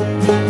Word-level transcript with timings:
and 0.00 0.43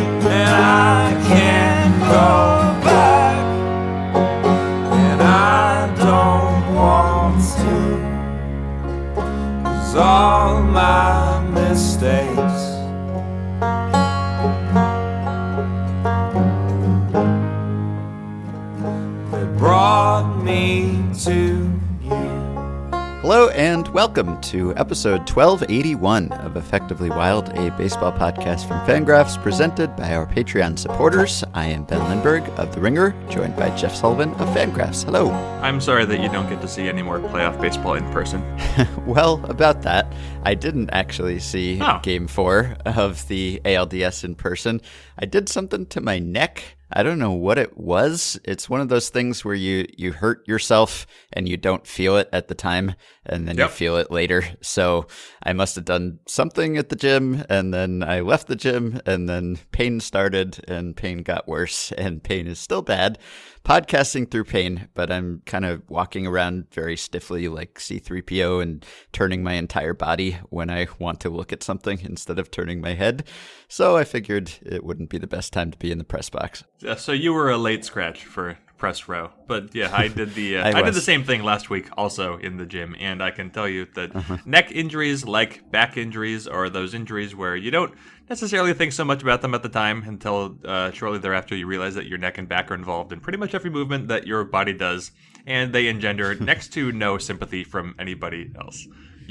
to 24.45 24.75
episode 24.77 25.21
1281 25.31 26.31
of 26.33 26.57
Effectively 26.57 27.09
Wild, 27.09 27.49
a 27.51 27.71
baseball 27.79 28.13
podcast 28.13 28.69
from 28.69 28.79
Fangraphs 28.87 29.41
presented 29.43 29.95
by 29.97 30.15
our 30.15 30.27
Patreon 30.27 30.79
supporters. 30.79 31.43
I 31.55 31.67
am 31.67 31.85
Ben 31.85 32.07
Lindbergh 32.09 32.47
of 32.59 32.75
The 32.75 32.81
Ringer, 32.81 33.15
joined 33.31 33.57
by 33.57 33.75
Jeff 33.77 33.95
Sullivan 33.95 34.31
of 34.35 34.49
Fangraphs. 34.49 35.05
Hello. 35.05 35.31
I'm 35.63 35.81
sorry 35.81 36.05
that 36.05 36.21
you 36.21 36.29
don't 36.29 36.49
get 36.51 36.61
to 36.61 36.69
see 36.69 36.89
any 36.89 37.01
more 37.03 37.19
playoff 37.21 37.61
baseball 37.61 37.95
in 37.95 38.05
person. 38.13 38.43
Well, 39.07 39.45
about 39.45 39.83
that, 39.83 40.13
I 40.45 40.55
didn't 40.55 40.89
actually 40.91 41.39
see 41.39 41.79
Oh. 41.81 42.01
game 42.03 42.27
four 42.27 42.77
of 42.87 43.29
the 43.29 43.61
ALDS 43.65 44.25
in 44.25 44.35
person. 44.35 44.81
I 45.19 45.27
did 45.27 45.49
something 45.49 45.87
to 45.87 46.01
my 46.01 46.19
neck. 46.19 46.74
I 46.93 47.03
don't 47.03 47.19
know 47.19 47.33
what 47.33 47.59
it 47.59 47.77
was. 47.77 48.39
It's 48.45 48.69
one 48.71 48.81
of 48.81 48.89
those 48.89 49.09
things 49.09 49.45
where 49.45 49.55
you, 49.55 49.87
you 49.97 50.13
hurt 50.13 50.47
yourself 50.47 51.07
and 51.33 51.49
you 51.49 51.57
don't 51.57 51.87
feel 51.87 52.17
it 52.17 52.29
at 52.33 52.49
the 52.49 52.55
time, 52.55 52.95
and 53.27 53.49
then 53.49 53.57
Yep. 53.57 53.69
you 53.71 53.75
feel 53.75 53.97
it 53.97 54.11
later. 54.11 54.45
So 54.61 55.07
I 55.43 55.53
must 55.55 55.75
have 55.77 55.85
done 55.85 56.21
something 56.29 56.77
at 56.77 56.91
the 56.91 56.97
gym, 56.97 57.45
and 57.49 57.73
then 57.75 58.03
I 58.03 58.21
left 58.21 58.47
the 58.47 58.57
gym, 58.57 59.01
and 59.07 59.29
then 59.29 59.59
pain 59.73 59.99
started, 60.01 60.65
and 60.69 60.97
pain 60.97 61.23
got 61.23 61.49
worse, 61.49 61.91
and 61.93 62.23
pain 62.23 62.47
is 62.47 62.59
still 62.59 62.83
bad. 62.83 63.19
Podcasting 63.65 64.31
through 64.31 64.45
pain, 64.45 64.89
but 64.93 65.11
I'm 65.11 65.41
kind 65.47 65.65
of 65.65 65.89
walking 65.89 66.27
around 66.27 66.67
very 66.71 66.99
stiffly 66.99 67.49
like 67.49 67.79
C3PO 67.79 68.61
and 68.61 68.85
turning 69.11 69.43
my 69.43 69.55
entire 69.55 69.95
body 69.95 70.33
when 70.51 70.69
I 70.69 70.87
want 70.99 71.21
to 71.21 71.31
look 71.31 71.51
at 71.51 71.63
something 71.63 71.99
instead 72.03 72.39
of 72.39 72.51
turning 72.51 72.83
my 72.83 72.93
head. 72.93 73.27
So 73.67 73.97
I 73.97 74.05
figured 74.05 74.53
it 74.61 74.85
wouldn't 74.85 75.09
be 75.09 75.17
the 75.17 75.27
best 75.27 75.55
time 75.55 75.71
to 75.71 75.79
be 75.79 75.91
in 75.91 75.97
the 75.97 76.05
press 76.05 76.29
box. 76.29 76.63
Uh, 76.87 76.95
so 76.95 77.13
you 77.13 77.33
were 77.33 77.51
a 77.51 77.57
late 77.57 77.87
scratch 77.87 78.27
for 78.27 78.59
press 78.85 79.01
row, 79.09 79.27
but 79.53 79.63
yeah, 79.75 79.91
I 80.03 80.09
did 80.09 80.31
the 80.41 80.49
uh, 80.59 80.67
I 80.69 80.79
I, 80.79 80.83
did 80.83 80.95
the 80.95 81.01
same 81.13 81.23
thing 81.29 81.41
last 81.53 81.71
week, 81.75 81.87
also 82.03 82.27
in 82.47 82.53
the 82.61 82.67
gym, 82.75 82.91
and 83.09 83.19
I 83.29 83.31
can 83.39 83.49
tell 83.57 83.69
you 83.75 83.83
that 83.99 84.09
Uh-huh. 84.15 84.37
neck 84.57 84.67
injuries, 84.83 85.21
like 85.39 85.53
back 85.77 85.97
injuries, 86.05 86.43
are 86.57 86.69
those 86.79 86.93
injuries 87.01 87.33
where 87.41 87.57
you 87.65 87.71
don't 87.79 87.93
necessarily 88.29 88.75
think 88.75 88.93
so 88.93 89.05
much 89.05 89.23
about 89.27 89.41
them 89.43 89.55
at 89.55 89.63
the 89.63 89.69
time 89.85 89.99
until 90.13 90.39
uh, 90.73 90.91
shortly 90.99 91.19
thereafter 91.19 91.55
you 91.61 91.67
realize 91.75 91.95
that 91.99 92.07
your 92.11 92.19
neck 92.27 92.39
and 92.41 92.49
back 92.55 92.71
are 92.71 92.75
involved 92.83 93.11
in 93.13 93.21
pretty 93.21 93.39
much 93.39 93.53
every 93.55 93.71
movement 93.79 94.09
that 94.09 94.23
your 94.27 94.43
body 94.59 94.75
does, 94.87 95.11
and 95.47 95.73
they 95.75 95.85
engender 95.95 96.35
next 96.51 96.67
to 96.77 96.93
no 96.93 97.19
sympathy 97.19 97.63
from 97.65 97.95
anybody 97.99 98.43
else. 98.63 98.79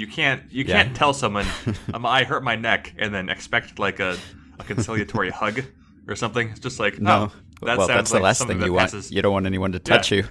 You 0.02 0.08
can't 0.18 0.42
you 0.58 0.64
Yeah. 0.64 0.76
can't 0.84 0.96
tell 1.02 1.14
someone 1.14 1.46
um, 1.94 2.04
I 2.06 2.24
hurt 2.32 2.44
my 2.52 2.56
neck 2.70 2.94
and 3.02 3.10
then 3.16 3.30
expect 3.30 3.78
like 3.78 4.00
a, 4.10 4.18
a 4.62 4.64
conciliatory 4.64 5.30
hug 5.42 5.62
or 6.10 6.16
something. 6.16 6.50
It's 6.50 6.60
just 6.68 6.80
like 6.86 6.96
No. 7.00 7.16
oh, 7.16 7.32
that 7.64 7.78
well, 7.78 7.88
that's 7.88 8.12
like 8.12 8.20
the 8.20 8.24
last 8.24 8.48
thing 8.48 8.62
you 8.62 8.74
want. 8.74 8.92
passes. 8.92 9.12
You 9.12 9.22
don't 9.22 9.34
want 9.34 9.46
anyone 9.46 9.72
to 9.74 9.80
touch 9.80 10.12
Yeah. 10.12 10.18
you. 10.20 10.24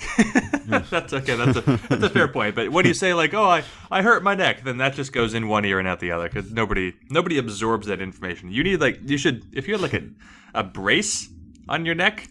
that's 0.90 1.12
okay. 1.12 1.36
That's 1.36 1.58
a 1.58 1.60
that's 1.88 2.02
a 2.04 2.08
fair 2.10 2.26
point. 2.28 2.54
But 2.54 2.70
when 2.70 2.86
you 2.86 2.94
say 2.94 3.12
like, 3.12 3.34
"Oh, 3.34 3.44
I, 3.44 3.64
I 3.90 4.00
hurt 4.02 4.22
my 4.22 4.34
neck," 4.34 4.64
then 4.64 4.78
that 4.78 4.94
just 4.94 5.12
goes 5.12 5.34
in 5.34 5.46
one 5.48 5.64
ear 5.66 5.78
and 5.78 5.86
out 5.86 6.00
the 6.00 6.12
other 6.12 6.28
because 6.28 6.50
nobody 6.50 6.94
nobody 7.10 7.36
absorbs 7.38 7.86
that 7.88 8.00
information. 8.00 8.50
You 8.50 8.62
need 8.64 8.80
like 8.80 8.98
you 9.04 9.18
should 9.18 9.44
if 9.54 9.68
you 9.68 9.74
had 9.74 9.82
like 9.82 9.92
a 9.94 10.02
a 10.54 10.62
brace 10.64 11.28
on 11.70 11.86
your 11.86 11.94
neck, 11.94 12.28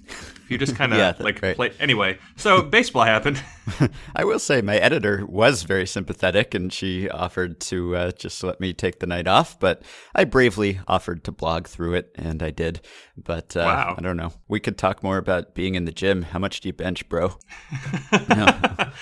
you 0.50 0.58
just 0.58 0.76
kind 0.76 0.92
of 0.94 1.00
Yeah, 1.00 1.14
like 1.20 1.42
right. 1.42 1.56
play. 1.56 1.72
Anyway, 1.80 2.18
so 2.36 2.62
baseball 2.62 3.04
happened. 3.06 3.42
I 4.16 4.26
will 4.26 4.40
say 4.40 4.62
my 4.62 4.78
editor 4.78 5.26
was 5.28 5.64
very 5.64 5.86
sympathetic 5.88 6.54
and 6.54 6.74
she 6.74 7.10
offered 7.10 7.60
to 7.62 7.96
uh, 7.96 8.12
just 8.12 8.44
let 8.44 8.60
me 8.60 8.74
take 8.74 9.00
the 9.00 9.08
night 9.08 9.28
off, 9.28 9.60
but 9.60 9.84
I 10.16 10.26
bravely 10.26 10.80
offered 10.88 11.24
to 11.26 11.32
blog 11.32 11.68
through 11.68 11.94
it 11.94 12.12
and 12.16 12.42
I 12.44 12.50
did. 12.52 12.82
But 13.16 13.56
uh, 13.56 13.62
Wow. 13.62 13.96
I 13.98 14.02
don't 14.02 14.18
know. 14.18 14.32
We 14.48 14.60
could 14.60 14.78
talk 14.78 15.04
more 15.04 15.18
about 15.18 15.54
being 15.54 15.76
in 15.76 15.86
the 15.86 15.92
gym. 15.92 16.24
How 16.24 16.40
much 16.40 16.62
do 16.62 16.70
you 16.70 16.74
bench, 16.74 17.08
bro? 17.10 17.36
no. 18.30 18.46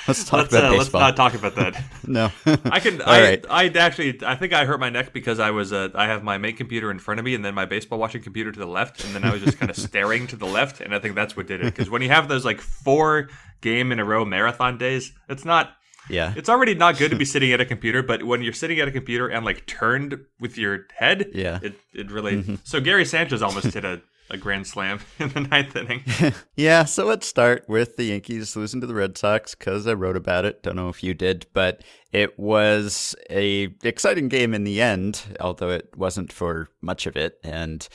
Let's 0.07 0.23
talk 0.25 0.39
let's 0.51 0.53
about 0.53 0.65
uh, 0.65 0.71
let's 0.71 0.83
baseball. 0.85 1.01
not 1.01 1.15
talk 1.15 1.33
about 1.33 1.55
that. 1.55 1.81
no. 2.05 2.31
I 2.65 2.79
can. 2.79 3.01
All 3.01 3.09
I, 3.13 3.21
right. 3.21 3.45
I 3.49 3.65
actually. 3.67 4.19
I 4.25 4.35
think 4.35 4.53
I 4.53 4.65
hurt 4.65 4.79
my 4.79 4.89
neck 4.89 5.13
because 5.13 5.39
I 5.39 5.51
was. 5.51 5.71
Uh, 5.71 5.89
I 5.95 6.07
have 6.07 6.23
my 6.23 6.37
main 6.37 6.55
computer 6.55 6.91
in 6.91 6.99
front 6.99 7.19
of 7.19 7.25
me, 7.25 7.35
and 7.35 7.43
then 7.45 7.53
my 7.53 7.65
baseball 7.65 7.99
watching 7.99 8.21
computer 8.21 8.51
to 8.51 8.59
the 8.59 8.65
left, 8.67 9.03
and 9.05 9.13
then 9.15 9.23
I 9.23 9.31
was 9.31 9.41
just 9.41 9.57
kind 9.59 9.69
of 9.69 9.77
staring 9.77 10.26
to 10.29 10.35
the 10.35 10.45
left, 10.45 10.81
and 10.81 10.93
I 10.93 10.99
think 10.99 11.15
that's 11.15 11.35
what 11.35 11.47
did 11.47 11.61
it. 11.61 11.65
Because 11.65 11.89
when 11.89 12.01
you 12.01 12.09
have 12.09 12.27
those 12.27 12.45
like 12.45 12.61
four 12.61 13.29
game 13.61 13.91
in 13.91 13.99
a 13.99 14.05
row 14.05 14.25
marathon 14.25 14.77
days, 14.77 15.11
it's 15.29 15.45
not. 15.45 15.71
Yeah. 16.09 16.33
It's 16.37 16.47
already 16.47 16.73
not 16.73 16.97
good 16.97 17.11
to 17.11 17.17
be 17.17 17.25
sitting 17.25 17.51
at 17.51 17.59
a 17.59 17.65
computer, 17.65 18.01
but 18.01 18.23
when 18.23 18.41
you're 18.41 18.53
sitting 18.53 18.79
at 18.79 18.87
a 18.87 18.91
computer 18.91 19.27
and 19.27 19.43
like 19.43 19.65
turned 19.65 20.17
with 20.39 20.57
your 20.57 20.85
head, 20.95 21.31
Yeah. 21.33 21.59
it 21.61 21.73
it 21.93 22.09
really. 22.11 22.37
Mm-hmm. 22.37 22.55
So 22.63 22.79
Gary 22.79 23.03
Sanchez 23.05 23.41
almost 23.41 23.73
hit 23.73 23.83
a. 23.85 24.01
A 24.29 24.35
grand 24.35 24.67
slam 24.67 24.99
in 25.19 25.29
the 25.29 25.39
ninth 25.39 25.73
inning. 25.77 26.03
Yeah, 26.57 26.83
so 26.83 27.05
let's 27.05 27.25
start 27.25 27.63
with 27.69 27.95
the 27.95 28.03
Yankees 28.03 28.57
losing 28.57 28.81
to 28.81 28.87
the 28.87 28.93
Red 28.93 29.17
Sox 29.17 29.55
because 29.55 29.87
I 29.87 29.93
wrote 29.93 30.17
about 30.17 30.43
it. 30.43 30.61
Don't 30.63 30.75
know 30.75 30.89
if 30.89 31.01
you 31.01 31.13
did, 31.13 31.45
but 31.53 31.81
it 32.11 32.37
was 32.37 33.15
a 33.29 33.69
exciting 33.85 34.27
game 34.27 34.53
in 34.53 34.65
the 34.65 34.81
end, 34.81 35.21
although 35.39 35.69
it 35.69 35.95
wasn't 35.95 36.33
for 36.33 36.67
much 36.81 37.07
of 37.07 37.15
it. 37.15 37.39
And 37.41 37.87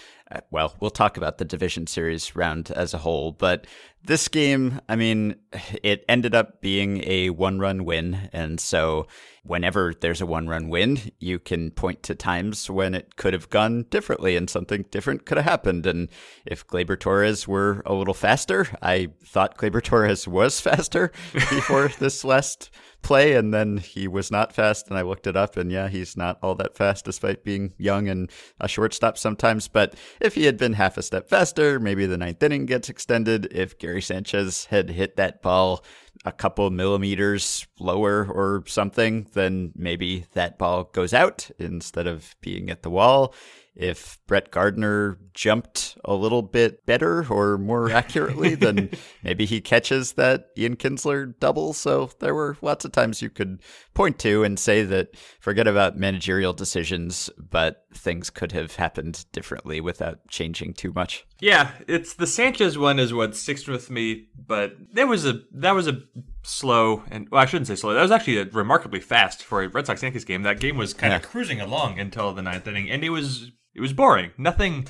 well, 0.50 0.74
we'll 0.80 0.90
talk 0.90 1.16
about 1.16 1.38
the 1.38 1.44
division 1.44 1.86
series 1.86 2.34
round 2.34 2.70
as 2.70 2.94
a 2.94 2.98
whole, 2.98 3.32
but 3.32 3.66
this 4.04 4.28
game, 4.28 4.80
I 4.88 4.96
mean, 4.96 5.36
it 5.82 6.04
ended 6.08 6.34
up 6.34 6.60
being 6.60 7.02
a 7.06 7.30
one-run 7.30 7.84
win, 7.84 8.28
and 8.32 8.58
so 8.58 9.06
whenever 9.44 9.92
there's 10.00 10.20
a 10.20 10.26
one-run 10.26 10.68
win, 10.68 10.98
you 11.20 11.38
can 11.38 11.70
point 11.70 12.02
to 12.04 12.14
times 12.14 12.68
when 12.68 12.94
it 12.94 13.16
could 13.16 13.32
have 13.32 13.50
gone 13.50 13.84
differently 13.90 14.36
and 14.36 14.50
something 14.50 14.84
different 14.90 15.26
could 15.26 15.36
have 15.36 15.46
happened. 15.46 15.86
And 15.86 16.08
if 16.44 16.66
Gleyber 16.66 16.98
Torres 16.98 17.46
were 17.46 17.82
a 17.86 17.94
little 17.94 18.14
faster, 18.14 18.66
I 18.82 19.08
thought 19.24 19.58
Gleyber 19.58 19.82
Torres 19.82 20.26
was 20.26 20.60
faster 20.62 21.12
before 21.32 21.88
this 21.98 22.24
last 22.24 22.70
play, 23.02 23.34
and 23.34 23.52
then 23.52 23.78
he 23.78 24.08
was 24.08 24.30
not 24.30 24.52
fast. 24.52 24.88
And 24.88 24.96
I 24.96 25.02
looked 25.02 25.26
it 25.26 25.36
up, 25.36 25.56
and 25.56 25.70
yeah, 25.70 25.88
he's 25.88 26.16
not 26.16 26.38
all 26.42 26.54
that 26.56 26.76
fast 26.76 27.04
despite 27.04 27.44
being 27.44 27.74
young 27.78 28.08
and 28.08 28.30
a 28.60 28.68
shortstop 28.68 29.18
sometimes. 29.18 29.68
But 29.68 29.94
if 30.20 30.34
he 30.34 30.44
had 30.44 30.56
been 30.56 30.74
half 30.74 30.96
a 30.96 31.02
step 31.02 31.28
faster, 31.28 31.78
maybe 31.78 32.06
the 32.06 32.16
ninth 32.16 32.42
inning 32.42 32.66
gets 32.66 32.88
extended. 32.88 33.48
If 33.50 33.78
Gary 33.78 34.02
Sanchez 34.02 34.66
had 34.66 34.90
hit 34.90 35.16
that 35.16 35.42
ball 35.42 35.84
a 36.24 36.32
couple 36.32 36.70
millimeters 36.70 37.66
lower 37.78 38.26
or 38.30 38.62
something, 38.66 39.26
then 39.32 39.72
maybe 39.74 40.26
that 40.34 40.58
ball 40.58 40.84
goes 40.84 41.12
out 41.12 41.50
instead 41.58 42.06
of 42.06 42.36
being 42.40 42.70
at 42.70 42.82
the 42.82 42.90
wall. 42.90 43.34
If 43.74 44.18
Brett 44.26 44.50
Gardner 44.50 45.18
jumped 45.32 45.96
a 46.04 46.14
little 46.14 46.42
bit 46.42 46.84
better 46.84 47.26
or 47.30 47.56
more 47.56 47.90
accurately, 47.90 48.54
then 48.56 48.90
maybe 49.22 49.46
he 49.46 49.60
catches 49.60 50.12
that 50.12 50.48
Ian 50.58 50.76
Kinsler 50.76 51.38
double. 51.40 51.72
So 51.72 52.10
there 52.20 52.34
were 52.34 52.56
lots 52.60 52.84
of 52.84 52.92
times 52.92 53.22
you 53.22 53.30
could 53.30 53.62
point 53.94 54.18
to 54.20 54.44
and 54.44 54.58
say 54.58 54.82
that 54.82 55.16
forget 55.40 55.66
about 55.66 55.96
managerial 55.96 56.52
decisions, 56.52 57.30
but 57.38 57.86
things 57.94 58.30
could 58.30 58.52
have 58.52 58.76
happened 58.76 59.24
differently 59.32 59.80
without 59.80 60.26
changing 60.28 60.74
too 60.74 60.92
much. 60.92 61.26
Yeah, 61.40 61.72
it's 61.88 62.14
the 62.14 62.26
Sanchez 62.26 62.78
one 62.78 62.98
is 62.98 63.12
what 63.12 63.34
sticks 63.36 63.66
with 63.66 63.90
me, 63.90 64.28
but 64.36 64.76
there 64.92 65.06
was 65.06 65.26
a 65.26 65.40
that 65.52 65.74
was 65.74 65.88
a 65.88 66.02
slow 66.44 67.02
and 67.10 67.28
well, 67.30 67.42
I 67.42 67.46
shouldn't 67.46 67.68
say 67.68 67.74
slow. 67.74 67.94
That 67.94 68.02
was 68.02 68.10
actually 68.10 68.38
a 68.38 68.44
remarkably 68.44 69.00
fast 69.00 69.42
for 69.42 69.62
a 69.62 69.68
Red 69.68 69.86
Sox 69.86 70.02
Yankees 70.02 70.24
game. 70.24 70.42
That 70.42 70.60
game 70.60 70.76
was 70.76 70.94
kind 70.94 71.12
of 71.12 71.22
cruising 71.22 71.60
along 71.60 71.98
until 71.98 72.32
the 72.32 72.42
ninth 72.42 72.66
inning, 72.68 72.90
and 72.90 73.02
it 73.02 73.10
was 73.10 73.50
it 73.74 73.80
was 73.80 73.92
boring. 73.92 74.30
Nothing 74.36 74.86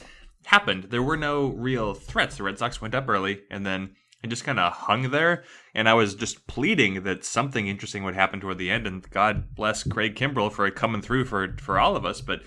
happened. 0.47 0.84
There 0.84 1.03
were 1.03 1.16
no 1.16 1.48
real 1.48 1.95
threats. 1.95 2.36
The 2.36 2.42
Red 2.42 2.59
Sox 2.59 2.80
went 2.80 2.95
up 2.95 3.09
early, 3.09 3.42
and 3.51 3.65
then 3.65 3.95
it 4.22 4.28
just 4.28 4.45
kind 4.45 4.59
of 4.59 4.72
hung 4.72 5.10
there. 5.10 5.45
And 5.74 5.89
I 5.89 5.95
was 5.95 6.15
just 6.15 6.47
pleading 6.47 7.03
that 7.03 7.24
something 7.24 7.66
interesting 7.66 8.04
would 8.04 8.15
happen 8.15 8.41
toward 8.41 8.59
the 8.59 8.71
end. 8.71 8.86
And 8.86 9.09
God 9.10 9.54
bless 9.54 9.83
Craig 9.83 10.15
Kimbrel 10.15 10.53
for 10.53 10.71
coming 10.71 11.03
through 11.03 11.24
for 11.24 11.56
for 11.59 11.78
all 11.78 11.97
of 11.97 12.04
us, 12.04 12.21
but 12.21 12.42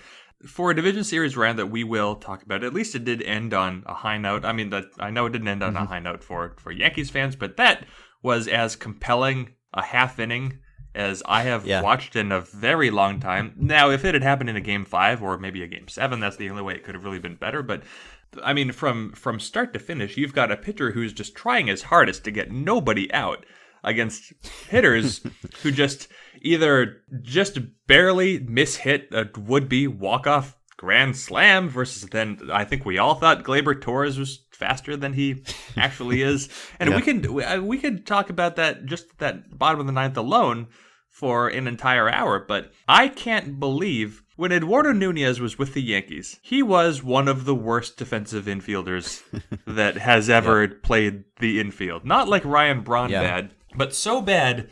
for 0.46 0.70
a 0.70 0.76
division 0.76 1.04
series 1.04 1.36
round 1.36 1.58
that 1.58 1.66
we 1.66 1.82
will 1.82 2.16
talk 2.16 2.42
about, 2.42 2.62
at 2.62 2.74
least 2.74 2.94
it 2.94 3.04
did 3.04 3.22
end 3.22 3.54
on 3.54 3.82
a 3.86 3.94
high 3.94 4.18
note. 4.18 4.44
I 4.44 4.52
mean, 4.52 4.70
that 4.70 4.84
I 4.98 5.10
know 5.10 5.26
it 5.26 5.32
didn't 5.32 5.48
end 5.48 5.62
on 5.62 5.76
a 5.76 5.80
mm-hmm. 5.80 5.88
high 5.88 6.00
note 6.00 6.22
for 6.22 6.56
for 6.58 6.72
Yankees 6.72 7.10
fans, 7.10 7.36
but 7.36 7.56
that 7.56 7.86
was 8.22 8.48
as 8.48 8.76
compelling 8.76 9.54
a 9.72 9.82
half 9.82 10.18
inning 10.18 10.58
as 10.96 11.22
I 11.26 11.42
have 11.42 11.66
Yeah. 11.66 11.82
watched 11.82 12.16
in 12.16 12.32
a 12.32 12.40
very 12.40 12.90
long 12.90 13.20
time. 13.20 13.52
Now, 13.56 13.90
if 13.90 14.04
it 14.04 14.14
had 14.14 14.22
happened 14.22 14.50
in 14.50 14.56
a 14.56 14.60
game 14.60 14.84
five 14.84 15.22
or 15.22 15.38
maybe 15.38 15.62
a 15.62 15.66
game 15.68 15.88
seven, 15.88 16.18
that's 16.20 16.36
the 16.36 16.50
only 16.50 16.62
way 16.62 16.74
it 16.74 16.82
could 16.84 16.94
have 16.94 17.04
really 17.04 17.18
been 17.20 17.36
better. 17.36 17.62
But 17.62 17.82
I 18.42 18.52
mean, 18.52 18.72
from 18.72 19.12
from 19.12 19.38
start 19.38 19.72
to 19.74 19.78
finish, 19.78 20.16
you've 20.16 20.34
got 20.34 20.50
a 20.50 20.56
pitcher 20.56 20.90
who's 20.90 21.12
just 21.12 21.34
trying 21.36 21.68
his 21.68 21.84
hardest 21.84 22.24
to 22.24 22.30
get 22.30 22.50
nobody 22.50 23.12
out 23.12 23.46
against 23.84 24.32
hitters 24.68 25.20
who 25.62 25.70
just 25.70 26.08
either 26.42 27.02
just 27.22 27.58
barely 27.86 28.40
mishit 28.40 29.10
a 29.12 29.28
would-be 29.38 29.86
walk-off 29.86 30.56
grand 30.76 31.16
slam 31.16 31.68
versus 31.68 32.08
then 32.10 32.38
I 32.52 32.64
think 32.64 32.84
we 32.84 32.98
all 32.98 33.14
thought 33.14 33.44
Gleyber 33.44 33.80
Torres 33.80 34.18
was 34.18 34.44
faster 34.50 34.96
than 34.96 35.12
he 35.14 35.42
actually 35.76 36.20
is, 36.22 36.48
and 36.80 36.90
Yeah. 36.90 36.96
we 36.96 37.02
could 37.02 37.26
we, 37.30 37.44
uh, 37.44 37.60
we 37.62 37.78
could 37.78 38.06
talk 38.06 38.28
about 38.28 38.56
that 38.56 38.84
just 38.86 39.18
that 39.18 39.56
bottom 39.56 39.80
of 39.80 39.86
the 39.86 39.92
ninth 39.92 40.16
alone 40.16 40.66
for 41.16 41.48
an 41.48 41.66
entire 41.66 42.10
hour. 42.10 42.38
But 42.38 42.72
I 42.86 43.08
can't 43.08 43.58
believe 43.58 44.22
when 44.36 44.52
Eduardo 44.52 44.92
Nunez 44.92 45.40
was 45.40 45.58
with 45.58 45.72
the 45.72 45.80
Yankees, 45.80 46.38
he 46.42 46.62
was 46.62 47.02
one 47.02 47.26
of 47.26 47.46
the 47.46 47.54
worst 47.54 47.96
defensive 47.96 48.44
infielders 48.44 49.22
that 49.66 49.96
has 49.96 50.28
ever 50.28 50.68
played 50.68 51.24
the 51.40 51.58
infield. 51.58 52.04
Not 52.04 52.28
like 52.28 52.44
Ryan 52.44 52.82
Braun 52.82 53.08
Yeah. 53.08 53.22
bad, 53.22 53.54
but 53.74 53.94
so 53.94 54.20
bad 54.20 54.68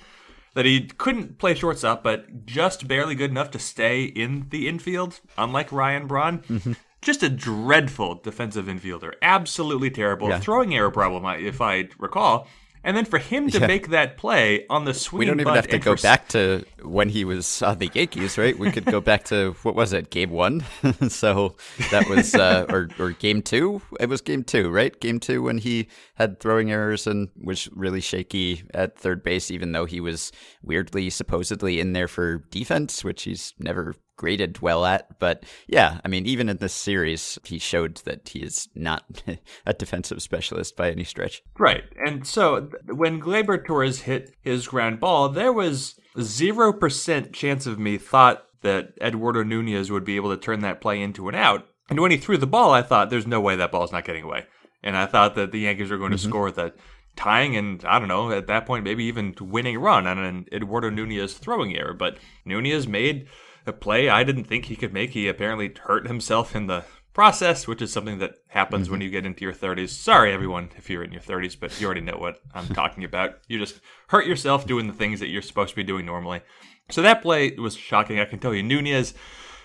that 0.53 0.67
he 0.67 0.83
couldn't 0.83 1.39
play 1.39 1.55
shortstop, 1.55 2.05
but 2.05 2.45
just 2.45 2.87
barely 2.87 3.15
good 3.15 3.31
enough 3.31 3.51
to 3.53 3.59
stay 3.59 4.05
in 4.05 4.49
the 4.51 4.69
infield, 4.69 5.21
unlike 5.39 5.73
Ryan 5.73 6.07
Braun. 6.07 6.41
Mm-hmm. 6.41 6.73
Just 7.01 7.23
a 7.23 7.31
dreadful 7.31 8.17
defensive 8.17 8.67
infielder. 8.67 9.15
Absolutely 9.23 9.91
terrible. 9.91 10.29
Yeah. 10.29 10.41
Throwing 10.41 10.75
error 10.75 10.91
problem, 10.91 11.25
if 11.43 11.63
I 11.63 11.89
recall. 11.99 12.49
And 12.85 12.95
then 12.97 13.07
for 13.07 13.19
him 13.19 13.49
to 13.51 13.59
Yeah. 13.61 13.67
make 13.67 13.89
that 13.89 14.17
play 14.19 14.67
on 14.69 14.85
the 14.85 14.93
swing 14.93 15.21
We 15.21 15.25
don't 15.25 15.41
even 15.41 15.55
have 15.55 15.69
to 15.69 15.79
go 15.79 15.97
back 15.97 16.29
to 16.29 16.65
when 16.83 17.09
he 17.09 17.25
was 17.25 17.63
on 17.63 17.79
the 17.79 17.91
Yankees, 17.95 18.37
right? 18.37 18.57
We 18.59 18.71
could 18.71 18.85
go 18.85 19.01
back 19.01 19.25
to 19.25 19.57
what 19.63 19.75
was 19.75 19.93
it, 19.95 20.11
game 20.11 20.31
one? 20.31 20.63
so 21.09 21.57
that 21.91 22.09
was, 22.09 22.35
uh, 22.35 22.67
or 22.69 22.91
or 22.99 23.13
game 23.13 23.41
two. 23.41 23.81
It 23.99 24.09
was 24.11 24.21
game 24.21 24.45
two, 24.45 24.71
right? 24.71 24.99
Game 25.01 25.19
two 25.19 25.43
when 25.43 25.59
he 25.59 25.89
had 26.17 26.41
throwing 26.41 26.71
errors 26.71 27.07
and 27.07 27.31
was 27.43 27.69
really 27.73 28.01
shaky 28.03 28.63
at 28.75 28.99
third 28.99 29.23
base, 29.23 29.51
even 29.51 29.73
though 29.73 29.87
he 29.87 30.01
was 30.01 30.31
weirdly 30.63 31.09
supposedly 31.11 31.81
in 31.81 31.95
there 31.95 32.09
for 32.09 32.45
defense, 32.51 33.03
which 33.03 33.23
he's 33.23 33.55
never 33.59 33.95
graded 34.17 34.61
well 34.61 34.85
at. 34.85 35.19
But 35.19 35.45
yeah, 35.67 36.01
I 36.05 36.09
mean, 36.09 36.27
even 36.27 36.49
in 36.49 36.59
this 36.59 36.75
series, 36.75 37.39
he 37.45 37.59
showed 37.59 37.97
that 38.05 38.29
he 38.29 38.41
is 38.41 38.69
not 38.75 39.05
a 39.67 39.75
defensive 39.75 40.23
specialist 40.23 40.77
by 40.77 40.91
any 40.91 41.05
stretch. 41.05 41.43
Right. 41.59 41.85
And 42.05 42.27
so 42.27 42.71
when 42.87 43.21
Gleyber 43.21 43.65
Torres 43.65 44.03
hit 44.03 44.35
his 44.41 44.69
ground 44.69 45.01
ball, 45.01 45.29
there 45.29 45.53
was 45.53 45.99
0% 46.17 47.33
chance 47.33 47.67
of 47.67 47.79
me 47.79 47.99
thought 47.99 48.47
that 48.63 48.95
Eduardo 49.01 49.43
Nunez 49.43 49.91
would 49.91 50.05
be 50.05 50.17
able 50.17 50.31
to 50.31 50.41
turn 50.41 50.61
that 50.61 50.81
play 50.81 51.01
into 51.01 51.29
an 51.29 51.35
out. 51.35 51.67
And 51.91 52.01
when 52.01 52.11
he 52.11 52.17
threw 52.17 52.39
the 52.39 52.47
ball, 52.47 52.73
I 52.73 52.83
thought 52.83 53.11
there's 53.11 53.27
no 53.27 53.41
way 53.41 53.57
that 53.57 53.71
ball's 53.71 53.93
not 53.93 54.05
getting 54.05 54.25
away. 54.25 54.47
And 54.83 54.97
I 54.97 55.07
thought 55.07 55.35
that 55.35 55.53
the 55.53 55.61
Yankees 55.61 55.91
were 55.91 55.99
going 55.99 56.13
to 56.13 56.17
mm-hmm. 56.17 56.29
score 56.29 56.51
that 56.51 56.77
tying 57.17 57.57
and 57.57 57.85
I 57.85 57.99
don't 57.99 58.09
know, 58.09 58.31
at 58.33 58.47
that 58.49 58.67
point 58.67 58.85
maybe 58.85 59.05
even 59.05 59.35
winning 59.41 59.79
run 59.79 60.07
on 60.07 60.19
an 60.19 60.47
Eduardo 60.53 60.91
Nunez 60.91 61.35
throwing 61.35 61.77
error, 61.77 61.95
but 61.95 62.19
Nunez 62.45 62.89
made 62.89 63.29
a 63.67 63.73
play 63.73 64.09
I 64.09 64.25
didn't 64.25 64.45
think 64.45 64.67
he 64.67 64.77
could 64.77 64.93
make. 64.93 65.11
He 65.11 65.29
apparently 65.29 65.73
hurt 65.85 66.07
himself 66.07 66.55
in 66.55 66.67
the 66.67 66.85
process, 67.15 67.67
which 67.67 67.81
is 67.81 67.93
something 67.93 68.19
that 68.19 68.35
happens 68.49 68.91
when 68.91 68.99
mm-hmm. 68.99 69.05
you 69.05 69.11
get 69.11 69.25
into 69.25 69.45
your 69.45 69.55
30s. 69.55 69.91
Sorry, 69.91 70.33
everyone, 70.33 70.71
if 70.77 70.91
you're 70.91 71.05
in 71.05 71.13
your 71.13 71.23
30s, 71.23 71.59
but 71.59 71.81
you 71.81 71.87
already 71.87 72.01
know 72.01 72.19
what 72.19 72.41
I'm 72.53 72.67
talking 72.75 73.05
about. 73.05 73.39
You 73.47 73.59
just 73.59 73.81
hurt 74.09 74.27
yourself 74.27 74.67
doing 74.67 74.89
the 74.89 74.93
things 74.93 75.21
that 75.21 75.29
you're 75.29 75.43
supposed 75.43 75.71
to 75.71 75.77
be 75.77 75.85
doing 75.85 76.05
normally. 76.05 76.43
So 76.91 77.01
that 77.03 77.23
play 77.23 77.53
was 77.53 77.77
shocking. 77.77 78.21
I 78.21 78.27
can 78.27 78.41
tell 78.41 78.53
you, 78.53 78.63
Nunez, 78.63 79.15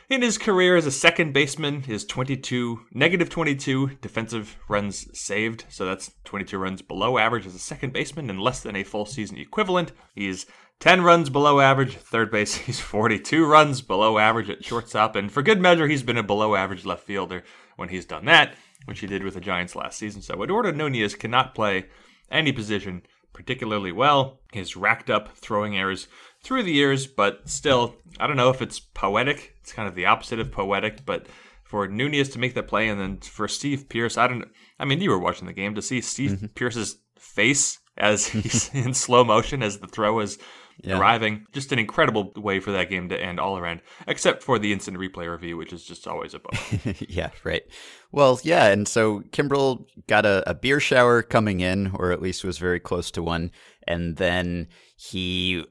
in 0.10 0.24
his 0.24 0.38
career 0.40 0.76
as 0.76 0.88
a 0.88 0.92
second 0.92 1.34
baseman, 1.34 1.84
is 1.88 2.04
22, 2.04 2.82
negative 2.94 3.30
22 3.30 3.98
defensive 4.02 4.58
runs 4.68 5.08
saved. 5.18 5.66
So 5.70 5.86
that's 5.86 6.12
22 6.26 6.58
runs 6.58 6.82
below 6.82 7.18
average 7.18 7.46
as 7.46 7.54
a 7.54 7.60
second 7.60 7.94
baseman 7.94 8.30
and 8.30 8.42
less 8.42 8.62
than 8.62 8.76
a 8.76 8.84
full 8.84 9.06
season 9.06 9.38
equivalent. 9.38 9.92
He's 10.16 10.48
10 10.80 11.04
runs 11.04 11.30
below 11.30 11.60
average 11.60 11.96
third 11.96 12.32
base. 12.32 12.56
He's 12.66 12.80
42 12.80 13.46
runs 13.46 13.82
below 13.82 14.18
average 14.18 14.50
at 14.50 14.66
shortstop. 14.66 15.16
And 15.16 15.32
for 15.32 15.44
good 15.44 15.62
measure, 15.62 15.88
he's 15.88 16.04
been 16.04 16.18
a 16.18 16.24
below 16.24 16.56
average 16.56 16.86
left 16.86 17.04
fielder 17.04 17.44
when 17.76 17.90
he's 17.90 18.06
done 18.06 18.26
that, 18.26 18.56
which 18.86 19.02
he 19.02 19.08
did 19.08 19.24
with 19.24 19.34
the 19.34 19.42
Giants 19.42 19.76
last 19.76 20.00
season. 20.00 20.22
So 20.22 20.42
Eduardo 20.42 20.72
Nunez 20.72 21.16
cannot 21.16 21.54
play 21.54 21.86
any 22.32 22.52
position 22.52 23.04
particularly 23.34 23.92
well. 23.92 24.40
He's 24.52 24.76
racked 24.76 25.10
up 25.10 25.38
throwing 25.38 25.78
errors 25.78 26.08
through 26.44 26.64
the 26.64 26.72
years, 26.72 27.08
but 27.08 27.50
still, 27.50 27.96
I 28.20 28.28
don't 28.28 28.38
know 28.38 28.50
if 28.50 28.62
it's 28.62 28.80
poetic. 28.80 29.56
It's 29.62 29.74
kind 29.74 29.88
of 29.88 29.96
the 29.96 30.06
opposite 30.06 30.40
of 30.40 30.52
poetic, 30.52 31.06
but 31.06 31.28
for 31.64 31.88
Nunez 31.88 32.30
to 32.30 32.40
make 32.40 32.56
that 32.56 32.68
play 32.68 32.90
and 32.90 33.00
then 33.00 33.18
for 33.18 33.48
Steve 33.48 33.90
Pearce, 33.90 34.18
I 34.18 34.28
don't 34.28 34.46
I 34.80 34.86
mean, 34.86 35.02
you 35.02 35.10
were 35.10 35.20
watching 35.20 35.48
the 35.48 35.54
game 35.54 35.76
to 35.76 35.82
see 35.82 36.02
Steve 36.02 36.32
mm-hmm. 36.32 36.46
Pearce's 36.56 36.98
face 37.18 37.80
as 37.98 38.28
he's 38.30 38.74
in 38.74 38.94
slow 38.94 39.24
motion 39.24 39.62
as 39.62 39.80
the 39.80 39.88
throw 39.88 40.20
is 40.20 40.40
arriving. 40.88 41.46
Just 41.52 41.74
an 41.74 41.80
incredible 41.80 42.32
way 42.38 42.62
for 42.62 42.72
that 42.72 42.90
game 42.90 43.10
to 43.10 43.22
end 43.22 43.40
all 43.40 43.58
around, 43.58 43.82
except 44.08 44.42
for 44.42 44.58
the 44.58 44.72
instant 44.72 44.98
replay 44.98 45.30
review, 45.30 45.58
which 45.58 45.74
is 45.74 45.84
just 45.84 46.08
always 46.08 46.34
a 46.34 46.40
bummer. 46.40 46.96
yeah, 47.10 47.32
right. 47.44 47.64
Well, 48.12 48.40
yeah, 48.44 48.68
and 48.68 48.88
so 48.88 49.20
Kimbrel 49.32 49.86
got 50.08 50.26
a, 50.26 50.50
a 50.50 50.54
beer 50.54 50.80
shower 50.80 51.22
coming 51.22 51.60
in, 51.60 51.92
or 51.94 52.12
at 52.12 52.22
least 52.22 52.46
was 52.46 52.58
very 52.58 52.80
close 52.80 53.12
to 53.12 53.22
one, 53.22 53.52
and 53.86 54.16
then 54.16 54.68
he 54.96 55.66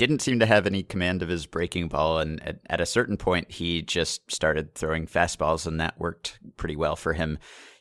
didn't 0.00 0.22
seem 0.22 0.38
to 0.38 0.46
have 0.46 0.66
any 0.66 0.82
command 0.82 1.20
of 1.20 1.28
his 1.28 1.44
breaking 1.44 1.88
ball, 1.88 2.20
and 2.20 2.42
at, 2.42 2.58
at 2.70 2.80
a 2.80 2.86
certain 2.86 3.18
point, 3.18 3.50
he 3.50 3.82
just 3.82 4.32
started 4.32 4.74
throwing 4.74 5.06
fastballs, 5.06 5.66
and 5.66 5.78
that 5.78 6.00
worked 6.00 6.38
pretty 6.56 6.74
well 6.74 6.96
for 6.96 7.12
him. 7.12 7.38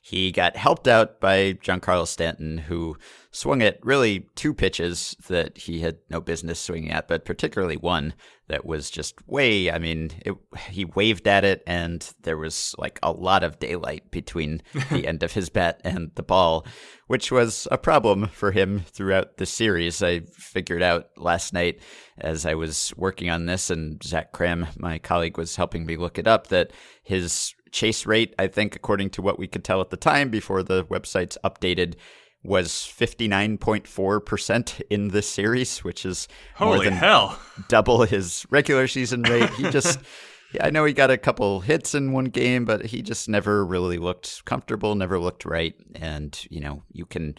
He 0.09 0.31
got 0.31 0.57
helped 0.57 0.87
out 0.87 1.19
by 1.19 1.53
Giancarlo 1.53 2.07
Stanton, 2.07 2.57
who 2.57 2.97
swung 3.29 3.61
at 3.61 3.77
really 3.85 4.25
two 4.33 4.55
pitches 4.55 5.15
that 5.27 5.55
he 5.55 5.81
had 5.81 5.97
no 6.09 6.19
business 6.19 6.59
swinging 6.59 6.89
at, 6.89 7.07
but 7.07 7.25
particularly 7.25 7.77
one 7.77 8.15
that 8.47 8.65
was 8.65 8.89
just 8.89 9.27
way. 9.27 9.71
I 9.71 9.77
mean, 9.77 10.09
it, 10.25 10.33
he 10.69 10.83
waved 10.83 11.27
at 11.27 11.45
it, 11.45 11.61
and 11.67 12.11
there 12.23 12.39
was 12.39 12.73
like 12.79 12.97
a 13.03 13.11
lot 13.11 13.43
of 13.43 13.59
daylight 13.59 14.09
between 14.09 14.63
the 14.89 15.05
end 15.05 15.21
of 15.21 15.33
his 15.33 15.51
bat 15.51 15.79
and 15.83 16.09
the 16.15 16.23
ball, 16.23 16.65
which 17.05 17.31
was 17.31 17.67
a 17.69 17.77
problem 17.77 18.29
for 18.29 18.51
him 18.51 18.85
throughout 18.87 19.37
the 19.37 19.45
series. 19.45 20.01
I 20.01 20.21
figured 20.21 20.81
out 20.81 21.09
last 21.17 21.53
night 21.53 21.81
as 22.17 22.47
I 22.47 22.55
was 22.55 22.91
working 22.97 23.29
on 23.29 23.45
this, 23.45 23.69
and 23.69 24.03
Zach 24.03 24.33
Kram, 24.33 24.75
my 24.75 24.97
colleague, 24.97 25.37
was 25.37 25.55
helping 25.55 25.85
me 25.85 25.97
look 25.97 26.17
it 26.17 26.27
up, 26.27 26.47
that 26.47 26.71
his 27.03 27.53
chase 27.71 28.05
rate, 28.05 28.33
I 28.39 28.47
think, 28.47 28.75
according 28.75 29.09
to 29.11 29.21
what 29.21 29.39
we 29.39 29.47
could 29.47 29.63
tell 29.63 29.81
at 29.81 29.89
the 29.89 29.97
time 29.97 30.29
before 30.29 30.63
the 30.63 30.85
website's 30.85 31.37
updated, 31.43 31.95
was 32.43 32.71
59.4% 32.71 34.81
in 34.89 35.09
this 35.09 35.29
series, 35.29 35.83
which 35.83 36.05
is 36.05 36.27
more 36.59 36.75
Holy 36.75 36.85
than 36.85 36.93
hell. 36.93 37.39
double 37.67 38.03
his 38.03 38.45
regular 38.49 38.87
season 38.87 39.23
rate. 39.23 39.49
He 39.51 39.69
just, 39.69 39.99
yeah, 40.53 40.65
I 40.65 40.69
know 40.69 40.85
he 40.85 40.93
got 40.93 41.11
a 41.11 41.17
couple 41.17 41.59
hits 41.59 41.93
in 41.93 42.13
one 42.13 42.25
game, 42.25 42.63
but 42.63 42.85
he 42.85 43.01
just 43.01 43.27
never 43.27 43.65
really 43.65 43.97
looked 43.97 44.45
comfortable, 44.45 44.95
never 44.95 45.19
looked 45.19 45.43
right. 45.43 45.75
And, 45.95 46.39
you 46.49 46.61
know, 46.61 46.83
you 46.93 47.05
can 47.05 47.35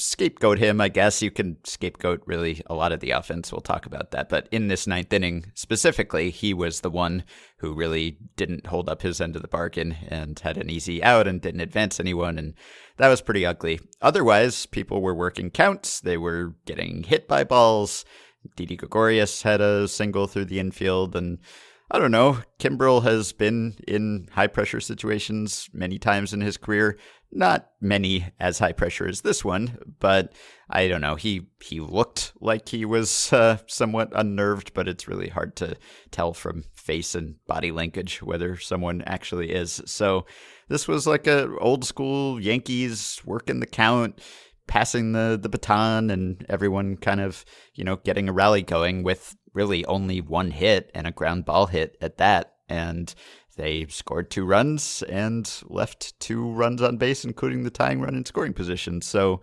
scapegoat 0.00 0.58
him, 0.58 0.80
I 0.80 0.88
guess. 0.88 1.22
You 1.22 1.30
can 1.30 1.56
scapegoat 1.64 2.22
really 2.26 2.62
a 2.66 2.74
lot 2.74 2.92
of 2.92 3.00
the 3.00 3.10
offense. 3.10 3.52
We'll 3.52 3.60
talk 3.60 3.86
about 3.86 4.10
that. 4.10 4.28
But 4.28 4.48
in 4.50 4.68
this 4.68 4.86
ninth 4.86 5.12
inning 5.12 5.52
specifically, 5.54 6.30
he 6.30 6.54
was 6.54 6.80
the 6.80 6.90
one 6.90 7.24
who 7.58 7.74
really 7.74 8.18
didn't 8.36 8.66
hold 8.66 8.88
up 8.88 9.02
his 9.02 9.20
end 9.20 9.36
of 9.36 9.42
the 9.42 9.48
bargain 9.48 9.96
and 10.08 10.38
had 10.38 10.56
an 10.56 10.70
easy 10.70 11.02
out 11.02 11.26
and 11.26 11.40
didn't 11.40 11.60
advance 11.60 12.00
anyone. 12.00 12.38
And 12.38 12.54
that 12.96 13.08
was 13.08 13.20
pretty 13.20 13.44
ugly. 13.46 13.80
Otherwise, 14.00 14.66
people 14.66 15.02
were 15.02 15.14
working 15.14 15.50
counts, 15.50 16.00
they 16.00 16.16
were 16.16 16.54
getting 16.66 17.02
hit 17.04 17.28
by 17.28 17.44
balls. 17.44 18.04
Didi 18.56 18.76
Gregorius 18.76 19.42
had 19.42 19.60
a 19.60 19.86
single 19.86 20.26
through 20.26 20.46
the 20.46 20.60
infield 20.60 21.14
and 21.14 21.38
I 21.92 21.98
don't 21.98 22.12
know. 22.12 22.38
Kimbrel 22.60 23.02
has 23.02 23.32
been 23.32 23.74
in 23.88 24.28
high 24.32 24.46
pressure 24.46 24.80
situations 24.80 25.68
many 25.72 25.98
times 25.98 26.32
in 26.32 26.40
his 26.40 26.56
career. 26.56 26.96
Not 27.32 27.68
many 27.80 28.26
as 28.38 28.60
high 28.60 28.72
pressure 28.72 29.08
as 29.08 29.22
this 29.22 29.44
one, 29.44 29.76
but 29.98 30.32
I 30.68 30.86
don't 30.86 31.00
know. 31.00 31.16
He 31.16 31.48
he 31.60 31.80
looked 31.80 32.32
like 32.40 32.68
he 32.68 32.84
was 32.84 33.32
uh, 33.32 33.58
somewhat 33.66 34.12
unnerved, 34.14 34.72
but 34.72 34.86
it's 34.86 35.08
really 35.08 35.28
hard 35.28 35.56
to 35.56 35.76
tell 36.12 36.32
from 36.32 36.64
face 36.74 37.16
and 37.16 37.36
body 37.46 37.72
linkage 37.72 38.22
whether 38.22 38.56
someone 38.56 39.02
actually 39.02 39.50
is. 39.52 39.82
So 39.86 40.26
this 40.68 40.86
was 40.86 41.08
like 41.08 41.26
a 41.26 41.56
old 41.58 41.84
school 41.84 42.40
Yankees 42.40 43.20
working 43.24 43.58
the 43.58 43.66
count, 43.66 44.20
passing 44.68 45.10
the 45.12 45.38
the 45.40 45.48
baton, 45.48 46.10
and 46.10 46.46
everyone 46.48 46.96
kind 46.96 47.20
of 47.20 47.44
you 47.74 47.82
know 47.82 47.96
getting 47.96 48.28
a 48.28 48.32
rally 48.32 48.62
going 48.62 49.02
with 49.02 49.36
really 49.52 49.84
only 49.86 50.20
one 50.20 50.50
hit 50.50 50.90
and 50.94 51.06
a 51.06 51.12
ground 51.12 51.44
ball 51.44 51.66
hit 51.66 51.96
at 52.00 52.18
that, 52.18 52.54
and 52.68 53.14
they 53.56 53.86
scored 53.88 54.30
two 54.30 54.44
runs 54.46 55.02
and 55.02 55.50
left 55.64 56.18
two 56.20 56.50
runs 56.50 56.80
on 56.80 56.96
base, 56.96 57.24
including 57.24 57.62
the 57.64 57.70
tying 57.70 58.00
run 58.00 58.14
in 58.14 58.24
scoring 58.24 58.52
position. 58.54 59.02
So 59.02 59.42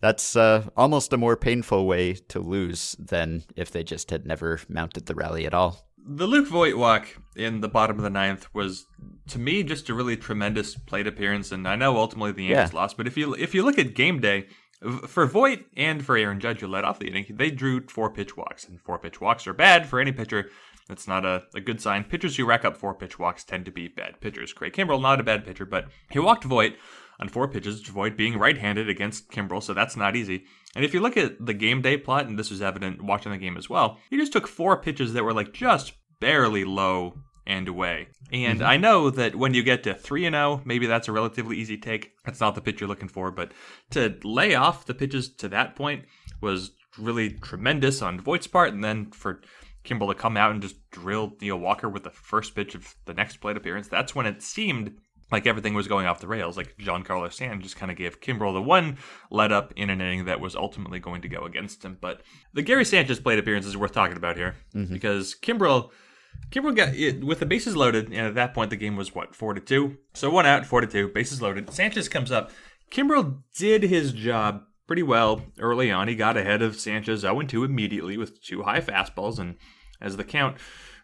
that's 0.00 0.36
uh, 0.36 0.68
almost 0.76 1.12
a 1.12 1.16
more 1.16 1.36
painful 1.36 1.86
way 1.86 2.14
to 2.14 2.40
lose 2.40 2.94
than 2.98 3.44
if 3.56 3.70
they 3.70 3.84
just 3.84 4.10
had 4.10 4.26
never 4.26 4.60
mounted 4.68 5.06
the 5.06 5.14
rally 5.14 5.46
at 5.46 5.54
all. 5.54 5.86
The 6.06 6.26
Luke 6.26 6.48
Voit 6.48 6.76
walk 6.76 7.06
in 7.34 7.62
the 7.62 7.68
bottom 7.68 7.96
of 7.96 8.02
the 8.02 8.10
ninth 8.10 8.46
was, 8.52 8.84
to 9.28 9.38
me, 9.38 9.62
just 9.62 9.88
a 9.88 9.94
really 9.94 10.18
tremendous 10.18 10.74
plate 10.74 11.06
appearance. 11.06 11.50
And 11.50 11.66
I 11.66 11.76
know 11.76 11.96
ultimately 11.96 12.32
the 12.32 12.44
Yankees 12.44 12.74
Yeah. 12.74 12.78
lost, 12.78 12.98
but 12.98 13.06
if 13.06 13.16
you 13.16 13.32
if 13.34 13.54
you 13.54 13.62
look 13.62 13.78
at 13.78 13.94
game 13.94 14.20
day, 14.20 14.48
for 15.06 15.26
Voit 15.26 15.64
and 15.76 16.04
for 16.04 16.16
Aaron 16.16 16.40
Judge, 16.40 16.60
who 16.60 16.66
led 16.66 16.84
off 16.84 16.98
the 16.98 17.08
inning, 17.08 17.26
they 17.30 17.50
drew 17.50 17.86
four 17.86 18.10
pitch 18.10 18.36
walks, 18.36 18.68
and 18.68 18.80
four 18.80 18.98
pitch 18.98 19.20
walks 19.20 19.46
are 19.46 19.54
bad 19.54 19.86
for 19.86 20.00
any 20.00 20.12
pitcher. 20.12 20.50
That's 20.88 21.08
not 21.08 21.24
a, 21.24 21.44
a 21.54 21.60
good 21.60 21.80
sign. 21.80 22.04
Pitchers 22.04 22.36
who 22.36 22.44
rack 22.44 22.64
up 22.64 22.76
four 22.76 22.94
pitch 22.94 23.18
walks 23.18 23.44
tend 23.44 23.64
to 23.64 23.70
be 23.70 23.88
bad 23.88 24.20
pitchers. 24.20 24.52
Craig 24.52 24.74
Kimbrel, 24.74 25.00
not 25.00 25.20
a 25.20 25.24
bad 25.24 25.44
pitcher, 25.44 25.64
but 25.64 25.86
he 26.10 26.18
walked 26.18 26.44
Voit 26.44 26.74
on 27.18 27.28
four 27.28 27.48
pitches, 27.48 27.80
Voit 27.82 28.16
being 28.16 28.38
right 28.38 28.58
handed 28.58 28.88
against 28.88 29.30
Kimbrel, 29.30 29.62
so 29.62 29.72
that's 29.72 29.96
not 29.96 30.16
easy. 30.16 30.44
And 30.74 30.84
if 30.84 30.92
you 30.92 31.00
look 31.00 31.16
at 31.16 31.44
the 31.44 31.54
game 31.54 31.80
day 31.80 31.96
plot, 31.96 32.26
and 32.26 32.38
this 32.38 32.50
was 32.50 32.60
evident 32.60 33.02
watching 33.02 33.32
the 33.32 33.38
game 33.38 33.56
as 33.56 33.70
well, 33.70 33.98
he 34.10 34.16
just 34.16 34.32
took 34.32 34.46
four 34.46 34.76
pitches 34.76 35.12
that 35.12 35.24
were 35.24 35.32
like 35.32 35.52
just 35.52 35.94
barely 36.20 36.64
low 36.64 37.20
and 37.46 37.68
away. 37.68 38.08
And 38.32 38.60
mm-hmm. 38.60 38.68
I 38.68 38.76
know 38.76 39.10
that 39.10 39.36
when 39.36 39.54
you 39.54 39.62
get 39.62 39.82
to 39.84 39.94
3 39.94 40.26
and 40.26 40.34
0, 40.34 40.62
maybe 40.64 40.86
that's 40.86 41.08
a 41.08 41.12
relatively 41.12 41.56
easy 41.56 41.76
take. 41.76 42.12
That's 42.24 42.40
not 42.40 42.54
the 42.54 42.60
pitch 42.60 42.80
you're 42.80 42.88
looking 42.88 43.08
for, 43.08 43.30
but 43.30 43.52
to 43.90 44.18
lay 44.24 44.54
off 44.54 44.86
the 44.86 44.94
pitches 44.94 45.34
to 45.36 45.48
that 45.48 45.76
point 45.76 46.04
was 46.40 46.72
really 46.98 47.30
tremendous 47.30 48.02
on 48.02 48.20
Voit's 48.20 48.46
part 48.46 48.72
and 48.72 48.82
then 48.82 49.10
for 49.10 49.42
Kimball 49.82 50.08
to 50.08 50.14
come 50.14 50.36
out 50.36 50.50
and 50.50 50.62
just 50.62 50.76
drill 50.90 51.36
Neil 51.40 51.58
Walker 51.58 51.88
with 51.88 52.04
the 52.04 52.10
first 52.10 52.54
pitch 52.54 52.74
of 52.74 52.94
the 53.04 53.14
next 53.14 53.36
plate 53.36 53.56
appearance, 53.56 53.88
that's 53.88 54.14
when 54.14 54.26
it 54.26 54.42
seemed 54.42 54.96
like 55.30 55.46
everything 55.46 55.74
was 55.74 55.88
going 55.88 56.06
off 56.06 56.20
the 56.20 56.26
rails. 56.26 56.56
Like 56.56 56.76
Giancarlo 56.78 57.30
Stanton 57.32 57.60
just 57.60 57.76
kind 57.76 57.90
of 57.90 57.98
gave 57.98 58.20
Kimbrel 58.20 58.54
the 58.54 58.62
one 58.62 58.98
let 59.30 59.52
up 59.52 59.72
in 59.76 59.90
an 59.90 60.00
inning 60.00 60.24
that 60.24 60.40
was 60.40 60.56
ultimately 60.56 61.00
going 61.00 61.22
to 61.22 61.28
go 61.28 61.44
against 61.44 61.84
him. 61.84 61.98
But 62.00 62.22
the 62.54 62.62
Gary 62.62 62.84
Sanchez 62.84 63.20
plate 63.20 63.38
appearance 63.38 63.66
is 63.66 63.76
worth 63.76 63.92
talking 63.92 64.16
about 64.16 64.36
here 64.36 64.56
mm-hmm. 64.74 64.92
because 64.92 65.34
Kimbrel 65.34 65.90
Kimbrel 66.50 66.76
got 66.76 66.94
it 66.94 67.24
with 67.24 67.40
the 67.40 67.46
bases 67.46 67.76
loaded, 67.76 68.06
and 68.06 68.26
at 68.26 68.34
that 68.34 68.54
point 68.54 68.70
the 68.70 68.76
game 68.76 68.96
was 68.96 69.14
what 69.14 69.34
four 69.34 69.54
to 69.54 69.60
two. 69.60 69.96
So 70.12 70.30
one 70.30 70.46
out, 70.46 70.66
four 70.66 70.80
to 70.80 70.86
two, 70.86 71.08
bases 71.08 71.42
loaded. 71.42 71.72
Sanchez 71.72 72.08
comes 72.08 72.30
up. 72.30 72.50
Kimbrel 72.90 73.42
did 73.56 73.82
his 73.82 74.12
job 74.12 74.62
pretty 74.86 75.02
well 75.02 75.42
early 75.58 75.90
on. 75.90 76.08
He 76.08 76.14
got 76.14 76.36
ahead 76.36 76.62
of 76.62 76.78
Sanchez 76.78 77.20
0 77.20 77.42
2 77.42 77.64
immediately 77.64 78.16
with 78.16 78.42
two 78.42 78.62
high 78.62 78.80
fastballs, 78.80 79.38
and 79.38 79.56
as 80.00 80.16
the 80.16 80.24
count 80.24 80.58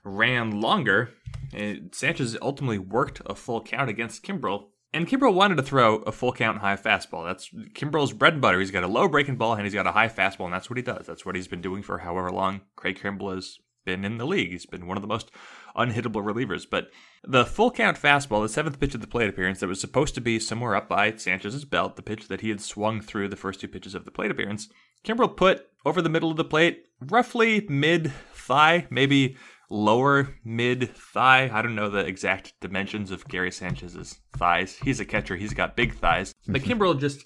ran 0.05 0.61
longer, 0.61 1.11
eh, 1.55 1.77
Sanchez 1.93 2.37
ultimately 2.41 2.79
worked 2.79 3.21
a 3.27 3.35
full 3.35 3.63
count 3.63 3.91
against 3.91 4.23
Kimbrel. 4.23 4.69
And 4.93 5.07
Kimbrel 5.07 5.35
wanted 5.35 5.57
to 5.57 5.63
throw 5.63 5.97
a 5.99 6.11
full 6.11 6.33
count 6.33 6.59
high 6.59 6.77
fastball. 6.77 7.25
That's 7.25 7.49
Kimbrel's 7.75 8.13
bread 8.13 8.35
and 8.35 8.43
butter. 8.43 8.59
He's 8.59 8.73
got 8.73 8.83
a 8.83 8.89
low 8.89 9.07
breaking 9.09 9.37
ball 9.37 9.55
and 9.55 9.63
he's 9.63 9.75
got 9.75 9.87
a 9.87 9.93
high 9.93 10.09
fastball, 10.09 10.47
and 10.47 10.53
that's 10.53 10.69
what 10.69 10.77
he 10.77 10.83
does. 10.83 11.07
That's 11.07 11.25
what 11.25 11.37
he's 11.37 11.49
been 11.49 11.61
doing 11.61 11.83
for 11.83 11.99
however 11.99 12.31
long 12.31 12.63
Craig 12.77 12.99
Kimbrel 13.01 13.35
has 13.35 13.59
been 13.85 14.05
in 14.05 14.19
the 14.19 14.27
league. 14.27 14.51
He's 14.51 14.67
been 14.67 14.87
one 14.87 14.97
of 14.97 15.03
the 15.03 15.09
most 15.09 15.31
unhittable 15.77 16.23
relievers. 16.23 16.67
But 16.69 16.91
the 17.25 17.45
full 17.45 17.71
count 17.71 18.01
fastball, 18.01 18.43
the 18.43 18.49
seventh 18.49 18.81
pitch 18.81 18.95
of 18.95 19.01
the 19.01 19.07
plate 19.07 19.29
appearance, 19.29 19.61
that 19.61 19.69
was 19.69 19.81
supposed 19.81 20.15
to 20.15 20.21
be 20.21 20.39
somewhere 20.39 20.75
up 20.75 20.89
by 20.89 21.17
Sanchez's 21.17 21.65
belt, 21.65 21.97
the 21.97 22.03
pitch 22.03 22.29
that 22.29 22.41
he 22.41 22.49
had 22.49 22.61
swung 22.61 23.01
through 23.01 23.29
the 23.29 23.37
first 23.37 23.61
two 23.61 23.69
pitches 23.69 23.95
of 23.95 24.05
the 24.05 24.11
plate 24.11 24.31
appearance, 24.31 24.69
Kimbrel 25.05 25.37
put 25.37 25.67
over 25.85 26.03
the 26.03 26.09
middle 26.09 26.31
of 26.31 26.37
the 26.37 26.45
plate, 26.45 26.87
roughly 27.01 27.67
mid 27.69 28.13
thigh, 28.35 28.87
maybe 28.91 29.37
lower 29.71 30.37
mid 30.45 30.95
thigh. 30.95 31.49
I 31.53 31.63
don't 31.63 31.75
know 31.77 31.89
the 31.89 32.05
exact 32.05 32.55
dimensions 32.61 33.11
of 33.11 33.27
Gary 33.29 33.51
Sanchez's 33.51 34.21
thighs. 34.37 34.77
He's 34.83 35.01
a 35.01 35.05
catcher, 35.05 35.37
he's 35.37 35.55
got 35.55 35.77
big 35.77 35.95
thighs. 35.95 36.35
But 36.47 36.63
mhm. 36.63 36.67
Kimbrel 36.67 37.01
just 37.01 37.25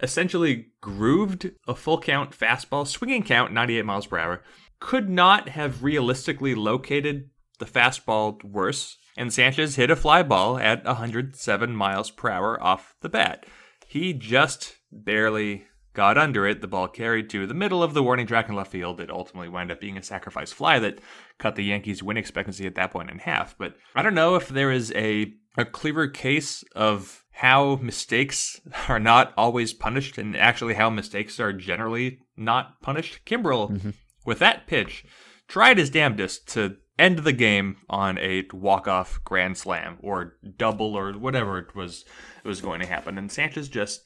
essentially 0.00 0.68
grooved 0.80 1.50
a 1.66 1.74
full 1.74 1.98
count 1.98 2.30
fastball, 2.30 2.86
swinging 2.86 3.22
count, 3.22 3.52
98 3.52 3.84
miles 3.84 4.06
per 4.06 4.18
hour. 4.18 4.42
Could 4.80 5.08
not 5.08 5.48
have 5.50 5.82
realistically 5.82 6.54
located 6.54 7.30
the 7.58 7.64
fastball 7.64 8.42
worse, 8.44 8.98
and 9.16 9.32
Sanchez 9.32 9.76
hit 9.76 9.90
a 9.90 9.96
fly 9.96 10.22
ball 10.22 10.58
at 10.58 10.84
107 10.84 11.74
miles 11.74 12.10
per 12.10 12.28
hour 12.28 12.62
off 12.62 12.94
the 13.00 13.08
bat. 13.08 13.46
He 13.86 14.12
just 14.12 14.76
barely 14.92 15.64
got 15.94 16.18
under 16.18 16.46
it. 16.46 16.60
The 16.60 16.68
ball 16.68 16.88
carried 16.88 17.30
to 17.30 17.46
the 17.46 17.54
middle 17.54 17.82
of 17.82 17.94
the 17.94 18.02
warning 18.02 18.26
track 18.26 18.48
in 18.48 18.54
left 18.54 18.70
field. 18.70 19.00
It 19.00 19.10
ultimately 19.10 19.48
wound 19.48 19.72
up 19.72 19.80
being 19.80 19.96
a 19.96 20.02
sacrifice 20.02 20.52
fly 20.52 20.78
that 20.78 21.00
cut 21.38 21.56
the 21.56 21.64
Yankees' 21.64 22.02
win 22.02 22.18
expectancy 22.18 22.66
at 22.66 22.74
that 22.74 22.90
point 22.90 23.10
in 23.10 23.18
half. 23.18 23.56
But 23.58 23.76
I 23.94 24.02
don't 24.02 24.14
know 24.14 24.36
if 24.36 24.48
there 24.48 24.70
is 24.70 24.92
a 24.92 25.32
a 25.58 25.64
clearer 25.64 26.06
case 26.06 26.62
of 26.74 27.24
how 27.30 27.76
mistakes 27.76 28.60
are 28.88 29.00
not 29.00 29.32
always 29.36 29.72
punished 29.72 30.18
and 30.18 30.36
actually 30.36 30.74
how 30.74 30.90
mistakes 30.90 31.40
are 31.40 31.52
generally 31.52 32.20
not 32.36 32.80
punished. 32.82 33.20
Kimbrel, 33.24 33.70
mm-hmm. 33.70 33.90
With 34.26 34.38
that 34.40 34.66
pitch, 34.66 35.04
tried 35.48 35.78
his 35.78 35.90
damnedest 35.90 36.48
to 36.48 36.76
end 36.98 37.20
the 37.20 37.32
game 37.32 37.76
on 37.88 38.18
a 38.18 38.44
walk-off 38.52 39.20
grand 39.24 39.56
slam 39.56 39.98
or 40.00 40.36
double 40.56 40.94
or 40.94 41.12
whatever 41.12 41.58
it 41.58 41.74
was 41.74 42.06
it 42.42 42.48
was 42.48 42.62
going 42.62 42.80
to 42.80 42.86
happen 42.86 43.18
and 43.18 43.30
Sanchez 43.30 43.68
just 43.68 44.02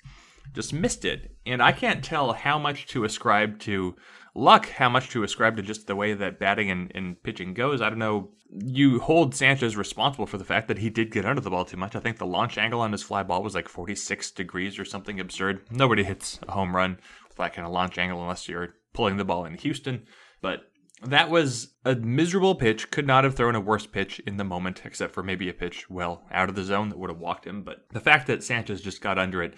just 0.52 0.72
missed 0.72 1.04
it. 1.04 1.36
And 1.46 1.62
I 1.62 1.72
can't 1.72 2.04
tell 2.04 2.32
how 2.32 2.58
much 2.58 2.86
to 2.88 3.04
ascribe 3.04 3.58
to 3.60 3.96
luck, 4.34 4.68
how 4.68 4.88
much 4.88 5.10
to 5.10 5.22
ascribe 5.22 5.56
to 5.56 5.62
just 5.62 5.86
the 5.86 5.96
way 5.96 6.14
that 6.14 6.38
batting 6.38 6.70
and, 6.70 6.90
and 6.94 7.22
pitching 7.22 7.54
goes. 7.54 7.80
I 7.80 7.88
don't 7.88 7.98
know. 7.98 8.30
You 8.52 8.98
hold 8.98 9.34
Sanchez 9.34 9.76
responsible 9.76 10.26
for 10.26 10.38
the 10.38 10.44
fact 10.44 10.68
that 10.68 10.78
he 10.78 10.90
did 10.90 11.12
get 11.12 11.24
under 11.24 11.40
the 11.40 11.50
ball 11.50 11.64
too 11.64 11.76
much. 11.76 11.94
I 11.94 12.00
think 12.00 12.18
the 12.18 12.26
launch 12.26 12.58
angle 12.58 12.80
on 12.80 12.92
his 12.92 13.02
fly 13.02 13.22
ball 13.22 13.42
was 13.42 13.54
like 13.54 13.68
46 13.68 14.32
degrees 14.32 14.78
or 14.78 14.84
something 14.84 15.20
absurd. 15.20 15.62
Nobody 15.70 16.02
hits 16.02 16.40
a 16.48 16.52
home 16.52 16.74
run 16.74 16.98
with 17.28 17.36
that 17.36 17.54
kind 17.54 17.66
of 17.66 17.72
launch 17.72 17.96
angle 17.96 18.20
unless 18.20 18.48
you're 18.48 18.74
pulling 18.92 19.16
the 19.16 19.24
ball 19.24 19.44
in 19.44 19.54
Houston. 19.54 20.06
But 20.40 20.60
that 21.02 21.30
was 21.30 21.74
a 21.84 21.94
miserable 21.94 22.54
pitch. 22.54 22.90
Could 22.90 23.06
not 23.06 23.24
have 23.24 23.34
thrown 23.34 23.54
a 23.54 23.60
worse 23.60 23.86
pitch 23.86 24.20
in 24.26 24.36
the 24.36 24.44
moment, 24.44 24.82
except 24.84 25.14
for 25.14 25.22
maybe 25.22 25.48
a 25.48 25.54
pitch 25.54 25.88
well 25.88 26.24
out 26.30 26.48
of 26.48 26.54
the 26.54 26.64
zone 26.64 26.88
that 26.90 26.98
would 26.98 27.10
have 27.10 27.18
walked 27.18 27.46
him. 27.46 27.62
But 27.62 27.86
the 27.90 28.00
fact 28.00 28.26
that 28.26 28.42
Sanchez 28.42 28.80
just 28.80 29.00
got 29.00 29.18
under 29.18 29.42
it 29.42 29.54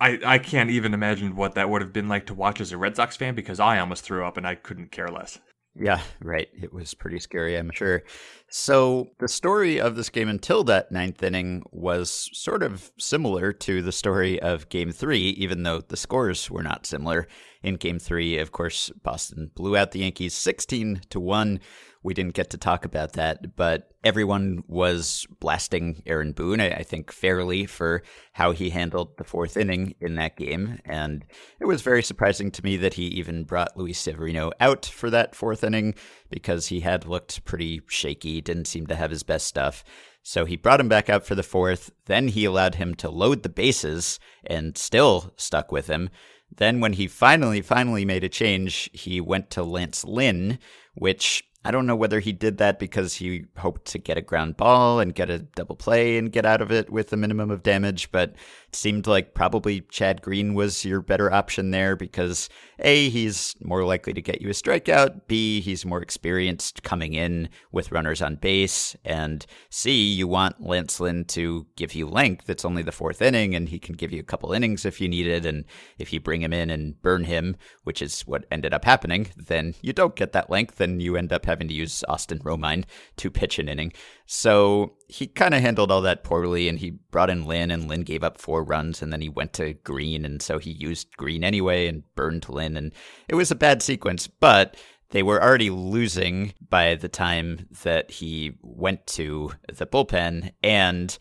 I, 0.00 0.18
I 0.24 0.38
can't 0.38 0.70
even 0.70 0.94
imagine 0.94 1.36
what 1.36 1.54
that 1.54 1.68
would 1.68 1.82
have 1.82 1.92
been 1.92 2.08
like 2.08 2.26
to 2.26 2.34
watch 2.34 2.60
as 2.60 2.72
a 2.72 2.78
Red 2.78 2.96
Sox 2.96 3.16
fan 3.16 3.34
because 3.34 3.60
I 3.60 3.78
almost 3.78 4.02
threw 4.02 4.24
up 4.24 4.38
and 4.38 4.46
I 4.46 4.54
couldn't 4.54 4.90
care 4.90 5.08
less. 5.08 5.38
Yeah, 5.78 6.00
right. 6.22 6.48
It 6.60 6.72
was 6.72 6.94
pretty 6.94 7.18
scary, 7.20 7.56
I'm 7.56 7.70
sure. 7.72 8.02
So, 8.48 9.10
the 9.20 9.28
story 9.28 9.80
of 9.80 9.94
this 9.96 10.08
game 10.08 10.28
until 10.28 10.64
that 10.64 10.90
ninth 10.90 11.22
inning 11.22 11.62
was 11.70 12.28
sort 12.32 12.62
of 12.62 12.90
similar 12.98 13.52
to 13.52 13.80
the 13.82 13.92
story 13.92 14.40
of 14.40 14.68
game 14.68 14.90
three, 14.90 15.30
even 15.30 15.62
though 15.62 15.80
the 15.80 15.96
scores 15.96 16.50
were 16.50 16.62
not 16.62 16.86
similar. 16.86 17.28
In 17.62 17.76
game 17.76 17.98
three, 17.98 18.38
of 18.38 18.52
course, 18.52 18.90
Boston 19.02 19.50
blew 19.54 19.76
out 19.76 19.92
the 19.92 20.00
Yankees 20.00 20.34
16 20.34 21.02
to 21.10 21.20
1. 21.20 21.60
We 22.02 22.14
didn't 22.14 22.34
get 22.34 22.50
to 22.50 22.58
talk 22.58 22.84
about 22.86 23.12
that, 23.12 23.56
but 23.56 23.90
everyone 24.02 24.62
was 24.66 25.26
blasting 25.38 26.02
Aaron 26.06 26.32
Boone, 26.32 26.60
I, 26.60 26.70
I 26.70 26.82
think 26.82 27.12
fairly, 27.12 27.66
for 27.66 28.02
how 28.32 28.52
he 28.52 28.70
handled 28.70 29.18
the 29.18 29.24
fourth 29.24 29.56
inning 29.56 29.94
in 30.00 30.14
that 30.14 30.36
game. 30.36 30.78
And 30.86 31.26
it 31.60 31.66
was 31.66 31.82
very 31.82 32.02
surprising 32.02 32.50
to 32.52 32.64
me 32.64 32.78
that 32.78 32.94
he 32.94 33.04
even 33.04 33.44
brought 33.44 33.76
Luis 33.76 33.98
Severino 33.98 34.50
out 34.60 34.86
for 34.86 35.10
that 35.10 35.34
fourth 35.34 35.62
inning 35.62 35.94
because 36.30 36.68
he 36.68 36.80
had 36.80 37.06
looked 37.06 37.44
pretty 37.44 37.82
shaky, 37.88 38.40
didn't 38.40 38.66
seem 38.66 38.86
to 38.86 38.96
have 38.96 39.10
his 39.10 39.22
best 39.22 39.46
stuff. 39.46 39.84
So 40.22 40.46
he 40.46 40.56
brought 40.56 40.80
him 40.80 40.88
back 40.88 41.10
out 41.10 41.26
for 41.26 41.34
the 41.34 41.42
fourth. 41.42 41.90
Then 42.06 42.28
he 42.28 42.46
allowed 42.46 42.76
him 42.76 42.94
to 42.96 43.10
load 43.10 43.42
the 43.42 43.48
bases 43.48 44.18
and 44.44 44.76
still 44.76 45.34
stuck 45.36 45.70
with 45.70 45.88
him. 45.88 46.08
Then, 46.54 46.80
when 46.80 46.94
he 46.94 47.06
finally, 47.06 47.62
finally 47.62 48.04
made 48.04 48.24
a 48.24 48.28
change, 48.28 48.90
he 48.92 49.20
went 49.20 49.50
to 49.50 49.62
Lance 49.62 50.04
Lynn, 50.04 50.58
which 50.94 51.44
I 51.62 51.70
don't 51.72 51.86
know 51.86 51.96
whether 51.96 52.20
he 52.20 52.32
did 52.32 52.56
that 52.56 52.78
because 52.78 53.14
he 53.14 53.44
hoped 53.58 53.84
to 53.88 53.98
get 53.98 54.16
a 54.16 54.22
ground 54.22 54.56
ball 54.56 54.98
and 54.98 55.14
get 55.14 55.28
a 55.28 55.40
double 55.40 55.76
play 55.76 56.16
and 56.16 56.32
get 56.32 56.46
out 56.46 56.62
of 56.62 56.72
it 56.72 56.88
with 56.88 57.12
a 57.12 57.18
minimum 57.18 57.50
of 57.50 57.62
damage, 57.62 58.10
but 58.10 58.30
it 58.30 58.76
seemed 58.76 59.06
like 59.06 59.34
probably 59.34 59.82
Chad 59.82 60.22
Green 60.22 60.54
was 60.54 60.86
your 60.86 61.02
better 61.02 61.30
option 61.30 61.70
there 61.70 61.96
because 61.96 62.48
A, 62.78 63.10
he's 63.10 63.56
more 63.60 63.84
likely 63.84 64.14
to 64.14 64.22
get 64.22 64.40
you 64.40 64.48
a 64.48 64.52
strikeout, 64.52 65.26
B, 65.26 65.60
he's 65.60 65.84
more 65.84 66.00
experienced 66.00 66.82
coming 66.82 67.12
in 67.12 67.50
with 67.72 67.92
runners 67.92 68.22
on 68.22 68.36
base, 68.36 68.96
and 69.04 69.44
C, 69.68 69.92
you 69.92 70.26
want 70.26 70.62
Lance 70.62 70.98
Lynn 70.98 71.26
to 71.26 71.66
give 71.76 71.94
you 71.94 72.08
length. 72.08 72.48
It's 72.48 72.64
only 72.64 72.82
the 72.82 72.90
fourth 72.90 73.20
inning 73.20 73.54
and 73.54 73.68
he 73.68 73.78
can 73.78 73.96
give 73.96 74.12
you 74.12 74.20
a 74.20 74.24
couple 74.24 74.54
innings 74.54 74.86
if 74.86 74.98
you 74.98 75.10
need 75.10 75.26
it, 75.26 75.44
and 75.44 75.66
if 75.98 76.10
you 76.10 76.20
bring 76.20 76.40
him 76.40 76.54
in 76.54 76.70
and 76.70 77.00
burn 77.02 77.24
him, 77.24 77.56
which 77.84 78.00
is 78.00 78.22
what 78.22 78.46
ended 78.50 78.72
up 78.72 78.86
happening, 78.86 79.28
then 79.36 79.74
you 79.82 79.92
don't 79.92 80.16
get 80.16 80.32
that 80.32 80.48
length 80.48 80.80
and 80.80 81.02
you 81.02 81.18
end 81.18 81.34
up 81.34 81.49
having 81.50 81.68
to 81.68 81.74
use 81.74 82.02
Austin 82.08 82.38
Romine 82.38 82.84
to 83.16 83.30
pitch 83.30 83.58
an 83.58 83.68
inning. 83.68 83.92
So 84.26 84.94
he 85.08 85.26
kind 85.26 85.54
of 85.54 85.60
handled 85.60 85.90
all 85.90 86.00
that 86.02 86.24
poorly, 86.24 86.68
and 86.68 86.78
he 86.78 86.90
brought 87.10 87.30
in 87.30 87.44
Lynn, 87.44 87.70
and 87.70 87.88
Lynn 87.88 88.02
gave 88.02 88.24
up 88.24 88.38
four 88.38 88.64
runs, 88.64 89.02
and 89.02 89.12
then 89.12 89.20
he 89.20 89.28
went 89.28 89.52
to 89.54 89.74
Green, 89.74 90.24
and 90.24 90.40
so 90.40 90.58
he 90.58 90.70
used 90.70 91.16
Green 91.16 91.44
anyway 91.44 91.86
and 91.86 92.04
burned 92.14 92.48
Lynn, 92.48 92.76
and 92.76 92.92
it 93.28 93.34
was 93.34 93.50
a 93.50 93.56
bad 93.56 93.82
sequence, 93.82 94.26
but 94.26 94.76
they 95.10 95.22
were 95.22 95.42
already 95.42 95.70
losing 95.70 96.54
by 96.68 96.94
the 96.94 97.08
time 97.08 97.66
that 97.82 98.10
he 98.10 98.52
went 98.62 99.06
to 99.08 99.52
the 99.72 99.86
bullpen, 99.86 100.52
and 100.62 101.18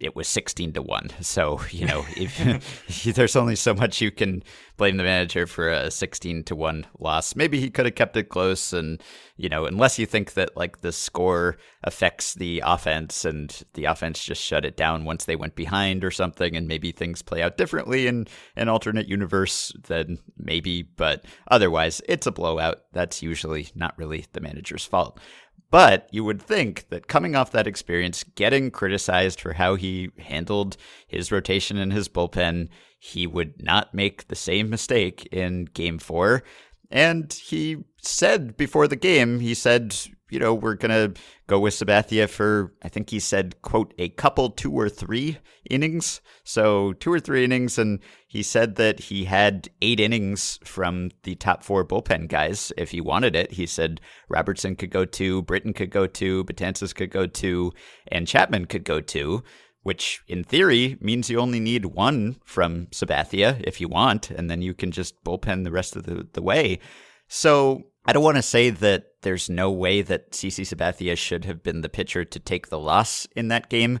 it 0.00 0.16
was 0.16 0.26
16 0.28 0.72
to 0.72 0.82
1. 0.82 1.10
So, 1.20 1.60
you 1.70 1.86
know, 1.86 2.04
if 2.16 3.14
there's 3.14 3.36
only 3.36 3.54
so 3.54 3.74
much 3.74 4.00
you 4.00 4.10
can 4.10 4.42
blame 4.78 4.96
the 4.96 5.04
manager 5.04 5.46
for 5.46 5.68
a 5.68 5.90
16 5.90 6.44
to 6.44 6.56
1 6.56 6.86
loss. 6.98 7.36
Maybe 7.36 7.60
he 7.60 7.68
could 7.68 7.84
have 7.84 7.94
kept 7.94 8.16
it 8.16 8.30
close 8.30 8.72
and, 8.72 9.02
you 9.36 9.50
know, 9.50 9.66
unless 9.66 9.98
you 9.98 10.06
think 10.06 10.32
that 10.32 10.56
like 10.56 10.80
the 10.80 10.90
score 10.90 11.58
affects 11.84 12.32
the 12.32 12.62
offense 12.64 13.26
and 13.26 13.62
the 13.74 13.84
offense 13.84 14.24
just 14.24 14.42
shut 14.42 14.64
it 14.64 14.78
down 14.78 15.04
once 15.04 15.26
they 15.26 15.36
went 15.36 15.54
behind 15.54 16.02
or 16.02 16.10
something 16.10 16.56
and 16.56 16.66
maybe 16.66 16.92
things 16.92 17.20
play 17.20 17.42
out 17.42 17.58
differently 17.58 18.06
in 18.06 18.26
an 18.56 18.70
alternate 18.70 19.06
universe 19.06 19.70
then 19.86 20.18
maybe, 20.38 20.82
but 20.82 21.26
otherwise 21.50 22.00
it's 22.08 22.26
a 22.26 22.32
blowout. 22.32 22.80
That's 22.92 23.22
usually 23.22 23.68
not 23.74 23.98
really 23.98 24.24
the 24.32 24.40
manager's 24.40 24.86
fault. 24.86 25.20
But 25.70 26.08
you 26.10 26.24
would 26.24 26.42
think 26.42 26.88
that 26.90 27.06
coming 27.06 27.36
off 27.36 27.52
that 27.52 27.66
experience, 27.68 28.24
getting 28.24 28.70
criticized 28.70 29.40
for 29.40 29.52
how 29.52 29.76
he 29.76 30.10
handled 30.18 30.76
his 31.06 31.30
rotation 31.30 31.76
in 31.76 31.92
his 31.92 32.08
bullpen, 32.08 32.68
he 32.98 33.26
would 33.26 33.62
not 33.62 33.94
make 33.94 34.26
the 34.26 34.36
same 34.36 34.68
mistake 34.68 35.28
in 35.30 35.66
game 35.66 35.98
four. 35.98 36.42
And 36.90 37.32
he 37.32 37.84
said 38.02 38.56
before 38.56 38.88
the 38.88 38.96
game, 38.96 39.38
he 39.38 39.54
said, 39.54 39.96
you 40.30 40.38
know, 40.38 40.54
we're 40.54 40.74
going 40.74 40.90
to 41.14 41.20
go 41.46 41.58
with 41.58 41.74
Sabathia 41.74 42.28
for, 42.28 42.72
I 42.82 42.88
think 42.88 43.10
he 43.10 43.18
said, 43.18 43.60
quote, 43.62 43.92
a 43.98 44.08
couple, 44.10 44.50
two 44.50 44.72
or 44.72 44.88
three 44.88 45.38
innings. 45.68 46.20
So 46.44 46.92
two 46.94 47.12
or 47.12 47.20
three 47.20 47.44
innings. 47.44 47.78
And 47.78 48.00
he 48.26 48.42
said 48.42 48.76
that 48.76 49.00
he 49.00 49.24
had 49.24 49.68
eight 49.82 50.00
innings 50.00 50.58
from 50.64 51.10
the 51.24 51.34
top 51.34 51.64
four 51.64 51.84
bullpen 51.84 52.28
guys 52.28 52.72
if 52.76 52.90
he 52.90 53.00
wanted 53.00 53.34
it. 53.34 53.52
He 53.52 53.66
said 53.66 54.00
Robertson 54.28 54.76
could 54.76 54.90
go 54.90 55.04
two, 55.04 55.42
Britton 55.42 55.72
could 55.72 55.90
go 55.90 56.06
two, 56.06 56.44
Betances 56.44 56.94
could 56.94 57.10
go 57.10 57.26
two, 57.26 57.72
and 58.08 58.26
Chapman 58.26 58.66
could 58.66 58.84
go 58.84 59.00
two. 59.00 59.42
Which 59.82 60.20
in 60.28 60.44
theory 60.44 60.98
means 61.00 61.30
you 61.30 61.40
only 61.40 61.58
need 61.58 61.86
one 61.86 62.36
from 62.44 62.88
Sabathia 62.88 63.64
if 63.64 63.80
you 63.80 63.88
want, 63.88 64.30
and 64.30 64.50
then 64.50 64.60
you 64.60 64.74
can 64.74 64.90
just 64.90 65.24
bullpen 65.24 65.64
the 65.64 65.70
rest 65.70 65.96
of 65.96 66.02
the, 66.02 66.28
the 66.34 66.42
way. 66.42 66.80
So 67.28 67.84
I 68.04 68.12
don't 68.12 68.22
want 68.22 68.36
to 68.36 68.42
say 68.42 68.68
that 68.68 69.06
there's 69.22 69.50
no 69.50 69.70
way 69.70 70.02
that 70.02 70.32
CC 70.32 70.64
Sabathia 70.64 71.16
should 71.16 71.44
have 71.44 71.62
been 71.62 71.80
the 71.80 71.88
pitcher 71.88 72.24
to 72.24 72.38
take 72.38 72.68
the 72.68 72.78
loss 72.78 73.26
in 73.36 73.48
that 73.48 73.68
game. 73.68 74.00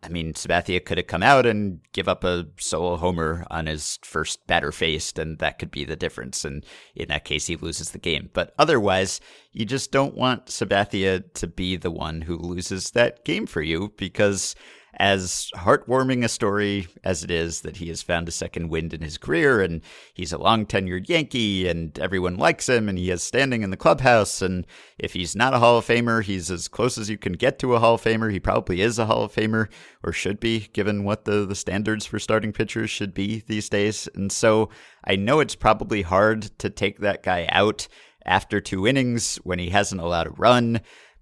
I 0.00 0.08
mean, 0.08 0.32
Sabathia 0.32 0.84
could 0.84 0.98
have 0.98 1.08
come 1.08 1.24
out 1.24 1.44
and 1.44 1.80
give 1.92 2.08
up 2.08 2.22
a 2.22 2.46
solo 2.58 2.96
homer 2.96 3.44
on 3.50 3.66
his 3.66 3.98
first 4.04 4.46
batter 4.46 4.70
faced, 4.70 5.18
and 5.18 5.38
that 5.38 5.58
could 5.58 5.72
be 5.72 5.84
the 5.84 5.96
difference. 5.96 6.44
And 6.44 6.64
in 6.94 7.08
that 7.08 7.24
case, 7.24 7.48
he 7.48 7.56
loses 7.56 7.90
the 7.90 7.98
game. 7.98 8.30
But 8.32 8.54
otherwise, 8.58 9.20
you 9.50 9.64
just 9.64 9.90
don't 9.90 10.14
want 10.14 10.46
Sabathia 10.46 11.32
to 11.34 11.46
be 11.48 11.76
the 11.76 11.90
one 11.90 12.22
who 12.22 12.36
loses 12.36 12.92
that 12.92 13.24
game 13.24 13.46
for 13.46 13.60
you 13.60 13.92
because 13.96 14.54
as 14.94 15.50
heartwarming 15.54 16.24
a 16.24 16.28
story 16.28 16.88
as 17.04 17.22
it 17.22 17.30
is 17.30 17.60
that 17.60 17.76
he 17.76 17.88
has 17.88 18.02
found 18.02 18.28
a 18.28 18.32
second 18.32 18.68
wind 18.68 18.92
in 18.92 19.00
his 19.00 19.18
career 19.18 19.60
and 19.60 19.82
he's 20.14 20.32
a 20.32 20.38
long 20.38 20.66
tenured 20.66 21.08
Yankee 21.08 21.68
and 21.68 21.98
everyone 21.98 22.36
likes 22.36 22.68
him 22.68 22.88
and 22.88 22.98
he 22.98 23.08
has 23.08 23.22
standing 23.22 23.62
in 23.62 23.70
the 23.70 23.76
clubhouse. 23.76 24.42
And 24.42 24.66
if 24.98 25.12
he's 25.12 25.36
not 25.36 25.54
a 25.54 25.58
Hall 25.58 25.78
of 25.78 25.86
Famer, 25.86 26.22
he's 26.22 26.50
as 26.50 26.68
close 26.68 26.98
as 26.98 27.10
you 27.10 27.18
can 27.18 27.34
get 27.34 27.58
to 27.58 27.74
a 27.74 27.78
Hall 27.78 27.94
of 27.94 28.02
Famer. 28.02 28.32
He 28.32 28.40
probably 28.40 28.80
is 28.80 28.98
a 28.98 29.06
Hall 29.06 29.24
of 29.24 29.32
Famer 29.32 29.68
or 30.02 30.12
should 30.12 30.40
be, 30.40 30.68
given 30.72 31.04
what 31.04 31.24
the, 31.24 31.44
the 31.46 31.54
standards 31.54 32.06
for 32.06 32.18
starting 32.18 32.52
pitchers 32.52 32.90
should 32.90 33.14
be 33.14 33.44
these 33.46 33.68
days. 33.68 34.08
And 34.14 34.32
so 34.32 34.70
I 35.04 35.16
know 35.16 35.40
it's 35.40 35.54
probably 35.54 36.02
hard 36.02 36.42
to 36.58 36.70
take 36.70 36.98
that 36.98 37.22
guy 37.22 37.46
out 37.50 37.88
after 38.24 38.60
two 38.60 38.86
innings 38.86 39.36
when 39.36 39.58
he 39.58 39.70
hasn't 39.70 40.00
allowed 40.00 40.26
a 40.26 40.30
run 40.30 40.80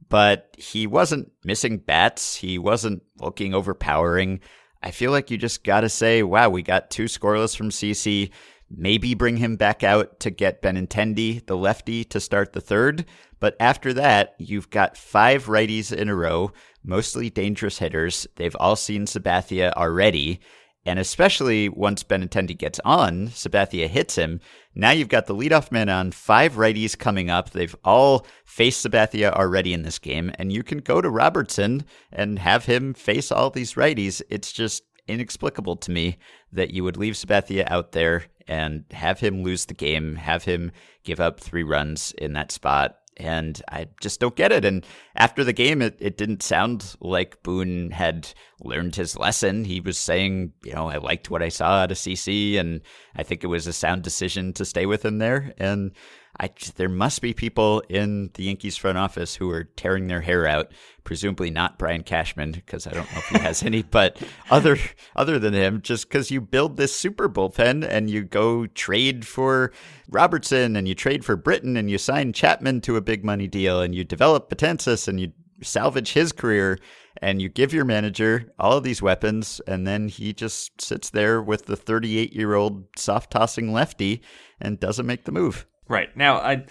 but 0.09 0.55
he 0.59 0.87
wasn't 0.87 1.33
missing 1.45 1.79
bats. 1.79 2.37
He 2.37 2.59
wasn't 2.59 3.03
looking 3.21 3.55
overpowering. 3.55 4.41
I 4.83 4.91
feel 4.91 5.11
like 5.11 5.31
you 5.31 5.39
just 5.39 5.65
got 5.65 5.81
to 5.81 5.89
say, 5.89 6.23
wow, 6.23 6.49
we 6.49 6.63
got 6.63 6.91
two 6.91 7.05
scoreless 7.05 7.57
from 7.57 7.71
CC. 7.71 8.31
Maybe 8.71 9.15
bring 9.15 9.37
him 9.37 9.57
back 9.57 9.83
out 9.85 10.21
to 10.21 10.31
get 10.31 10.63
Benintendi, 10.63 11.47
the 11.47 11.57
lefty, 11.57 12.05
to 12.05 12.21
start 12.21 12.53
the 12.53 12.61
third. 12.61 13.05
But 13.39 13.57
after 13.61 13.93
that, 13.95 14.35
you've 14.39 14.71
got 14.71 14.97
five 14.97 15.47
righties 15.47 15.93
in 15.93 16.09
a 16.09 16.15
row, 16.15 16.53
mostly 16.85 17.31
dangerous 17.31 17.79
hitters. 17.79 18.27
They've 18.37 18.57
all 18.59 18.77
seen 18.77 19.07
Sabathia 19.07 19.73
already. 19.73 20.41
And 20.85 20.99
especially 21.01 21.69
once 21.69 22.05
Benintendi 22.05 22.57
gets 22.57 22.81
on, 22.85 23.29
Sabathia 23.29 23.89
hits 23.89 24.15
him. 24.15 24.41
Now 24.79 24.91
you've 24.91 25.09
got 25.09 25.25
the 25.25 25.35
leadoff 25.35 25.73
man 25.73 25.89
on, 25.89 26.13
five 26.13 26.57
righties 26.57 26.99
coming 26.99 27.31
up. 27.31 27.49
They've 27.49 27.75
all 27.83 28.27
faced 28.45 28.85
Sabathia 28.85 29.33
already 29.33 29.73
in 29.73 29.85
this 29.85 29.99
game, 29.99 30.31
and 30.39 30.53
you 30.53 30.63
can 30.63 30.79
go 30.79 31.01
to 31.01 31.09
Robertson 31.09 31.87
and 32.13 32.39
have 32.39 32.67
him 32.67 32.93
face 32.93 33.33
all 33.33 33.49
these 33.49 33.73
righties. 33.73 34.21
It's 34.29 34.53
just 34.53 34.83
inexplicable 35.09 35.77
to 35.77 35.91
me 35.91 36.19
that 36.53 36.73
you 36.73 36.85
would 36.85 36.99
leave 36.99 37.15
Sabathia 37.15 37.67
out 37.71 37.93
there 37.93 38.27
and 38.47 38.85
have 38.91 39.19
him 39.21 39.43
lose 39.43 39.65
the 39.65 39.73
game, 39.73 40.17
have 40.17 40.45
him 40.45 40.73
give 41.05 41.21
up 41.21 41.41
three 41.41 41.63
runs 41.63 42.13
in 42.19 42.35
that 42.35 42.53
spot 42.53 42.99
and 43.17 43.61
I 43.71 43.89
just 44.01 44.21
don't 44.21 44.37
get 44.37 44.53
it. 44.53 44.65
And 44.65 44.85
after 45.15 45.45
the 45.45 45.53
game, 45.53 45.83
it, 45.83 45.97
it 46.01 46.17
didn't 46.17 46.43
sound 46.43 46.97
like 47.01 47.43
Boone 47.43 47.91
had 47.91 48.29
learned 48.61 48.97
his 48.97 49.19
lesson. 49.19 49.65
He 49.65 49.81
was 49.81 49.99
saying, 49.99 50.53
you 50.65 50.73
know, 50.73 50.89
I 50.89 50.97
liked 50.97 51.31
what 51.31 51.43
I 51.43 51.49
saw 51.49 51.85
at 51.85 51.93
a 51.93 51.95
CC, 51.95 52.59
and 52.59 52.81
I 53.15 53.23
think 53.23 53.43
it 53.43 53.49
was 53.49 53.67
a 53.67 53.73
sound 53.73 54.03
decision 54.03 54.53
to 54.55 54.65
stay 54.65 54.87
with 54.87 55.05
him 55.05 55.19
there. 55.19 55.55
And 55.59 55.93
I, 56.39 56.51
there 56.77 56.89
must 56.89 57.23
be 57.23 57.33
people 57.33 57.83
in 57.89 58.31
the 58.35 58.45
Yankees 58.45 58.77
front 58.77 58.99
office 58.99 59.35
who 59.35 59.51
are 59.51 59.65
tearing 59.65 60.07
their 60.07 60.21
hair 60.21 60.47
out. 60.47 60.71
Presumably 61.03 61.51
not 61.51 61.79
Brian 61.79 62.03
Cashman, 62.03 62.53
because 62.53 62.87
I 62.87 62.93
don't 62.93 63.11
know 63.13 63.19
if 63.19 63.29
he 63.29 63.39
has 63.39 63.63
any, 63.63 63.83
but 63.91 64.21
other 64.51 64.77
other 65.15 65.39
than 65.39 65.55
him, 65.55 65.81
just 65.81 66.09
because 66.09 66.31
you 66.31 66.41
build 66.41 66.77
this 66.77 66.95
super 66.95 67.29
bullpen 67.29 67.87
and 67.89 68.11
you 68.11 68.23
go 68.23 68.67
trade 68.67 69.27
for 69.27 69.73
Robertson 70.09 70.77
and 70.77 70.87
you 70.87 70.95
trade 70.95 71.25
for 71.25 71.37
Britton 71.37 71.77
and 71.77 71.91
you 71.91 71.97
sign 71.97 72.33
Chapman 72.33 72.81
to 72.83 72.97
a 72.97 73.01
big 73.01 73.25
money 73.25 73.47
deal 73.47 73.81
and 73.81 73.95
you 73.95 74.05
develop 74.05 74.51
Betances 74.51 75.09
and 75.09 75.19
you 75.19 75.33
salvage 75.63 76.13
his 76.13 76.33
career 76.33 76.79
and 77.23 77.41
you 77.41 77.49
give 77.49 77.73
your 77.73 77.85
manager 77.85 78.53
all 78.59 78.77
of 78.77 78.85
these 78.85 79.01
weapons 79.01 79.61
and 79.67 79.87
then 79.87 80.09
he 80.09 80.35
just 80.35 80.81
sits 80.83 81.09
there 81.11 81.41
with 81.41 81.65
the 81.65 81.77
38 81.77 82.35
year 82.35 82.55
old 82.55 82.85
soft 82.97 83.31
tossing 83.31 83.73
lefty 83.73 84.21
and 84.61 84.79
doesn't 84.79 85.07
make 85.07 85.25
the 85.25 85.33
move. 85.33 85.67
Right. 85.89 86.15
Now, 86.17 86.39
I 86.39 86.65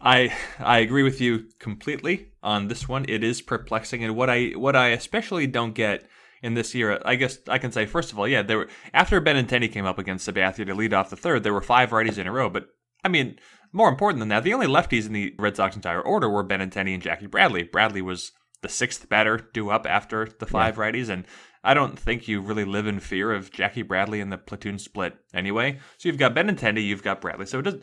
I 0.00 0.34
I 0.58 0.78
agree 0.78 1.02
with 1.02 1.20
you 1.20 1.46
completely 1.58 2.32
on 2.42 2.68
this 2.68 2.88
one. 2.88 3.04
It 3.08 3.24
is 3.24 3.42
perplexing 3.42 4.04
and 4.04 4.14
what 4.16 4.30
I 4.30 4.50
what 4.50 4.76
I 4.76 4.88
especially 4.88 5.46
don't 5.46 5.74
get 5.74 6.08
in 6.42 6.54
this 6.54 6.74
year, 6.74 7.00
I 7.04 7.16
guess 7.16 7.38
I 7.48 7.58
can 7.58 7.72
say 7.72 7.86
first 7.86 8.12
of 8.12 8.18
all, 8.18 8.28
yeah, 8.28 8.42
there 8.42 8.58
were 8.58 8.68
after 8.94 9.20
Benintendi 9.20 9.70
came 9.70 9.86
up 9.86 9.98
against 9.98 10.28
Sabathia 10.28 10.66
to 10.66 10.74
lead 10.74 10.94
off 10.94 11.10
the 11.10 11.16
third, 11.16 11.42
there 11.42 11.54
were 11.54 11.60
five 11.60 11.90
righties 11.90 12.18
in 12.18 12.26
a 12.26 12.32
row, 12.32 12.48
but 12.48 12.68
I 13.04 13.08
mean, 13.08 13.38
more 13.72 13.88
important 13.88 14.20
than 14.20 14.28
that, 14.28 14.44
the 14.44 14.54
only 14.54 14.66
lefties 14.66 15.06
in 15.06 15.12
the 15.12 15.34
Red 15.38 15.56
Sox 15.56 15.76
entire 15.76 16.00
order 16.00 16.28
were 16.28 16.44
Benintendi 16.44 16.94
and 16.94 17.02
Jackie 17.02 17.26
Bradley. 17.26 17.64
Bradley 17.64 18.02
was 18.02 18.32
the 18.62 18.68
sixth 18.68 19.08
batter 19.08 19.48
due 19.52 19.70
up 19.70 19.86
after 19.86 20.28
the 20.38 20.46
five 20.46 20.76
yeah. 20.76 20.84
righties, 20.84 21.08
and 21.08 21.24
I 21.62 21.74
don't 21.74 21.98
think 21.98 22.28
you 22.28 22.40
really 22.40 22.64
live 22.64 22.86
in 22.86 23.00
fear 23.00 23.32
of 23.32 23.52
Jackie 23.52 23.82
Bradley 23.82 24.20
in 24.20 24.30
the 24.30 24.38
platoon 24.38 24.78
split 24.78 25.16
anyway. 25.34 25.78
So 25.98 26.08
you've 26.08 26.18
got 26.18 26.34
Benintendi, 26.34 26.84
you've 26.84 27.02
got 27.02 27.20
Bradley. 27.20 27.46
So 27.46 27.58
it 27.58 27.62
does 27.62 27.76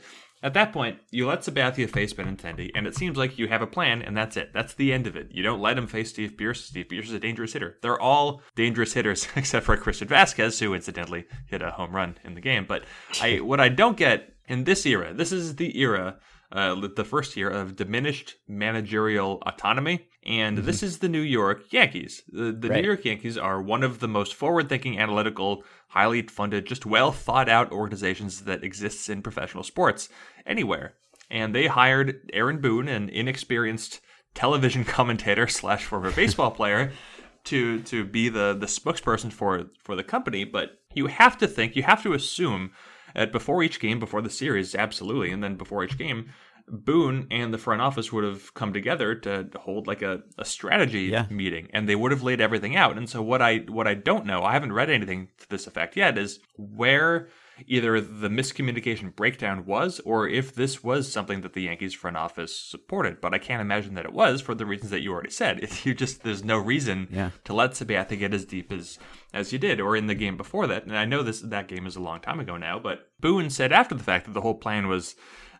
at 0.45 0.53
that 0.53 0.71
point, 0.71 0.99
you 1.09 1.25
let 1.25 1.39
Sabathia 1.39 1.89
face 1.89 2.13
Benintendi, 2.13 2.69
and 2.75 2.85
it 2.85 2.93
seems 2.93 3.17
like 3.17 3.39
you 3.39 3.47
have 3.47 3.63
a 3.63 3.67
plan, 3.67 4.03
and 4.03 4.15
that's 4.15 4.37
it. 4.37 4.51
That's 4.53 4.75
the 4.75 4.93
end 4.93 5.07
of 5.07 5.15
it. 5.15 5.29
You 5.31 5.41
don't 5.41 5.59
let 5.59 5.75
him 5.75 5.87
face 5.87 6.11
Steve 6.11 6.37
Pearce. 6.37 6.63
Steve 6.63 6.87
Pearce 6.87 7.07
is 7.07 7.13
a 7.13 7.19
dangerous 7.19 7.53
hitter. 7.53 7.79
They're 7.81 7.99
all 7.99 8.43
dangerous 8.55 8.93
hitters, 8.93 9.27
except 9.35 9.65
for 9.65 9.75
Christian 9.75 10.07
Vazquez, 10.07 10.59
who 10.59 10.75
incidentally 10.75 11.25
hit 11.47 11.63
a 11.63 11.71
home 11.71 11.95
run 11.95 12.19
in 12.23 12.35
the 12.35 12.41
game. 12.41 12.65
But 12.67 12.83
I, 13.19 13.37
what 13.37 13.59
I 13.59 13.69
don't 13.69 13.97
get 13.97 14.35
in 14.47 14.65
this 14.65 14.85
era, 14.85 15.15
this 15.15 15.31
is 15.31 15.55
the 15.55 15.79
era 15.79 16.19
uh, 16.51 16.75
the 16.95 17.03
first 17.03 17.35
year 17.35 17.49
of 17.49 17.75
diminished 17.75 18.35
managerial 18.47 19.41
autonomy. 19.45 20.07
And 20.23 20.57
mm-hmm. 20.57 20.65
this 20.65 20.83
is 20.83 20.99
the 20.99 21.09
New 21.09 21.21
York 21.21 21.71
Yankees. 21.71 22.23
The, 22.27 22.51
the 22.51 22.69
right. 22.69 22.81
New 22.81 22.87
York 22.87 23.05
Yankees 23.05 23.37
are 23.37 23.61
one 23.61 23.83
of 23.83 23.99
the 23.99 24.07
most 24.07 24.33
forward 24.33 24.69
thinking, 24.69 24.99
analytical, 24.99 25.63
highly 25.89 26.21
funded, 26.23 26.65
just 26.65 26.85
well 26.85 27.11
thought 27.11 27.49
out 27.49 27.71
organizations 27.71 28.41
that 28.41 28.63
exists 28.63 29.09
in 29.09 29.21
professional 29.21 29.63
sports 29.63 30.09
anywhere. 30.45 30.95
And 31.29 31.53
they 31.55 31.67
hired 31.67 32.29
Aaron 32.33 32.61
Boone, 32.61 32.87
an 32.87 33.09
inexperienced 33.09 34.01
television 34.33 34.83
commentator 34.85 35.47
slash 35.47 35.85
former 35.85 36.11
baseball 36.11 36.51
player, 36.51 36.91
to 37.45 37.81
to 37.83 38.03
be 38.03 38.29
the 38.29 38.55
the 38.59 38.65
spokesperson 38.65 39.31
for 39.31 39.65
for 39.83 39.95
the 39.95 40.03
company. 40.03 40.43
But 40.43 40.79
you 40.93 41.07
have 41.07 41.37
to 41.39 41.47
think, 41.47 41.75
you 41.75 41.83
have 41.83 42.03
to 42.03 42.13
assume 42.13 42.71
at 43.15 43.31
before 43.31 43.63
each 43.63 43.79
game, 43.79 43.99
before 43.99 44.21
the 44.21 44.29
series, 44.29 44.75
absolutely, 44.75 45.31
and 45.31 45.43
then 45.43 45.55
before 45.55 45.83
each 45.83 45.97
game, 45.97 46.31
Boone 46.67 47.27
and 47.29 47.53
the 47.53 47.59
front 47.59 47.81
office 47.81 48.11
would 48.11 48.23
have 48.23 48.53
come 48.55 48.73
together 48.73 49.13
to 49.13 49.47
hold 49.55 49.85
like 49.85 50.01
a, 50.01 50.23
a 50.39 50.45
strategy 50.45 51.03
yeah. 51.03 51.27
meeting 51.29 51.69
and 51.73 51.87
they 51.87 51.95
would 51.95 52.11
have 52.11 52.23
laid 52.23 52.41
everything 52.41 52.75
out. 52.75 52.97
And 52.97 53.07
so 53.07 53.21
what 53.21 53.39
I 53.39 53.57
what 53.67 53.87
I 53.87 53.93
don't 53.93 54.25
know, 54.25 54.43
I 54.43 54.53
haven't 54.53 54.73
read 54.73 54.89
anything 54.89 55.29
to 55.37 55.49
this 55.49 55.67
effect 55.67 55.95
yet, 55.95 56.17
is 56.17 56.39
where 56.57 57.29
either 57.67 57.99
the 58.01 58.29
miscommunication 58.29 59.15
breakdown 59.15 59.65
was 59.65 59.99
or 60.01 60.27
if 60.27 60.53
this 60.53 60.83
was 60.83 61.11
something 61.11 61.41
that 61.41 61.53
the 61.53 61.63
Yankees 61.63 61.93
front 61.93 62.17
office 62.17 62.57
supported. 62.57 63.21
But 63.21 63.33
I 63.33 63.39
can't 63.39 63.61
imagine 63.61 63.95
that 63.95 64.05
it 64.05 64.13
was 64.13 64.41
for 64.41 64.55
the 64.55 64.65
reasons 64.65 64.91
that 64.91 65.01
you 65.01 65.11
already 65.11 65.31
said. 65.31 65.59
If 65.65 65.85
you 65.85 65.93
just 65.93 66.23
there's 66.23 66.43
no 66.43 66.57
reason 66.57 67.07
yeah. 67.11 67.31
to 67.43 67.53
let 67.53 67.71
Sabathia 67.71 68.19
get 68.19 68.33
as 68.33 68.45
deep 68.45 68.71
as 68.71 68.99
as 69.33 69.51
you 69.51 69.59
did, 69.59 69.81
or 69.81 69.95
in 69.95 70.07
the 70.07 70.15
game 70.15 70.37
before 70.37 70.67
that. 70.67 70.85
And 70.85 70.97
I 70.97 71.05
know 71.05 71.23
this 71.23 71.41
that 71.41 71.67
game 71.67 71.87
is 71.87 71.95
a 71.95 72.01
long 72.01 72.21
time 72.21 72.39
ago 72.39 72.55
now, 72.55 72.79
but 72.79 73.09
Boone 73.19 73.49
said 73.49 73.73
after 73.73 73.95
the 73.95 74.03
fact 74.03 74.25
that 74.25 74.33
the 74.33 74.41
whole 74.41 74.55
plan 74.55 74.87
was 74.87 75.15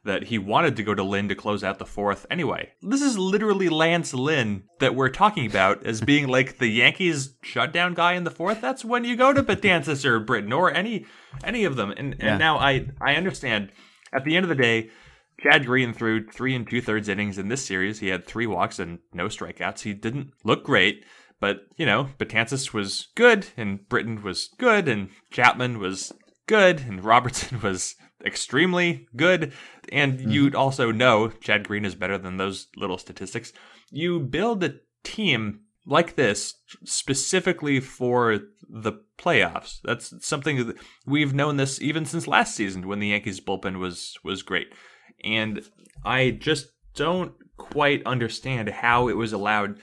that 0.06 0.26
he 0.26 0.38
wanted 0.38 0.76
to 0.78 0.84
go 0.84 0.94
to 0.94 1.04
Lynn 1.04 1.28
to 1.30 1.36
close 1.36 1.64
out 1.64 1.80
the 1.80 1.86
fourth 1.86 2.26
anyway. 2.30 2.72
This 2.82 3.02
is 3.02 3.18
literally 3.18 3.70
Lance 3.70 4.14
Lynn 4.14 4.64
that 4.80 4.96
we're 4.96 5.10
talking 5.10 5.46
about 5.48 5.86
as 5.86 6.00
being 6.00 6.28
like 6.28 6.60
the 6.60 6.68
Yankees 6.68 7.36
shutdown 7.42 7.96
guy 7.96 8.14
in 8.14 8.24
the 8.24 8.32
fourth. 8.32 8.62
That's 8.62 8.86
when 8.86 9.04
you 9.04 9.16
go 9.16 9.34
to 9.34 9.44
Betances 9.44 10.06
or 10.06 10.20
Britton 10.20 10.54
or 10.54 10.72
any 10.72 11.06
any 11.44 11.66
of 11.66 11.76
them. 11.76 11.92
And, 11.92 12.16
yeah. 12.20 12.38
now 12.38 12.58
I 12.58 12.88
I 13.02 13.16
understand 13.16 13.72
at 14.14 14.24
the 14.24 14.36
end 14.36 14.46
of 14.46 14.50
the 14.50 14.56
day, 14.56 14.92
Chad 15.42 15.66
Green 15.66 15.92
threw 15.92 16.26
three 16.28 16.56
and 16.56 16.70
two 16.70 16.82
thirds 16.82 17.10
innings 17.10 17.38
in 17.38 17.50
this 17.50 17.66
series. 17.66 18.00
He 18.00 18.08
had 18.08 18.26
three 18.26 18.48
walks 18.48 18.80
and 18.80 19.00
no 19.12 19.26
strikeouts. 19.26 19.82
He 19.82 19.94
didn't 19.94 20.32
look 20.44 20.64
great, 20.64 21.04
but 21.40 21.62
you 21.78 21.86
know, 21.86 22.10
Betances 22.20 22.74
was 22.74 23.08
good, 23.16 23.48
and 23.58 23.88
Britton 23.90 24.22
was 24.22 24.50
good, 24.60 24.88
and 24.88 25.10
Chapman 25.32 25.80
was 25.80 26.14
good, 26.48 26.82
and 26.82 27.04
Robertson 27.04 27.60
was 27.64 27.96
extremely 28.26 29.08
good. 29.16 29.54
And 29.92 30.20
mm-hmm. 30.20 30.32
you'd 30.32 30.56
also 30.56 30.92
know 30.92 31.30
Chad 31.30 31.68
Green 31.68 31.86
is 31.86 31.96
better 31.96 32.18
than 32.18 32.38
those 32.38 32.68
little 32.76 32.98
statistics. 32.98 33.54
You 33.92 34.20
build 34.20 34.64
a 34.64 34.76
team 35.04 35.62
like 35.86 36.16
this 36.16 36.56
specifically 36.84 37.80
for 37.80 38.40
the 38.68 38.94
playoffs. 39.18 39.80
That's 39.84 40.14
something 40.26 40.68
that 40.68 40.78
we've 41.06 41.34
known 41.34 41.58
this 41.58 41.80
even 41.82 42.06
since 42.06 42.28
last 42.28 42.56
season 42.56 42.88
when 42.88 43.00
the 43.00 43.10
Yankees 43.10 43.40
bullpen 43.40 43.80
was 43.80 44.18
was 44.24 44.42
great. 44.42 44.68
And 45.24 45.62
I 46.04 46.32
just 46.32 46.68
don't 46.96 47.34
quite 47.58 48.06
understand 48.06 48.70
how 48.70 49.08
it 49.08 49.18
was 49.18 49.34
allowed 49.34 49.80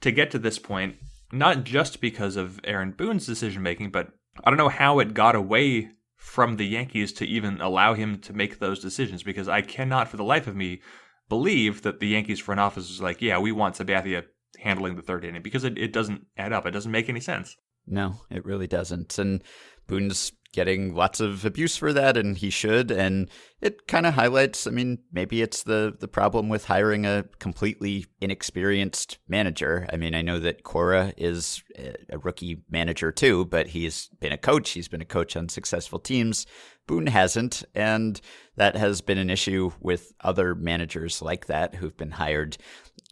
to 0.00 0.12
get 0.12 0.30
to 0.32 0.38
this 0.38 0.58
point, 0.58 0.96
not 1.32 1.64
just 1.64 2.00
because 2.00 2.36
of 2.36 2.60
Aaron 2.64 2.92
Boone's 2.92 3.26
decision 3.26 3.62
making, 3.62 3.90
but 3.90 4.10
I 4.44 4.50
don't 4.50 4.58
know 4.58 4.68
how 4.68 4.98
it 4.98 5.14
got 5.14 5.34
away 5.34 5.90
from 6.26 6.56
the 6.56 6.66
Yankees 6.66 7.12
to 7.12 7.24
even 7.24 7.60
allow 7.60 7.94
him 7.94 8.18
to 8.18 8.32
make 8.32 8.58
those 8.58 8.80
decisions 8.80 9.22
because 9.22 9.48
I 9.48 9.62
cannot 9.62 10.08
for 10.08 10.16
the 10.16 10.24
life 10.24 10.48
of 10.48 10.56
me 10.56 10.80
believe 11.28 11.82
that 11.82 12.00
the 12.00 12.08
Yankees 12.08 12.40
front 12.40 12.58
office 12.58 12.90
is 12.90 13.00
like, 13.00 13.22
yeah, 13.22 13.38
we 13.38 13.52
want 13.52 13.76
Sabathia 13.76 14.24
handling 14.58 14.96
the 14.96 15.02
third 15.02 15.24
inning 15.24 15.40
because 15.40 15.62
it, 15.62 15.78
it 15.78 15.92
doesn't 15.92 16.26
add 16.36 16.52
up. 16.52 16.66
It 16.66 16.72
doesn't 16.72 16.90
make 16.90 17.08
any 17.08 17.20
sense. 17.20 17.56
No, 17.86 18.22
it 18.28 18.44
really 18.44 18.66
doesn't. 18.66 19.16
And 19.20 19.40
Boone's 19.86 20.32
getting 20.56 20.94
lots 20.94 21.20
of 21.20 21.44
abuse 21.44 21.76
for 21.76 21.92
that, 21.92 22.16
and 22.16 22.38
he 22.38 22.48
should. 22.48 22.90
And 22.90 23.30
it 23.60 23.86
kind 23.86 24.06
of 24.06 24.14
highlights. 24.14 24.66
I 24.66 24.70
mean, 24.70 24.98
maybe 25.12 25.42
it's 25.42 25.62
the 25.62 25.94
the 26.00 26.08
problem 26.08 26.48
with 26.48 26.64
hiring 26.64 27.04
a 27.04 27.26
completely 27.38 28.06
inexperienced 28.22 29.18
manager. 29.28 29.86
I 29.92 29.96
mean, 29.96 30.14
I 30.14 30.22
know 30.22 30.38
that 30.40 30.64
Cora 30.64 31.12
is 31.18 31.62
a 32.08 32.18
rookie 32.18 32.62
manager 32.70 33.12
too, 33.12 33.44
but 33.44 33.68
he's 33.68 34.08
been 34.18 34.32
a 34.32 34.38
coach. 34.38 34.70
He's 34.70 34.88
been 34.88 35.02
a 35.02 35.04
coach 35.04 35.36
on 35.36 35.50
successful 35.50 35.98
teams. 35.98 36.46
Boone 36.86 37.08
hasn't, 37.08 37.62
and 37.74 38.18
that 38.56 38.76
has 38.76 39.02
been 39.02 39.18
an 39.18 39.28
issue 39.28 39.72
with 39.80 40.12
other 40.22 40.54
managers 40.54 41.20
like 41.20 41.46
that 41.46 41.74
who've 41.74 41.96
been 41.96 42.12
hired 42.12 42.56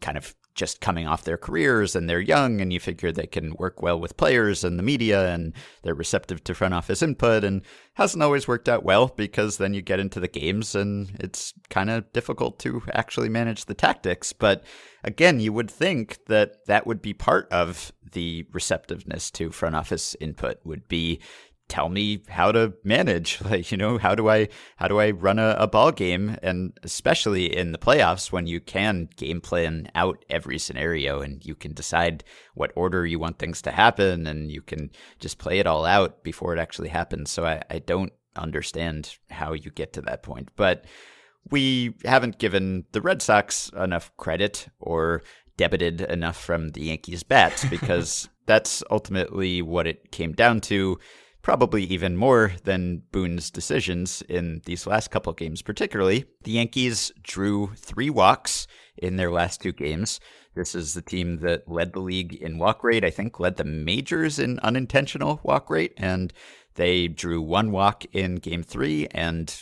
kind 0.00 0.16
of 0.16 0.34
just 0.54 0.80
coming 0.80 1.06
off 1.06 1.24
their 1.24 1.36
careers 1.36 1.96
and 1.96 2.08
they're 2.08 2.20
young 2.20 2.60
and 2.60 2.72
you 2.72 2.78
figure 2.78 3.10
they 3.10 3.26
can 3.26 3.54
work 3.58 3.82
well 3.82 3.98
with 3.98 4.16
players 4.16 4.62
and 4.62 4.78
the 4.78 4.82
media 4.82 5.32
and 5.32 5.52
they're 5.82 5.94
receptive 5.94 6.42
to 6.44 6.54
front 6.54 6.72
office 6.72 7.02
input 7.02 7.42
and 7.42 7.62
hasn't 7.94 8.22
always 8.22 8.46
worked 8.46 8.68
out 8.68 8.84
well 8.84 9.08
because 9.16 9.58
then 9.58 9.74
you 9.74 9.82
get 9.82 9.98
into 9.98 10.20
the 10.20 10.28
games 10.28 10.74
and 10.74 11.16
it's 11.20 11.52
kind 11.70 11.90
of 11.90 12.10
difficult 12.12 12.58
to 12.58 12.82
actually 12.92 13.28
manage 13.28 13.64
the 13.64 13.74
tactics. 13.74 14.32
But 14.32 14.64
again 15.02 15.40
you 15.40 15.52
would 15.52 15.70
think 15.70 16.24
that 16.26 16.64
that 16.66 16.86
would 16.86 17.02
be 17.02 17.14
part 17.14 17.50
of 17.52 17.92
the 18.12 18.46
receptiveness 18.52 19.30
to 19.32 19.50
front 19.50 19.74
office 19.74 20.14
input 20.20 20.58
would 20.64 20.86
be 20.88 21.20
tell 21.68 21.88
me 21.88 22.22
how 22.28 22.52
to 22.52 22.74
manage 22.84 23.40
like 23.44 23.70
you 23.72 23.76
know 23.76 23.96
how 23.98 24.14
do 24.14 24.28
i 24.28 24.46
how 24.76 24.86
do 24.86 25.00
i 25.00 25.10
run 25.10 25.38
a, 25.38 25.56
a, 25.58 25.66
ball 25.66 25.90
game? 25.92 26.36
And 26.42 26.78
especially 26.82 27.54
in 27.54 27.72
the 27.72 27.78
playoffs 27.78 28.30
when 28.30 28.46
you 28.46 28.60
can 28.60 29.08
game 29.16 29.40
plan 29.40 29.88
out 29.94 30.24
every 30.28 30.58
scenario 30.58 31.20
and 31.20 31.44
you 31.44 31.54
can 31.54 31.72
decide 31.72 32.24
what 32.54 32.72
order 32.76 33.06
you 33.06 33.18
want 33.18 33.38
things 33.38 33.62
to 33.62 33.70
happen 33.70 34.26
and 34.26 34.50
you 34.50 34.62
can 34.62 34.90
just 35.18 35.38
play 35.38 35.58
it 35.58 35.66
all 35.66 35.84
out 35.84 36.22
before 36.22 36.54
it 36.54 36.60
actually 36.60 36.88
happens. 36.88 37.30
So 37.30 37.44
i, 37.44 37.62
I 37.70 37.78
don't 37.78 38.12
understand 38.36 39.16
how 39.30 39.52
you 39.52 39.70
get 39.70 39.92
to 39.94 40.02
that 40.02 40.22
point. 40.22 40.50
But 40.56 40.84
we 41.50 41.94
haven't 42.04 42.38
given 42.38 42.84
the 42.92 43.00
red 43.00 43.22
sox 43.22 43.70
enough 43.76 44.10
credit 44.16 44.68
or 44.80 45.22
debited 45.56 46.00
enough 46.00 46.36
from 46.36 46.70
the 46.70 46.82
yankees 46.82 47.22
bats 47.22 47.64
because 47.70 48.28
that's 48.46 48.82
ultimately 48.90 49.62
what 49.62 49.86
it 49.86 50.10
came 50.10 50.32
down 50.32 50.60
to 50.60 50.98
probably 51.44 51.84
even 51.84 52.16
more 52.16 52.52
than 52.64 53.02
Boone's 53.12 53.50
decisions 53.50 54.22
in 54.30 54.62
these 54.64 54.86
last 54.86 55.10
couple 55.10 55.32
games, 55.34 55.60
particularly. 55.60 56.24
The 56.42 56.52
Yankees 56.52 57.12
drew 57.22 57.70
three 57.76 58.08
walks 58.08 58.66
in 58.96 59.16
their 59.16 59.30
last 59.30 59.60
two 59.60 59.72
games. 59.72 60.20
This 60.54 60.74
is 60.74 60.94
the 60.94 61.02
team 61.02 61.40
that 61.40 61.70
led 61.70 61.92
the 61.92 62.00
league 62.00 62.32
in 62.34 62.58
walk 62.58 62.82
rate, 62.82 63.04
I 63.04 63.10
think 63.10 63.38
led 63.38 63.58
the 63.58 63.64
majors 63.64 64.38
in 64.38 64.58
unintentional 64.60 65.40
walk 65.42 65.68
rate, 65.68 65.92
and 65.98 66.32
they 66.76 67.08
drew 67.08 67.42
one 67.42 67.70
walk 67.70 68.06
in 68.12 68.36
game 68.36 68.62
three 68.62 69.06
and 69.10 69.54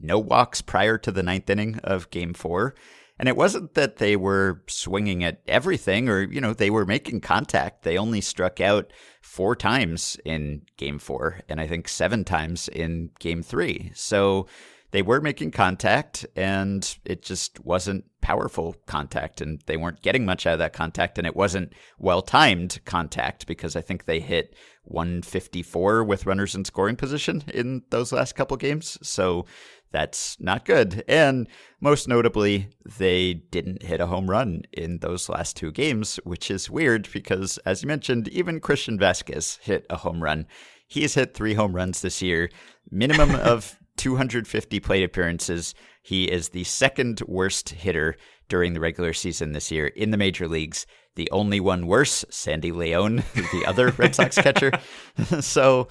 no 0.00 0.20
walks 0.20 0.62
prior 0.62 0.96
to 0.96 1.10
the 1.10 1.24
ninth 1.24 1.50
inning 1.50 1.80
of 1.82 2.08
game 2.10 2.34
four. 2.34 2.76
And 3.18 3.28
it 3.28 3.36
wasn't 3.36 3.74
that 3.74 3.96
they 3.96 4.14
were 4.14 4.62
swinging 4.66 5.24
at 5.24 5.40
everything 5.48 6.08
or, 6.08 6.22
you 6.22 6.40
know, 6.40 6.52
they 6.52 6.70
were 6.70 6.84
making 6.84 7.20
contact. 7.22 7.82
They 7.82 7.96
only 7.96 8.20
struck 8.20 8.60
out 8.60 8.92
four 9.22 9.56
times 9.56 10.18
in 10.24 10.62
game 10.76 10.98
four 10.98 11.40
and 11.48 11.60
I 11.60 11.66
think 11.66 11.88
seven 11.88 12.24
times 12.24 12.68
in 12.68 13.10
game 13.18 13.42
three. 13.42 13.90
So 13.94 14.46
they 14.90 15.02
were 15.02 15.20
making 15.20 15.50
contact 15.50 16.26
and 16.36 16.96
it 17.04 17.22
just 17.22 17.60
wasn't 17.64 18.04
powerful 18.20 18.76
contact 18.86 19.40
and 19.40 19.60
they 19.66 19.76
weren't 19.76 20.02
getting 20.02 20.24
much 20.24 20.46
out 20.46 20.54
of 20.54 20.58
that 20.58 20.72
contact 20.72 21.18
and 21.18 21.26
it 21.26 21.36
wasn't 21.36 21.72
well 21.98 22.22
timed 22.22 22.80
contact 22.84 23.46
because 23.46 23.76
I 23.76 23.82
think 23.82 24.04
they 24.04 24.20
hit 24.20 24.54
154 24.84 26.04
with 26.04 26.26
runners 26.26 26.54
in 26.54 26.64
scoring 26.64 26.96
position 26.96 27.44
in 27.52 27.82
those 27.90 28.12
last 28.12 28.34
couple 28.34 28.56
games. 28.56 28.98
So 29.02 29.44
that's 29.90 30.38
not 30.40 30.64
good. 30.64 31.04
And 31.08 31.48
most 31.80 32.08
notably, 32.08 32.68
they 32.98 33.34
didn't 33.34 33.82
hit 33.82 34.00
a 34.00 34.06
home 34.06 34.28
run 34.28 34.62
in 34.72 34.98
those 34.98 35.28
last 35.28 35.56
two 35.56 35.72
games, 35.72 36.18
which 36.24 36.50
is 36.50 36.70
weird 36.70 37.08
because, 37.12 37.58
as 37.58 37.82
you 37.82 37.88
mentioned, 37.88 38.28
even 38.28 38.60
Christian 38.60 38.98
Vazquez 38.98 39.58
hit 39.60 39.86
a 39.88 39.96
home 39.96 40.22
run. 40.22 40.46
He's 40.86 41.14
hit 41.14 41.34
three 41.34 41.54
home 41.54 41.74
runs 41.74 42.00
this 42.00 42.22
year, 42.22 42.50
minimum 42.90 43.34
of 43.34 43.78
250 43.96 44.80
plate 44.80 45.04
appearances. 45.04 45.74
He 46.02 46.24
is 46.24 46.50
the 46.50 46.64
second 46.64 47.22
worst 47.26 47.70
hitter 47.70 48.16
during 48.48 48.74
the 48.74 48.80
regular 48.80 49.12
season 49.12 49.52
this 49.52 49.70
year 49.70 49.86
in 49.88 50.10
the 50.10 50.16
major 50.16 50.46
leagues. 50.46 50.86
The 51.16 51.30
only 51.30 51.60
one 51.60 51.86
worse, 51.86 52.24
Sandy 52.30 52.72
Leon, 52.72 53.16
the 53.34 53.64
other 53.66 53.90
Red 53.90 54.14
Sox 54.14 54.36
catcher. 54.36 54.70
so 55.40 55.88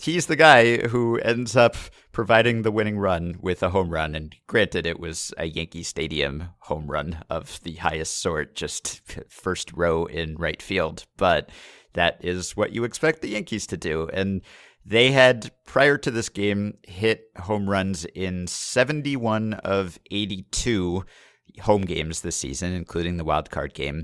he's 0.00 0.26
the 0.26 0.36
guy 0.36 0.86
who 0.88 1.18
ends 1.18 1.56
up 1.56 1.76
providing 2.18 2.62
the 2.62 2.72
winning 2.72 2.98
run 2.98 3.36
with 3.40 3.62
a 3.62 3.70
home 3.70 3.90
run. 3.90 4.12
And 4.16 4.34
granted, 4.48 4.88
it 4.88 4.98
was 4.98 5.32
a 5.38 5.44
Yankee 5.44 5.84
Stadium 5.84 6.48
home 6.62 6.90
run 6.90 7.22
of 7.30 7.60
the 7.62 7.74
highest 7.74 8.20
sort, 8.20 8.56
just 8.56 9.00
first 9.28 9.72
row 9.72 10.04
in 10.04 10.34
right 10.34 10.60
field. 10.60 11.06
But 11.16 11.48
that 11.92 12.18
is 12.20 12.56
what 12.56 12.72
you 12.72 12.82
expect 12.82 13.22
the 13.22 13.28
Yankees 13.28 13.68
to 13.68 13.76
do. 13.76 14.08
And 14.12 14.42
they 14.84 15.12
had, 15.12 15.52
prior 15.64 15.96
to 15.98 16.10
this 16.10 16.28
game, 16.28 16.78
hit 16.82 17.26
home 17.38 17.70
runs 17.70 18.04
in 18.04 18.48
71 18.48 19.54
of 19.54 20.00
82 20.10 21.04
home 21.60 21.82
games 21.82 22.22
this 22.22 22.34
season, 22.34 22.72
including 22.72 23.16
the 23.16 23.24
wild 23.24 23.48
card 23.50 23.74
game. 23.74 24.02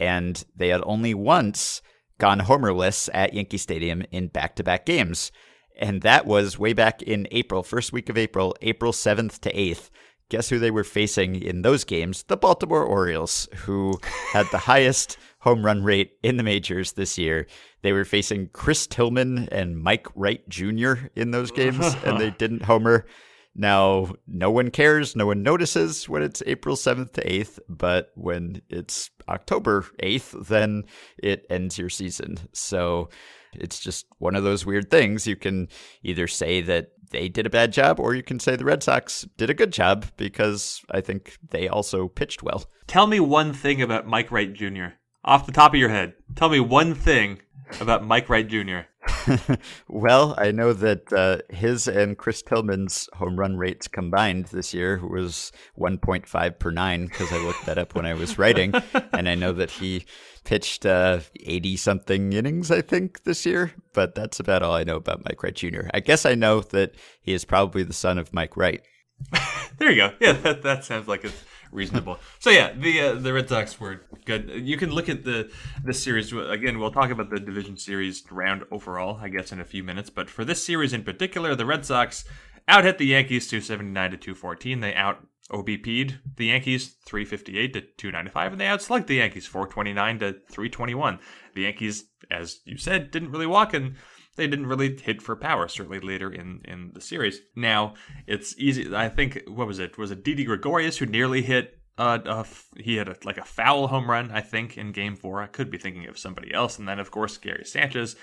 And 0.00 0.44
they 0.56 0.70
had 0.70 0.82
only 0.84 1.14
once 1.14 1.80
gone 2.18 2.40
homerless 2.40 3.08
at 3.14 3.34
Yankee 3.34 3.56
Stadium 3.56 4.02
in 4.10 4.26
back 4.26 4.56
to 4.56 4.64
back 4.64 4.84
games. 4.84 5.30
And 5.78 6.02
that 6.02 6.26
was 6.26 6.58
way 6.58 6.72
back 6.72 7.02
in 7.02 7.26
April, 7.30 7.62
first 7.62 7.92
week 7.92 8.08
of 8.08 8.18
April, 8.18 8.54
April 8.62 8.92
7th 8.92 9.40
to 9.40 9.52
8th. 9.52 9.90
Guess 10.28 10.48
who 10.48 10.58
they 10.58 10.70
were 10.70 10.84
facing 10.84 11.42
in 11.42 11.62
those 11.62 11.84
games? 11.84 12.22
The 12.24 12.36
Baltimore 12.36 12.84
Orioles, 12.84 13.48
who 13.54 13.98
had 14.32 14.46
the 14.50 14.58
highest 14.58 15.18
home 15.40 15.64
run 15.64 15.82
rate 15.82 16.12
in 16.22 16.36
the 16.36 16.42
majors 16.42 16.92
this 16.92 17.18
year. 17.18 17.46
They 17.82 17.92
were 17.92 18.04
facing 18.04 18.48
Chris 18.52 18.86
Tillman 18.86 19.48
and 19.50 19.78
Mike 19.78 20.06
Wright 20.14 20.48
Jr. 20.48 20.94
in 21.16 21.32
those 21.32 21.50
games, 21.50 21.94
and 22.04 22.18
they 22.18 22.30
didn't 22.38 22.62
homer. 22.62 23.06
Now, 23.54 24.14
no 24.26 24.50
one 24.50 24.70
cares, 24.70 25.14
no 25.14 25.26
one 25.26 25.42
notices 25.42 26.08
when 26.08 26.22
it's 26.22 26.42
April 26.46 26.76
7th 26.76 27.12
to 27.14 27.24
8th, 27.24 27.58
but 27.68 28.10
when 28.14 28.62
it's 28.70 29.10
October 29.28 29.84
8th, 30.02 30.46
then 30.46 30.84
it 31.18 31.44
ends 31.50 31.76
your 31.76 31.90
season. 31.90 32.38
So 32.52 33.10
it's 33.54 33.78
just 33.80 34.06
one 34.18 34.34
of 34.34 34.44
those 34.44 34.66
weird 34.66 34.90
things. 34.90 35.26
You 35.26 35.36
can 35.36 35.68
either 36.02 36.26
say 36.26 36.60
that 36.62 36.92
they 37.10 37.28
did 37.28 37.46
a 37.46 37.50
bad 37.50 37.72
job, 37.72 38.00
or 38.00 38.14
you 38.14 38.22
can 38.22 38.40
say 38.40 38.56
the 38.56 38.64
Red 38.64 38.82
Sox 38.82 39.26
did 39.36 39.50
a 39.50 39.54
good 39.54 39.72
job 39.72 40.06
because 40.16 40.82
I 40.90 41.00
think 41.00 41.36
they 41.50 41.68
also 41.68 42.08
pitched 42.08 42.42
well. 42.42 42.64
Tell 42.86 43.06
me 43.06 43.20
one 43.20 43.52
thing 43.52 43.82
about 43.82 44.06
Mike 44.06 44.32
Wright 44.32 44.52
Jr. 44.52 44.94
Off 45.24 45.46
the 45.46 45.52
top 45.52 45.74
of 45.74 45.78
your 45.78 45.90
head. 45.90 46.14
Tell 46.34 46.48
me 46.48 46.58
one 46.58 46.94
thing 46.94 47.40
about 47.80 48.04
Mike 48.04 48.28
Wright 48.28 48.46
Jr. 48.46 48.80
well, 49.88 50.34
I 50.38 50.52
know 50.52 50.72
that 50.72 51.12
uh, 51.12 51.38
his 51.54 51.88
and 51.88 52.16
Chris 52.16 52.42
Tillman's 52.42 53.08
home 53.14 53.38
run 53.38 53.56
rates 53.56 53.88
combined 53.88 54.46
this 54.46 54.72
year 54.72 55.04
was 55.04 55.52
1.5 55.78 56.58
per 56.58 56.70
nine 56.70 57.06
because 57.06 57.32
I 57.32 57.38
looked 57.38 57.66
that 57.66 57.78
up 57.78 57.94
when 57.94 58.06
I 58.06 58.14
was 58.14 58.38
writing. 58.38 58.74
and 59.12 59.28
I 59.28 59.34
know 59.34 59.52
that 59.52 59.70
he 59.70 60.04
pitched 60.44 60.86
80 60.86 61.22
uh, 61.74 61.76
something 61.76 62.32
innings, 62.32 62.70
I 62.70 62.80
think, 62.80 63.24
this 63.24 63.44
year. 63.44 63.72
But 63.92 64.14
that's 64.14 64.40
about 64.40 64.62
all 64.62 64.74
I 64.74 64.84
know 64.84 64.96
about 64.96 65.24
Mike 65.24 65.42
Wright 65.42 65.54
Jr. 65.54 65.88
I 65.92 66.00
guess 66.00 66.24
I 66.24 66.34
know 66.34 66.60
that 66.60 66.94
he 67.20 67.32
is 67.32 67.44
probably 67.44 67.82
the 67.82 67.92
son 67.92 68.18
of 68.18 68.32
Mike 68.32 68.56
Wright. 68.56 68.82
there 69.78 69.90
you 69.90 69.96
go. 69.96 70.12
Yeah, 70.20 70.32
that, 70.32 70.62
that 70.62 70.84
sounds 70.84 71.08
like 71.08 71.24
it's 71.24 71.44
reasonable. 71.72 72.18
so 72.38 72.50
yeah, 72.50 72.72
the 72.72 73.00
uh, 73.00 73.14
the 73.14 73.32
Red 73.32 73.48
Sox 73.48 73.80
were 73.80 74.02
good. 74.24 74.50
You 74.54 74.76
can 74.76 74.90
look 74.90 75.08
at 75.08 75.24
the 75.24 75.50
the 75.84 75.94
series 75.94 76.32
again. 76.32 76.78
We'll 76.78 76.92
talk 76.92 77.10
about 77.10 77.30
the 77.30 77.40
division 77.40 77.76
series 77.76 78.22
round 78.30 78.64
overall, 78.70 79.18
I 79.20 79.28
guess, 79.28 79.50
in 79.50 79.60
a 79.60 79.64
few 79.64 79.82
minutes. 79.82 80.10
But 80.10 80.30
for 80.30 80.44
this 80.44 80.64
series 80.64 80.92
in 80.92 81.02
particular, 81.02 81.54
the 81.54 81.66
Red 81.66 81.84
Sox 81.84 82.24
out 82.68 82.84
hit 82.84 82.98
the 82.98 83.06
Yankees 83.06 83.48
279 83.48 84.12
to 84.12 84.16
214. 84.16 84.80
They 84.80 84.94
out 84.94 85.26
OBP'd 85.50 86.18
the 86.36 86.46
Yankees 86.46 86.96
358 87.06 87.72
to 87.72 87.80
295, 87.80 88.52
and 88.52 88.60
they 88.60 88.66
outslugged 88.66 89.06
the 89.06 89.16
Yankees 89.16 89.46
429 89.46 90.18
to 90.20 90.32
321. 90.50 91.18
The 91.54 91.62
Yankees, 91.62 92.04
as 92.30 92.60
you 92.64 92.78
said, 92.78 93.10
didn't 93.10 93.30
really 93.30 93.46
walk, 93.46 93.74
and 93.74 93.96
they 94.36 94.46
didn't 94.46 94.66
really 94.66 94.98
hit 94.98 95.22
for 95.22 95.36
power, 95.36 95.68
certainly 95.68 96.00
later 96.00 96.32
in, 96.32 96.60
in 96.64 96.92
the 96.94 97.00
series. 97.00 97.40
Now, 97.54 97.94
it's 98.26 98.54
easy. 98.58 98.94
I 98.94 99.08
think, 99.08 99.42
what 99.46 99.66
was 99.66 99.78
it? 99.78 99.98
Was 99.98 100.10
it 100.10 100.24
Didi 100.24 100.44
Gregorius 100.44 100.98
who 100.98 101.06
nearly 101.06 101.42
hit 101.42 101.78
uh, 101.98 102.18
uh, 102.24 102.44
he 102.78 102.96
had 102.96 103.08
a, 103.08 103.16
like 103.24 103.36
a 103.36 103.44
foul 103.44 103.86
home 103.86 104.10
run, 104.10 104.30
I 104.30 104.40
think, 104.40 104.78
in 104.78 104.92
Game 104.92 105.14
Four. 105.14 105.42
I 105.42 105.46
could 105.46 105.70
be 105.70 105.78
thinking 105.78 106.06
of 106.06 106.18
somebody 106.18 106.52
else, 106.52 106.78
and 106.78 106.88
then 106.88 106.98
of 106.98 107.10
course 107.10 107.36
Gary 107.36 107.64
Sanchez, 107.64 108.16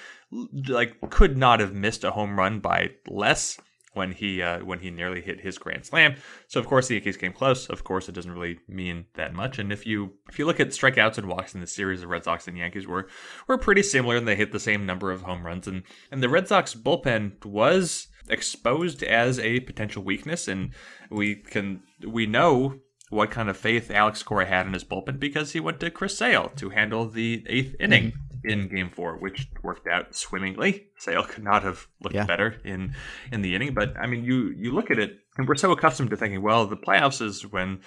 like 0.68 1.00
could 1.12 1.38
not 1.38 1.60
have 1.60 1.74
missed 1.74 2.04
a 2.04 2.12
home 2.12 2.38
run 2.38 2.60
by 2.60 2.92
less 3.08 3.60
when 3.94 4.12
he 4.12 4.42
uh, 4.42 4.60
when 4.64 4.80
he 4.80 4.92
nearly 4.92 5.22
hit 5.22 5.42
his 5.42 5.58
grand 5.58 5.86
slam. 5.86 6.16
So 6.48 6.60
of 6.60 6.68
course 6.68 6.88
the 6.88 6.96
Yankees 6.96 7.18
came 7.18 7.34
close. 7.34 7.68
Of 7.68 7.84
course 7.84 8.08
it 8.08 8.14
doesn't 8.14 8.32
really 8.32 8.60
mean 8.68 9.06
that 9.16 9.34
much. 9.34 9.60
And 9.60 9.72
if 9.72 9.86
you 9.86 10.14
if 10.30 10.38
you 10.38 10.46
look 10.46 10.60
at 10.60 10.70
strikeouts 10.70 11.18
and 11.18 11.28
walks 11.28 11.56
in 11.56 11.62
the 11.62 11.68
series, 11.68 12.02
the 12.02 12.08
Red 12.08 12.24
Sox 12.24 12.48
and 12.48 12.58
Yankees 12.58 12.88
were 12.88 13.08
were 13.48 13.58
pretty 13.58 13.84
similar, 13.84 14.18
and 14.18 14.28
they 14.28 14.36
hit 14.36 14.52
the 14.52 14.60
same 14.60 14.86
number 14.86 15.12
of 15.12 15.24
home 15.24 15.46
runs. 15.46 15.68
And 15.68 15.84
and 16.12 16.22
the 16.22 16.30
Red 16.30 16.48
Sox 16.48 16.76
bullpen 16.76 17.44
was 17.46 18.08
exposed 18.30 19.02
as 19.04 19.40
a 19.40 19.62
potential 19.62 20.04
weakness, 20.04 20.48
and 20.48 20.74
we 21.10 21.36
can 21.36 21.82
we 22.08 22.26
know 22.26 22.76
what 23.10 23.32
kind 23.32 23.50
of 23.50 23.58
faith 23.58 23.90
Alex 23.90 24.22
Cora 24.22 24.46
had 24.46 24.68
in 24.68 24.74
his 24.74 24.84
bullpen 24.84 25.20
because 25.20 25.54
he 25.54 25.60
went 25.60 25.80
to 25.80 25.90
Chris 25.90 26.18
Sale 26.18 26.52
to 26.58 26.70
handle 26.70 27.10
the 27.10 27.44
eighth 27.48 27.76
inning. 27.80 28.14
In 28.44 28.70
game 28.70 28.90
four, 28.90 29.18
which 29.18 29.50
worked 29.64 29.88
out 29.88 30.16
swimmingly. 30.16 30.88
Sale 30.98 31.24
could 31.24 31.44
not 31.44 31.64
have 31.64 31.88
looked 32.02 32.16
yeah. 32.16 32.26
better 32.26 32.62
in 32.64 32.96
in 33.32 33.42
the 33.42 33.54
inning. 33.54 33.74
But 33.74 33.98
I 33.98 34.08
mean, 34.08 34.24
you 34.24 34.54
you 34.56 34.72
look 34.72 34.90
at 34.92 35.00
it, 35.00 35.20
and 35.38 35.48
we're 35.48 35.56
so 35.56 35.72
accustomed 35.72 36.10
to 36.12 36.18
thinking, 36.18 36.42
well, 36.42 36.66
the 36.66 36.78
playoffs 36.78 37.22
is 37.22 37.46
when 37.46 37.82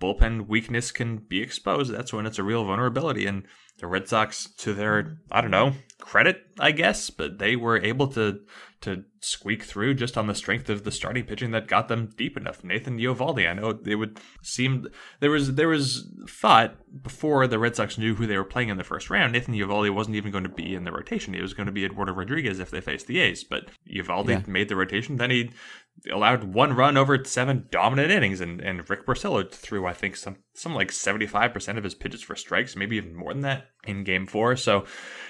bullpen 0.00 0.48
weakness 0.48 0.92
can 0.92 1.18
be 1.18 1.42
exposed. 1.42 1.92
That's 1.92 2.12
when 2.12 2.26
it's 2.26 2.38
a 2.38 2.42
real 2.42 2.64
vulnerability. 2.64 3.26
And 3.26 3.44
the 3.78 3.86
Red 3.86 4.08
Sox, 4.08 4.46
to 4.58 4.74
their 4.74 5.02
mm-hmm. 5.02 5.14
I 5.30 5.40
don't 5.40 5.50
know 5.50 5.72
credit, 6.00 6.46
I 6.58 6.70
guess, 6.70 7.10
but 7.10 7.38
they 7.38 7.56
were 7.56 7.78
able 7.78 8.06
to 8.08 8.40
to 8.80 9.04
squeak 9.20 9.64
through 9.64 9.92
just 9.92 10.16
on 10.16 10.28
the 10.28 10.34
strength 10.34 10.70
of 10.70 10.84
the 10.84 10.92
starting 10.92 11.24
pitching 11.24 11.50
that 11.50 11.66
got 11.66 11.88
them 11.88 12.10
deep 12.16 12.36
enough. 12.36 12.62
Nathan 12.62 12.96
Eovaldi, 12.98 13.50
I 13.50 13.52
know 13.52 13.76
it 13.84 13.96
would 13.96 14.20
seem 14.40 14.86
there 15.18 15.32
was 15.32 15.56
there 15.56 15.68
was 15.68 16.08
thought 16.28 16.76
before 17.02 17.46
the 17.46 17.58
Red 17.58 17.74
Sox 17.74 17.98
knew 17.98 18.14
who 18.14 18.26
they 18.26 18.36
were 18.36 18.44
playing 18.44 18.68
in 18.68 18.78
the 18.78 18.84
first 18.84 19.10
round. 19.10 19.32
Nathan 19.32 19.54
Eovaldi 19.54 19.92
wasn't 19.92 20.16
even 20.16 20.30
going 20.30 20.44
to 20.44 20.50
be 20.50 20.74
in 20.74 20.84
the 20.84 20.92
rotation. 20.92 21.34
He 21.34 21.42
was 21.42 21.54
going 21.54 21.66
to 21.66 21.72
be 21.72 21.84
Eduardo 21.84 22.12
Rodriguez 22.12 22.60
if 22.60 22.70
they 22.70 22.80
faced 22.80 23.08
the 23.08 23.18
A's, 23.18 23.42
but 23.42 23.68
Eovaldi 23.92 24.28
yeah. 24.28 24.42
made 24.46 24.68
the 24.68 24.76
rotation. 24.76 25.16
Then 25.16 25.30
he 25.30 25.50
allowed 26.10 26.44
one 26.44 26.74
run 26.74 26.96
over 26.96 27.22
seven 27.24 27.66
dominant 27.70 28.10
innings, 28.10 28.40
and, 28.40 28.60
and 28.60 28.88
Rick 28.88 29.06
Porcello 29.06 29.50
threw, 29.50 29.86
I 29.86 29.92
think, 29.92 30.16
some 30.16 30.36
some 30.54 30.74
like 30.74 30.90
75% 30.90 31.78
of 31.78 31.84
his 31.84 31.94
pitches 31.94 32.22
for 32.22 32.36
strikes, 32.36 32.76
maybe 32.76 32.96
even 32.96 33.14
more 33.14 33.32
than 33.32 33.42
that 33.42 33.68
in 33.84 34.04
game 34.04 34.26
four. 34.26 34.56
So 34.56 34.84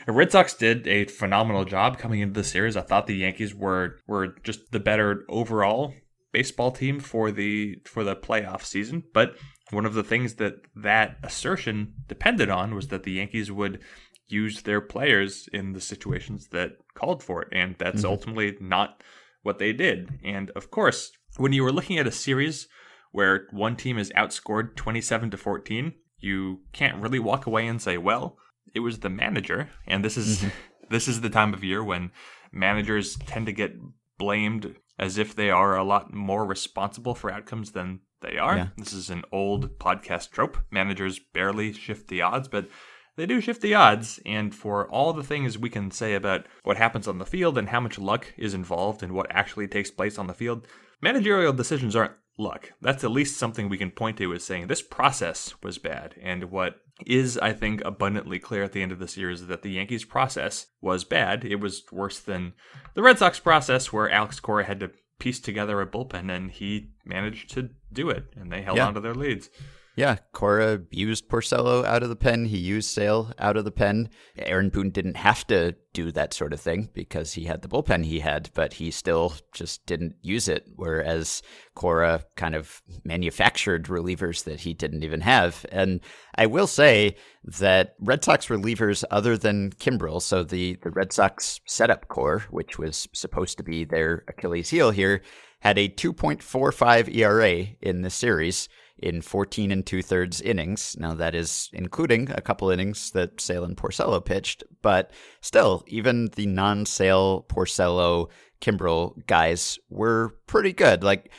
the 0.07 0.12
Red 0.12 0.33
Sox 0.33 0.54
did 0.54 0.87
a 0.87 1.04
phenomenal 1.04 1.64
job 1.64 1.98
coming 1.98 2.20
into 2.20 2.40
the 2.40 2.44
series. 2.44 2.76
I 2.76 2.83
thought 2.83 3.07
the 3.07 3.16
Yankees 3.16 3.54
were 3.54 3.98
were 4.07 4.37
just 4.42 4.72
the 4.72 4.81
better 4.81 5.24
overall 5.28 5.94
baseball 6.33 6.70
team 6.70 7.00
for 7.00 7.31
the 7.31 7.76
for 7.85 8.04
the 8.04 8.16
playoff 8.16 8.64
season, 8.64 9.04
but 9.12 9.37
one 9.70 9.85
of 9.85 9.94
the 9.94 10.04
things 10.04 10.35
that 10.35 10.54
that 10.74 11.18
assertion 11.22 11.94
depended 12.07 12.48
on 12.48 12.74
was 12.74 12.88
that 12.88 13.02
the 13.02 13.12
Yankees 13.12 13.52
would 13.52 13.81
use 14.28 14.62
their 14.62 14.81
players 14.81 15.48
in 15.52 15.72
the 15.72 15.81
situations 15.81 16.48
that 16.48 16.72
called 16.94 17.22
for 17.22 17.42
it, 17.42 17.48
and 17.52 17.76
that's 17.78 18.02
mm-hmm. 18.02 18.11
ultimately 18.11 18.57
not 18.61 19.02
what 19.42 19.59
they 19.59 19.72
did. 19.72 20.18
And 20.24 20.51
of 20.51 20.70
course, 20.70 21.12
when 21.37 21.53
you 21.53 21.62
were 21.62 21.72
looking 21.72 21.98
at 21.98 22.07
a 22.07 22.12
series 22.12 22.68
where 23.12 23.46
one 23.51 23.77
team 23.77 23.98
is 23.98 24.12
outscored 24.16 24.77
27 24.77 25.31
to 25.31 25.37
14, 25.37 25.94
you 26.18 26.61
can't 26.72 27.01
really 27.01 27.18
walk 27.18 27.46
away 27.46 27.66
and 27.66 27.81
say, 27.81 27.96
well, 27.96 28.37
it 28.74 28.81
was 28.81 29.01
the 29.01 29.11
manager. 29.11 29.70
And 29.87 30.05
this 30.05 30.16
is 30.16 30.38
mm-hmm. 30.38 30.48
this 30.90 31.09
is 31.09 31.20
the 31.20 31.31
time 31.31 31.55
of 31.55 31.64
year 31.64 31.83
when 31.83 32.11
managers 32.53 33.16
tend 33.27 33.46
to 33.46 33.53
get 33.53 33.77
blamed 34.18 34.74
as 34.98 35.16
if 35.16 35.35
they 35.35 35.51
are 35.51 35.77
a 35.77 35.85
lot 35.85 36.12
more 36.12 36.44
responsible 36.44 37.14
for 37.14 37.31
outcomes 37.31 37.72
than 37.72 38.01
they 38.20 38.37
are. 38.37 38.57
Yeah. 38.57 38.68
This 38.77 38.92
is 38.92 39.11
an 39.11 39.22
old 39.31 39.79
podcast 39.79 40.31
trope. 40.31 40.59
Managers 40.70 41.20
barely 41.33 41.72
shift 41.72 42.09
the 42.09 42.22
odds, 42.22 42.48
but 42.48 42.68
they 43.18 43.26
do 43.26 43.40
shift 43.40 43.62
the 43.62 43.74
odds, 43.74 44.20
and 44.24 44.54
for 44.54 44.88
all 44.88 45.12
the 45.12 45.24
things 45.24 45.59
we 45.59 45.68
can 45.68 45.90
say 45.90 46.14
about 46.14 46.46
what 46.62 46.76
happens 46.76 47.09
on 47.09 47.18
the 47.18 47.26
field 47.26 47.59
and 47.59 47.68
how 47.68 47.81
much 47.81 47.98
luck 47.98 48.33
is 48.37 48.54
involved 48.54 49.02
in 49.02 49.12
what 49.12 49.26
actually 49.31 49.66
takes 49.66 49.90
place 49.90 50.18
on 50.18 50.28
the 50.28 50.35
field, 50.35 50.68
managerial 51.02 51.52
decisions 51.52 51.96
aren't 51.96 52.12
luck. 52.38 52.72
That's 52.81 53.02
at 53.02 53.11
least 53.11 53.37
something 53.37 53.68
we 53.68 53.76
can 53.76 53.90
point 53.90 54.18
to 54.18 54.33
as 54.33 54.44
saying 54.44 54.68
this 54.68 54.83
process 54.83 55.52
was 55.64 55.78
bad. 55.78 56.14
And 56.22 56.44
what 56.44 56.76
is, 57.07 57.37
I 57.38 57.52
think, 57.52 57.83
abundantly 57.85 58.38
clear 58.38 58.62
at 58.62 58.70
the 58.70 58.83
end 58.83 58.92
of 58.92 59.00
the 59.00 59.09
series 59.09 59.40
is 59.40 59.46
that 59.48 59.62
the 59.62 59.72
Yankees' 59.72 60.04
process 60.04 60.68
was 60.81 61.02
bad. 61.02 61.44
It 61.44 61.57
was 61.57 61.83
worse 61.90 62.20
than 62.20 62.52
the 62.94 63.02
Red 63.02 63.18
Sox 63.18 63.40
process, 63.40 63.92
where 63.92 64.09
Alex 64.09 64.38
Cora 64.38 64.62
had 64.62 64.78
to 64.78 64.92
piece 65.18 65.40
together 65.40 65.81
a 65.81 65.87
bullpen, 65.88 66.31
and 66.31 66.52
he 66.52 66.90
managed 67.04 67.50
to 67.50 67.70
do 67.92 68.11
it, 68.11 68.26
and 68.37 68.52
they 68.52 68.62
held 68.62 68.76
yeah. 68.76 68.87
on 68.87 68.94
to 68.94 69.00
their 69.00 69.14
leads. 69.14 69.50
Yeah, 69.99 70.19
Cora 70.31 70.83
used 70.93 71.29
Porcello 71.29 71.85
out 71.85 72.05
of 72.05 72.09
the 72.09 72.15
pen. 72.15 72.45
He 72.45 72.57
used 72.57 72.89
Sale 72.89 73.33
out 73.37 73.57
of 73.57 73.65
the 73.65 73.73
pen. 73.73 74.11
Aaron 74.39 74.69
Boone 74.69 74.91
didn't 74.91 75.17
have 75.17 75.45
to 75.49 75.75
do 75.93 76.13
that 76.13 76.33
sort 76.33 76.53
of 76.53 76.61
thing 76.61 76.89
because 76.95 77.33
he 77.33 77.47
had 77.47 77.63
the 77.63 77.69
bullpen 77.69 78.05
he 78.05 78.21
had, 78.21 78.49
but 78.55 78.75
he 78.75 78.93
still 78.93 79.35
just 79.53 79.85
didn't 79.87 80.15
use 80.23 80.47
it. 80.47 80.69
Whereas 80.77 81.43
Cora 81.75 82.23
kind 82.37 82.55
of 82.55 82.81
manufactured 83.03 83.87
relievers 83.87 84.45
that 84.45 84.61
he 84.61 84.73
didn't 84.73 85.03
even 85.03 85.23
have. 85.23 85.67
And 85.73 86.01
I 86.37 86.47
will 86.47 86.69
say 86.69 87.17
that 87.43 87.97
Red 87.99 88.23
Sox 88.23 88.47
relievers 88.47 89.03
other 89.11 89.37
than 89.37 89.73
Kimbrel, 89.73 90.23
so 90.23 90.45
the, 90.45 90.79
the 90.81 90.91
Red 90.91 91.13
Sox 91.13 91.59
setup 91.67 92.07
core, 92.07 92.45
which 92.51 92.79
was 92.79 93.09
supposed 93.13 93.57
to 93.57 93.65
be 93.65 93.85
their 93.85 94.23
Achilles 94.29 94.71
heel 94.71 94.93
here, 94.93 95.23
had 95.59 95.77
a 95.77 95.89
2.45 95.89 97.13
ERA 97.17 97.67
in 97.83 98.03
the 98.03 98.11
series 98.11 98.69
in 98.99 99.23
14 99.23 99.71
and 99.71 99.87
two 99.87 100.03
thirds 100.03 100.41
innings. 100.41 100.97
Now, 100.99 101.15
that 101.15 101.35
is 101.35 101.71
including 101.73 102.31
a 102.31 102.41
couple 102.41 102.71
innings 102.71 103.11
that 103.13 103.41
Sale 103.41 103.65
and 103.65 103.77
Porcello 103.77 104.25
pitched, 104.25 104.65
but 104.83 105.11
still, 105.41 105.85
even 105.87 106.27
the 106.37 106.47
non 106.47 106.87
Sale, 106.87 107.47
Porcello, 107.49 108.29
Kimbrel 108.61 109.27
guys 109.27 109.79
were 109.88 110.35
pretty 110.47 110.73
good. 110.73 111.03
Like, 111.03 111.31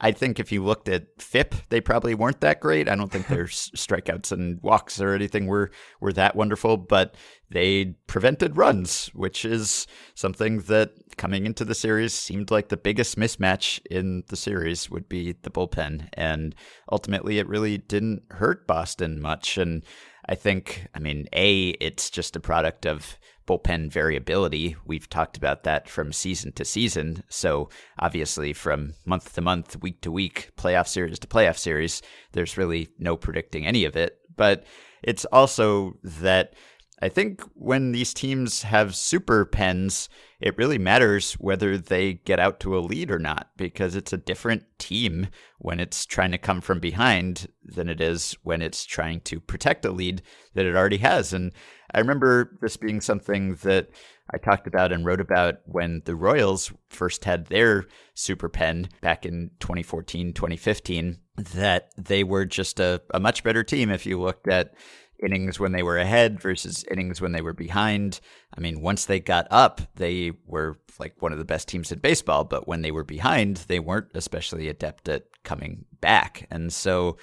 I 0.00 0.12
think 0.12 0.38
if 0.38 0.52
you 0.52 0.64
looked 0.64 0.88
at 0.88 1.06
FIP, 1.20 1.54
they 1.70 1.80
probably 1.80 2.14
weren't 2.14 2.40
that 2.40 2.60
great. 2.60 2.88
I 2.88 2.94
don't 2.94 3.10
think 3.10 3.26
their 3.28 3.44
strikeouts 3.44 4.32
and 4.32 4.60
walks 4.62 5.00
or 5.00 5.14
anything 5.14 5.46
were 5.46 5.70
were 6.00 6.12
that 6.12 6.36
wonderful, 6.36 6.76
but 6.76 7.14
they 7.50 7.96
prevented 8.06 8.56
runs, 8.56 9.08
which 9.08 9.44
is 9.44 9.86
something 10.14 10.60
that 10.62 10.92
coming 11.16 11.46
into 11.46 11.64
the 11.64 11.74
series 11.74 12.12
seemed 12.14 12.50
like 12.50 12.68
the 12.68 12.76
biggest 12.76 13.18
mismatch 13.18 13.80
in 13.90 14.22
the 14.28 14.36
series 14.36 14.90
would 14.90 15.08
be 15.08 15.34
the 15.42 15.50
bullpen, 15.50 16.08
and 16.12 16.54
ultimately 16.92 17.38
it 17.38 17.48
really 17.48 17.78
didn't 17.78 18.22
hurt 18.30 18.66
Boston 18.66 19.20
much. 19.20 19.58
And 19.58 19.84
I 20.28 20.34
think, 20.34 20.86
I 20.94 20.98
mean, 20.98 21.26
a 21.32 21.70
it's 21.80 22.10
just 22.10 22.36
a 22.36 22.40
product 22.40 22.86
of 22.86 23.18
bullpen 23.48 23.90
variability. 23.90 24.76
We've 24.84 25.08
talked 25.08 25.38
about 25.38 25.64
that 25.64 25.88
from 25.88 26.12
season 26.12 26.52
to 26.52 26.64
season. 26.64 27.24
So 27.28 27.70
obviously, 27.98 28.52
from 28.52 28.94
month 29.06 29.34
to 29.34 29.40
month, 29.40 29.80
week 29.80 30.02
to 30.02 30.12
week, 30.12 30.50
playoff 30.56 30.86
series 30.86 31.18
to 31.20 31.26
playoff 31.26 31.56
series, 31.56 32.02
there's 32.32 32.58
really 32.58 32.88
no 32.98 33.16
predicting 33.16 33.66
any 33.66 33.86
of 33.86 33.96
it. 33.96 34.18
But 34.36 34.66
it's 35.02 35.24
also 35.26 35.96
that 36.04 36.54
I 37.00 37.08
think 37.08 37.42
when 37.54 37.92
these 37.92 38.12
teams 38.12 38.62
have 38.62 38.96
super 38.96 39.44
pens, 39.44 40.08
it 40.40 40.58
really 40.58 40.78
matters 40.78 41.34
whether 41.34 41.78
they 41.78 42.14
get 42.14 42.40
out 42.40 42.58
to 42.60 42.76
a 42.76 42.80
lead 42.80 43.10
or 43.10 43.20
not 43.20 43.50
because 43.56 43.94
it's 43.94 44.12
a 44.12 44.18
different 44.18 44.64
team 44.78 45.28
when 45.58 45.78
it's 45.78 46.04
trying 46.04 46.32
to 46.32 46.38
come 46.38 46.60
from 46.60 46.80
behind 46.80 47.46
than 47.64 47.88
it 47.88 48.00
is 48.00 48.36
when 48.42 48.62
it's 48.62 48.84
trying 48.84 49.20
to 49.20 49.38
protect 49.38 49.84
a 49.84 49.92
lead 49.92 50.22
that 50.54 50.66
it 50.66 50.74
already 50.74 50.98
has. 50.98 51.32
And 51.32 51.52
I 51.94 52.00
remember 52.00 52.58
this 52.60 52.76
being 52.76 53.00
something 53.00 53.54
that 53.56 53.90
I 54.32 54.38
talked 54.38 54.66
about 54.66 54.92
and 54.92 55.06
wrote 55.06 55.20
about 55.20 55.58
when 55.64 56.02
the 56.04 56.16
Royals 56.16 56.72
first 56.90 57.24
had 57.24 57.46
their 57.46 57.86
super 58.14 58.48
pen 58.48 58.88
back 59.00 59.24
in 59.24 59.52
2014, 59.60 60.34
2015, 60.34 61.18
that 61.36 61.90
they 61.96 62.24
were 62.24 62.44
just 62.44 62.80
a, 62.80 63.00
a 63.14 63.20
much 63.20 63.42
better 63.42 63.62
team 63.62 63.90
if 63.90 64.04
you 64.04 64.20
looked 64.20 64.48
at 64.48 64.74
innings 65.22 65.58
when 65.58 65.72
they 65.72 65.82
were 65.82 65.98
ahead 65.98 66.40
versus 66.40 66.84
innings 66.90 67.20
when 67.20 67.32
they 67.32 67.40
were 67.40 67.52
behind. 67.52 68.20
I 68.56 68.60
mean, 68.60 68.80
once 68.80 69.04
they 69.04 69.20
got 69.20 69.46
up, 69.50 69.80
they 69.96 70.32
were 70.46 70.78
like 70.98 71.14
one 71.20 71.32
of 71.32 71.38
the 71.38 71.44
best 71.44 71.68
teams 71.68 71.92
in 71.92 71.98
baseball, 71.98 72.44
but 72.44 72.66
when 72.66 72.82
they 72.82 72.90
were 72.90 73.04
behind, 73.04 73.58
they 73.68 73.78
weren't 73.78 74.08
especially 74.14 74.68
adept 74.68 75.08
at 75.08 75.24
coming 75.44 75.84
back. 76.00 76.46
And 76.50 76.72
so 76.72 77.16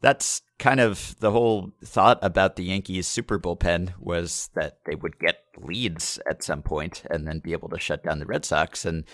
that's 0.00 0.42
kind 0.58 0.80
of 0.80 1.16
the 1.20 1.30
whole 1.30 1.72
thought 1.84 2.18
about 2.22 2.56
the 2.56 2.64
Yankees 2.64 3.06
super 3.06 3.38
bullpen 3.38 3.92
was 3.98 4.50
that 4.54 4.78
they 4.86 4.94
would 4.94 5.18
get 5.18 5.36
leads 5.58 6.18
at 6.28 6.42
some 6.42 6.62
point 6.62 7.02
and 7.10 7.26
then 7.26 7.38
be 7.38 7.52
able 7.52 7.68
to 7.68 7.78
shut 7.78 8.02
down 8.02 8.18
the 8.18 8.26
Red 8.26 8.44
Sox. 8.44 8.84
And 8.84 9.04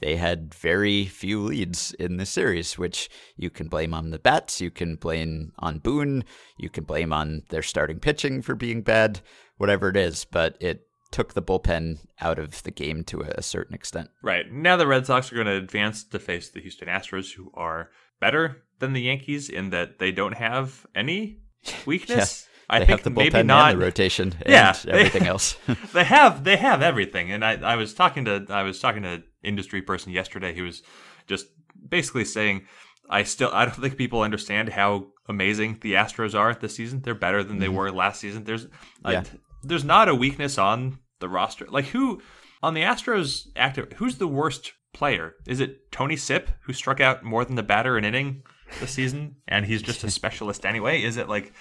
they 0.00 0.16
had 0.16 0.54
very 0.54 1.06
few 1.06 1.40
leads 1.42 1.92
in 1.94 2.16
the 2.18 2.26
series, 2.26 2.76
which 2.78 3.08
you 3.36 3.50
can 3.50 3.68
blame 3.68 3.94
on 3.94 4.10
the 4.10 4.18
bats, 4.18 4.60
you 4.60 4.70
can 4.70 4.96
blame 4.96 5.52
on 5.58 5.78
Boone, 5.78 6.24
you 6.58 6.68
can 6.68 6.84
blame 6.84 7.12
on 7.12 7.42
their 7.48 7.62
starting 7.62 7.98
pitching 7.98 8.42
for 8.42 8.54
being 8.54 8.82
bad, 8.82 9.20
whatever 9.56 9.88
it 9.88 9.96
is. 9.96 10.24
But 10.24 10.56
it 10.60 10.82
took 11.12 11.34
the 11.34 11.42
bullpen 11.42 11.98
out 12.20 12.38
of 12.38 12.62
the 12.64 12.70
game 12.70 13.04
to 13.04 13.20
a 13.22 13.42
certain 13.42 13.74
extent. 13.74 14.10
Right. 14.22 14.50
Now 14.52 14.76
the 14.76 14.86
Red 14.86 15.06
Sox 15.06 15.30
are 15.32 15.36
going 15.36 15.46
to 15.46 15.52
advance 15.56 16.04
to 16.04 16.18
face 16.18 16.50
the 16.50 16.60
Houston 16.60 16.88
Astros, 16.88 17.32
who 17.34 17.50
are 17.54 17.90
better 18.20 18.62
than 18.80 18.92
the 18.92 19.02
Yankees 19.02 19.48
in 19.48 19.70
that 19.70 19.98
they 19.98 20.12
don't 20.12 20.34
have 20.34 20.84
any 20.94 21.38
weakness. 21.86 22.46
yeah, 22.48 22.52
I 22.68 22.78
they 22.80 22.86
think 22.86 22.98
have 23.00 23.04
the 23.04 23.10
maybe 23.10 23.42
not 23.44 23.72
and 23.72 23.80
the 23.80 23.84
rotation 23.84 24.34
and 24.42 24.52
Yeah, 24.52 24.72
they- 24.72 24.90
everything 24.90 25.26
else. 25.28 25.56
they 25.94 26.04
have 26.04 26.44
they 26.44 26.56
have 26.56 26.82
everything. 26.82 27.30
And 27.30 27.44
I, 27.44 27.52
I 27.54 27.76
was 27.76 27.94
talking 27.94 28.24
to 28.26 28.44
I 28.50 28.62
was 28.64 28.80
talking 28.80 29.02
to 29.04 29.22
industry 29.46 29.80
person 29.82 30.12
yesterday 30.12 30.54
who 30.54 30.64
was 30.64 30.82
just 31.26 31.46
basically 31.88 32.24
saying 32.24 32.66
I 33.08 33.22
still 33.22 33.50
I 33.52 33.64
don't 33.64 33.74
think 33.80 33.96
people 33.96 34.22
understand 34.22 34.70
how 34.70 35.06
amazing 35.28 35.78
the 35.80 35.94
Astros 35.94 36.34
are 36.38 36.54
this 36.54 36.74
season. 36.76 37.00
They're 37.02 37.14
better 37.14 37.42
than 37.44 37.58
they 37.58 37.68
were 37.68 37.90
last 37.90 38.20
season. 38.20 38.44
There's 38.44 38.66
Yeah. 39.06 39.24
there's 39.62 39.84
not 39.84 40.08
a 40.08 40.14
weakness 40.14 40.58
on 40.58 40.98
the 41.20 41.28
roster. 41.28 41.66
Like 41.68 41.86
who 41.86 42.20
on 42.62 42.74
the 42.74 42.82
Astros 42.82 43.46
active 43.56 43.92
who's 43.96 44.18
the 44.18 44.28
worst 44.28 44.72
player? 44.92 45.34
Is 45.46 45.60
it 45.60 45.90
Tony 45.92 46.16
Sipp 46.16 46.50
who 46.62 46.72
struck 46.72 47.00
out 47.00 47.22
more 47.22 47.44
than 47.44 47.54
the 47.56 47.62
batter 47.62 47.96
an 47.96 48.04
inning 48.04 48.42
this 48.80 48.92
season 48.92 49.36
and 49.46 49.64
he's 49.66 49.82
just 49.82 50.02
a 50.04 50.10
specialist 50.20 50.64
anyway? 50.66 51.02
Is 51.02 51.16
it 51.16 51.28
like 51.28 51.52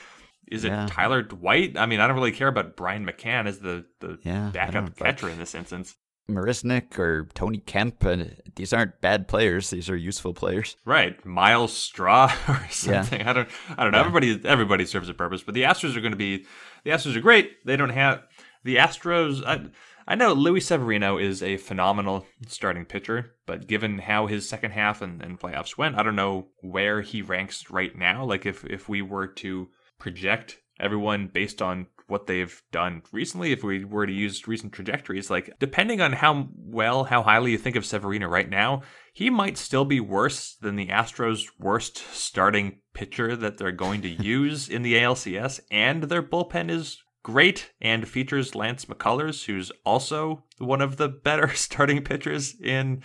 is 0.51 0.63
it 0.63 0.69
Yeah. 0.69 0.87
Tyler 0.89 1.23
White? 1.23 1.75
I 1.77 1.85
mean, 1.87 1.99
I 1.99 2.07
don't 2.07 2.15
really 2.15 2.31
care 2.31 2.47
about 2.47 2.75
Brian 2.77 3.05
McCann 3.05 3.47
as 3.47 3.59
the, 3.59 3.85
the 3.99 4.19
Yeah, 4.23 4.51
backup 4.53 4.95
catcher 4.95 5.27
in 5.29 5.39
this 5.39 5.55
instance. 5.55 5.95
Marisnick 6.29 6.97
or 6.97 7.27
Tony 7.33 7.59
Kemp, 7.59 8.03
and 8.03 8.35
these 8.55 8.73
aren't 8.73 8.99
bad 9.01 9.27
players. 9.27 9.69
These 9.69 9.89
are 9.89 9.95
useful 9.95 10.33
players. 10.33 10.75
Right, 10.85 11.23
Myles 11.25 11.75
Straw 11.75 12.31
or 12.47 12.53
Yeah. 12.61 12.67
something. 12.69 13.21
I 13.21 13.33
don't, 13.33 13.49
I 13.77 13.83
don't 13.83 13.91
know. 13.91 13.99
Everybody, 13.99 14.41
everybody 14.45 14.85
serves 14.85 15.09
a 15.09 15.13
purpose, 15.13 15.43
but 15.43 15.53
the 15.53 15.63
Astros 15.63 15.95
are 15.95 16.01
going 16.01 16.11
to 16.13 16.17
be, 16.17 16.45
the 16.83 16.91
Astros 16.91 17.15
are 17.15 17.21
great. 17.21 17.65
They 17.65 17.75
don't 17.77 17.89
have 17.89 18.23
the 18.63 18.77
Astros. 18.77 19.43
I, 19.45 19.65
I 20.07 20.15
know 20.15 20.33
Luis 20.33 20.67
Severino 20.67 21.17
is 21.17 21.41
a 21.41 21.57
phenomenal 21.57 22.25
starting 22.47 22.85
pitcher, 22.85 23.33
but 23.47 23.67
given 23.67 23.97
how 23.99 24.27
his 24.27 24.47
second 24.47 24.71
half 24.71 25.01
and, 25.01 25.21
and 25.21 25.39
playoffs 25.39 25.77
went, 25.77 25.97
I 25.97 26.03
don't 26.03 26.15
know 26.15 26.47
where 26.61 27.01
he 27.01 27.21
ranks 27.23 27.69
right 27.71 27.95
now. 27.95 28.23
Like 28.23 28.45
if 28.45 28.63
if 28.65 28.87
we 28.87 29.01
were 29.01 29.25
to 29.27 29.69
project 29.97 30.57
everyone 30.79 31.27
based 31.33 31.59
on 31.61 31.87
what 32.07 32.27
they've 32.27 32.61
done 32.71 33.01
recently, 33.11 33.51
if 33.51 33.63
we 33.63 33.83
were 33.83 34.05
to 34.05 34.13
use 34.13 34.47
recent 34.47 34.73
trajectories, 34.73 35.29
like 35.29 35.49
depending 35.59 36.01
on 36.01 36.13
how 36.13 36.49
well, 36.55 37.05
how 37.05 37.23
highly 37.23 37.51
you 37.51 37.57
think 37.57 37.75
of 37.75 37.85
Severino 37.85 38.27
right 38.27 38.49
now, 38.49 38.81
he 39.13 39.29
might 39.29 39.57
still 39.57 39.85
be 39.85 39.99
worse 39.99 40.55
than 40.55 40.75
the 40.75 40.87
Astros' 40.87 41.49
worst 41.59 41.97
starting 42.13 42.79
pitcher 42.93 43.35
that 43.35 43.57
they're 43.57 43.71
going 43.71 44.01
to 44.01 44.09
use 44.23 44.69
in 44.69 44.81
the 44.81 44.95
ALCS, 44.95 45.59
and 45.71 46.03
their 46.03 46.23
bullpen 46.23 46.69
is 46.69 47.01
great 47.23 47.71
and 47.81 48.07
features 48.07 48.53
Lance 48.53 48.85
McCullers, 48.85 49.45
who's 49.45 49.71
also 49.83 50.43
one 50.59 50.81
of 50.81 50.97
the 50.97 51.09
better 51.09 51.47
starting 51.55 52.03
pitchers 52.03 52.55
in 52.61 53.01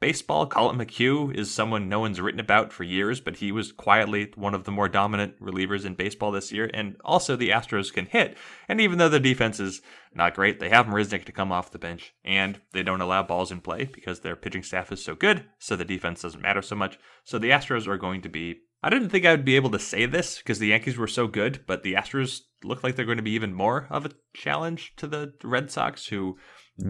baseball. 0.00 0.46
Collin 0.46 0.78
McHugh 0.78 1.34
is 1.34 1.52
someone 1.52 1.88
no 1.88 2.00
one's 2.00 2.20
written 2.20 2.40
about 2.40 2.72
for 2.72 2.84
years, 2.84 3.20
but 3.20 3.36
he 3.36 3.52
was 3.52 3.70
quietly 3.70 4.32
one 4.34 4.54
of 4.54 4.64
the 4.64 4.70
more 4.70 4.88
dominant 4.88 5.40
relievers 5.40 5.84
in 5.84 5.94
baseball 5.94 6.32
this 6.32 6.50
year. 6.50 6.70
And 6.72 6.96
also, 7.04 7.36
the 7.36 7.50
Astros 7.50 7.92
can 7.92 8.06
hit. 8.06 8.36
And 8.68 8.80
even 8.80 8.98
though 8.98 9.08
the 9.08 9.20
defense 9.20 9.60
is 9.60 9.82
not 10.14 10.34
great, 10.34 10.58
they 10.58 10.70
have 10.70 10.86
Marisnick 10.86 11.24
to 11.26 11.32
come 11.32 11.52
off 11.52 11.70
the 11.70 11.78
bench, 11.78 12.14
and 12.24 12.60
they 12.72 12.82
don't 12.82 13.00
allow 13.00 13.22
balls 13.22 13.52
in 13.52 13.60
play 13.60 13.84
because 13.84 14.20
their 14.20 14.36
pitching 14.36 14.62
staff 14.62 14.90
is 14.90 15.04
so 15.04 15.14
good, 15.14 15.44
so 15.58 15.76
the 15.76 15.84
defense 15.84 16.22
doesn't 16.22 16.42
matter 16.42 16.62
so 16.62 16.74
much. 16.74 16.98
So 17.24 17.38
the 17.38 17.50
Astros 17.50 17.86
are 17.86 17.98
going 17.98 18.22
to 18.22 18.28
be. 18.28 18.60
I 18.82 18.90
didn't 18.90 19.10
think 19.10 19.26
I 19.26 19.32
would 19.32 19.44
be 19.44 19.56
able 19.56 19.70
to 19.70 19.78
say 19.78 20.06
this 20.06 20.38
because 20.38 20.58
the 20.58 20.68
Yankees 20.68 20.96
were 20.96 21.06
so 21.06 21.26
good, 21.26 21.64
but 21.66 21.82
the 21.82 21.94
Astros 21.94 22.40
look 22.64 22.82
like 22.82 22.96
they're 22.96 23.04
going 23.04 23.18
to 23.18 23.22
be 23.22 23.32
even 23.32 23.52
more 23.52 23.86
of 23.90 24.06
a 24.06 24.10
challenge 24.34 24.94
to 24.96 25.06
the 25.06 25.34
Red 25.42 25.70
Sox, 25.70 26.06
who 26.06 26.38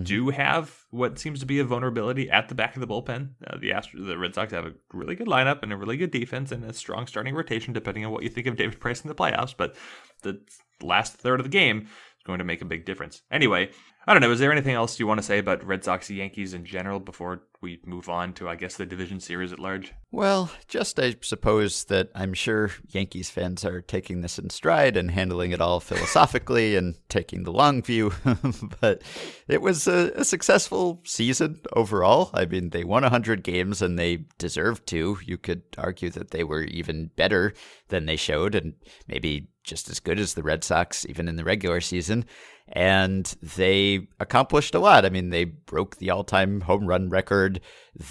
do 0.02 0.30
have 0.30 0.84
what 0.90 1.18
seems 1.18 1.40
to 1.40 1.46
be 1.46 1.58
a 1.58 1.64
vulnerability 1.64 2.30
at 2.30 2.48
the 2.48 2.54
back 2.54 2.76
of 2.76 2.80
the 2.80 2.86
bullpen. 2.86 3.30
Uh, 3.44 3.58
the 3.58 3.70
Astros, 3.70 4.06
the 4.06 4.18
Red 4.18 4.34
Sox 4.34 4.52
have 4.52 4.66
a 4.66 4.74
really 4.92 5.16
good 5.16 5.26
lineup 5.26 5.62
and 5.62 5.72
a 5.72 5.76
really 5.76 5.96
good 5.96 6.12
defense 6.12 6.52
and 6.52 6.64
a 6.64 6.72
strong 6.72 7.08
starting 7.08 7.34
rotation, 7.34 7.72
depending 7.72 8.04
on 8.04 8.12
what 8.12 8.22
you 8.22 8.28
think 8.28 8.46
of 8.46 8.56
David 8.56 8.78
Price 8.78 9.00
in 9.00 9.08
the 9.08 9.14
playoffs. 9.14 9.54
But 9.56 9.74
the 10.22 10.40
last 10.80 11.14
third 11.14 11.40
of 11.40 11.44
the 11.44 11.50
game 11.50 11.88
going 12.24 12.38
to 12.38 12.44
make 12.44 12.62
a 12.62 12.66
big 12.66 12.84
difference. 12.84 13.22
Anyway, 13.30 13.70
I 14.06 14.12
don't 14.12 14.22
know. 14.22 14.30
Is 14.30 14.40
there 14.40 14.52
anything 14.52 14.74
else 14.74 14.98
you 14.98 15.06
want 15.06 15.18
to 15.18 15.26
say 15.26 15.38
about 15.38 15.64
Red 15.64 15.84
Sox 15.84 16.10
Yankees 16.10 16.54
in 16.54 16.64
general 16.64 17.00
before 17.00 17.42
we 17.60 17.80
move 17.84 18.08
on 18.08 18.32
to, 18.34 18.48
I 18.48 18.56
guess, 18.56 18.76
the 18.76 18.86
division 18.86 19.20
series 19.20 19.52
at 19.52 19.58
large? 19.58 19.92
Well, 20.10 20.50
just 20.66 20.98
I 20.98 21.16
suppose 21.20 21.84
that 21.84 22.08
I'm 22.14 22.32
sure 22.32 22.70
Yankees 22.88 23.28
fans 23.28 23.64
are 23.64 23.82
taking 23.82 24.22
this 24.22 24.38
in 24.38 24.48
stride 24.48 24.96
and 24.96 25.10
handling 25.10 25.52
it 25.52 25.60
all 25.60 25.80
philosophically 25.80 26.76
and 26.76 26.96
taking 27.10 27.42
the 27.42 27.52
long 27.52 27.82
view. 27.82 28.12
but 28.80 29.02
it 29.46 29.60
was 29.60 29.86
a, 29.86 30.10
a 30.14 30.24
successful 30.24 31.02
season 31.04 31.60
overall. 31.74 32.30
I 32.32 32.46
mean, 32.46 32.70
they 32.70 32.84
won 32.84 33.02
100 33.02 33.44
games 33.44 33.82
and 33.82 33.98
they 33.98 34.24
deserved 34.38 34.86
to. 34.88 35.18
You 35.24 35.36
could 35.36 35.62
argue 35.76 36.08
that 36.10 36.30
they 36.30 36.42
were 36.42 36.62
even 36.62 37.10
better 37.16 37.52
than 37.88 38.06
they 38.06 38.16
showed 38.16 38.54
and 38.54 38.74
maybe 39.06 39.48
just 39.70 39.88
as 39.88 40.00
good 40.00 40.18
as 40.18 40.34
the 40.34 40.42
Red 40.42 40.64
Sox, 40.64 41.06
even 41.08 41.28
in 41.28 41.36
the 41.36 41.44
regular 41.44 41.80
season. 41.80 42.26
And 42.68 43.24
they 43.40 44.08
accomplished 44.18 44.74
a 44.74 44.80
lot. 44.80 45.04
I 45.04 45.10
mean, 45.10 45.30
they 45.30 45.44
broke 45.44 45.96
the 45.96 46.10
all 46.10 46.24
time 46.24 46.60
home 46.62 46.86
run 46.86 47.08
record. 47.08 47.60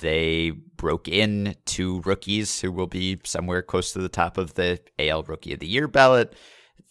They 0.02 0.52
broke 0.52 1.08
in 1.08 1.56
two 1.66 2.02
rookies 2.02 2.62
who 2.62 2.72
will 2.72 2.88
be 2.88 3.20
somewhere 3.26 3.62
close 3.62 3.94
to 3.94 4.00
the 4.00 4.10
top 4.10 4.38
of 4.38 4.56
the 4.56 4.80
AL 4.98 5.24
Rookie 5.24 5.54
of 5.54 5.60
the 5.60 5.68
Year 5.68 5.88
ballot. 5.88 6.34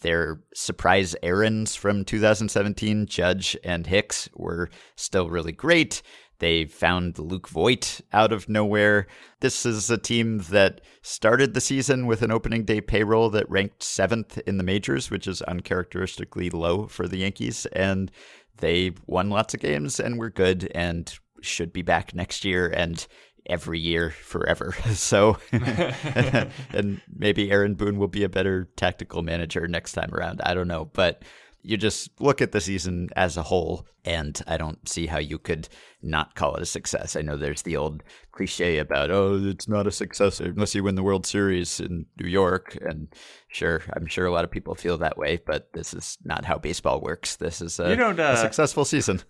Their 0.03 0.41
surprise 0.55 1.17
errands 1.23 1.75
from 1.75 2.05
2017, 2.05 3.07
Judge 3.07 3.57
and 3.65 3.87
Hicks, 3.87 4.29
were 4.35 4.71
still 4.95 5.29
really 5.29 5.53
great. 5.53 6.03
They 6.39 6.67
found 6.67 7.19
Luke 7.19 7.49
Voit 7.49 8.01
out 8.13 8.33
of 8.33 8.49
nowhere. 8.49 9.07
This 9.41 9.67
is 9.67 9.91
a 9.91 9.99
team 9.99 10.39
that 10.51 10.81
started 11.03 11.55
the 11.55 11.61
season 11.61 12.07
with 12.07 12.23
an 12.23 12.31
opening 12.31 12.65
day 12.65 12.81
payroll 12.81 13.31
that 13.31 13.51
ranked 13.51 13.83
seventh 13.83 14.39
in 14.47 14.57
the 14.59 14.65
majors, 14.65 15.11
which 15.11 15.27
is 15.27 15.43
uncharacteristically 15.43 16.51
low 16.51 16.87
for 16.87 17.09
the 17.09 17.19
Yankees. 17.19 17.67
And 17.67 18.11
they 18.59 18.93
won 19.07 19.31
lots 19.31 19.55
of 19.55 19.61
games 19.61 19.99
and 19.99 20.19
were 20.19 20.31
good 20.31 20.71
and 20.75 21.13
should 21.41 21.73
be 21.73 21.83
back 21.83 22.15
next 22.15 22.45
year 22.45 22.69
and 22.69 23.07
every 23.47 23.79
year 23.79 24.11
forever. 24.11 24.75
So, 24.95 25.39
and 25.53 27.01
maybe 27.15 27.51
Aaron 27.51 27.75
Boone 27.75 27.99
will 27.99 28.09
be 28.09 28.25
a 28.25 28.29
better 28.29 28.69
tactical 28.77 29.23
manager 29.23 29.67
next 29.69 29.93
time 29.93 30.13
around. 30.13 30.41
I 30.45 30.55
don't 30.55 30.69
know. 30.69 30.87
But 30.93 31.23
you 31.63 31.77
just 31.77 32.21
look 32.21 32.41
at 32.41 32.53
the 32.53 32.61
season 32.61 33.09
as 33.17 33.37
a 33.37 33.43
whole, 33.43 33.87
and 34.05 34.41
I 34.47 34.57
don't 34.57 34.89
see 34.89 35.07
how 35.07 35.19
you 35.19 35.39
could 35.39 35.69
not 36.03 36.35
call 36.35 36.55
it 36.55 36.63
a 36.63 36.67
success. 36.67 37.17
I 37.17 37.23
know 37.23 37.37
there's 37.37 37.63
the 37.63 37.77
old 37.77 38.03
cliche 38.33 38.79
about, 38.79 39.11
oh, 39.11 39.41
it's 39.45 39.69
not 39.69 39.87
a 39.87 39.91
success 39.91 40.41
unless 40.41 40.75
you 40.75 40.83
win 40.85 40.95
the 40.95 41.03
World 41.03 41.27
Series 41.27 41.81
in 41.81 42.07
New 42.21 42.29
York. 42.29 42.79
And 42.81 43.09
sure, 43.49 43.83
I'm 43.95 44.07
sure 44.07 44.27
a 44.27 44.33
lot 44.33 44.45
of 44.45 44.51
people 44.51 44.75
feel 44.75 44.99
that 44.99 45.19
way, 45.19 45.41
but 45.45 45.73
this 45.73 45.93
is 45.93 46.17
not 46.25 46.45
how 46.45 46.59
baseball 46.59 47.01
works. 47.01 47.37
This 47.37 47.61
is 47.61 47.79
a, 47.81 47.91
You 47.91 47.97
don't, 47.97 48.19
a 48.19 48.25
uh, 48.25 48.37
successful 48.37 48.85
season. 48.85 49.23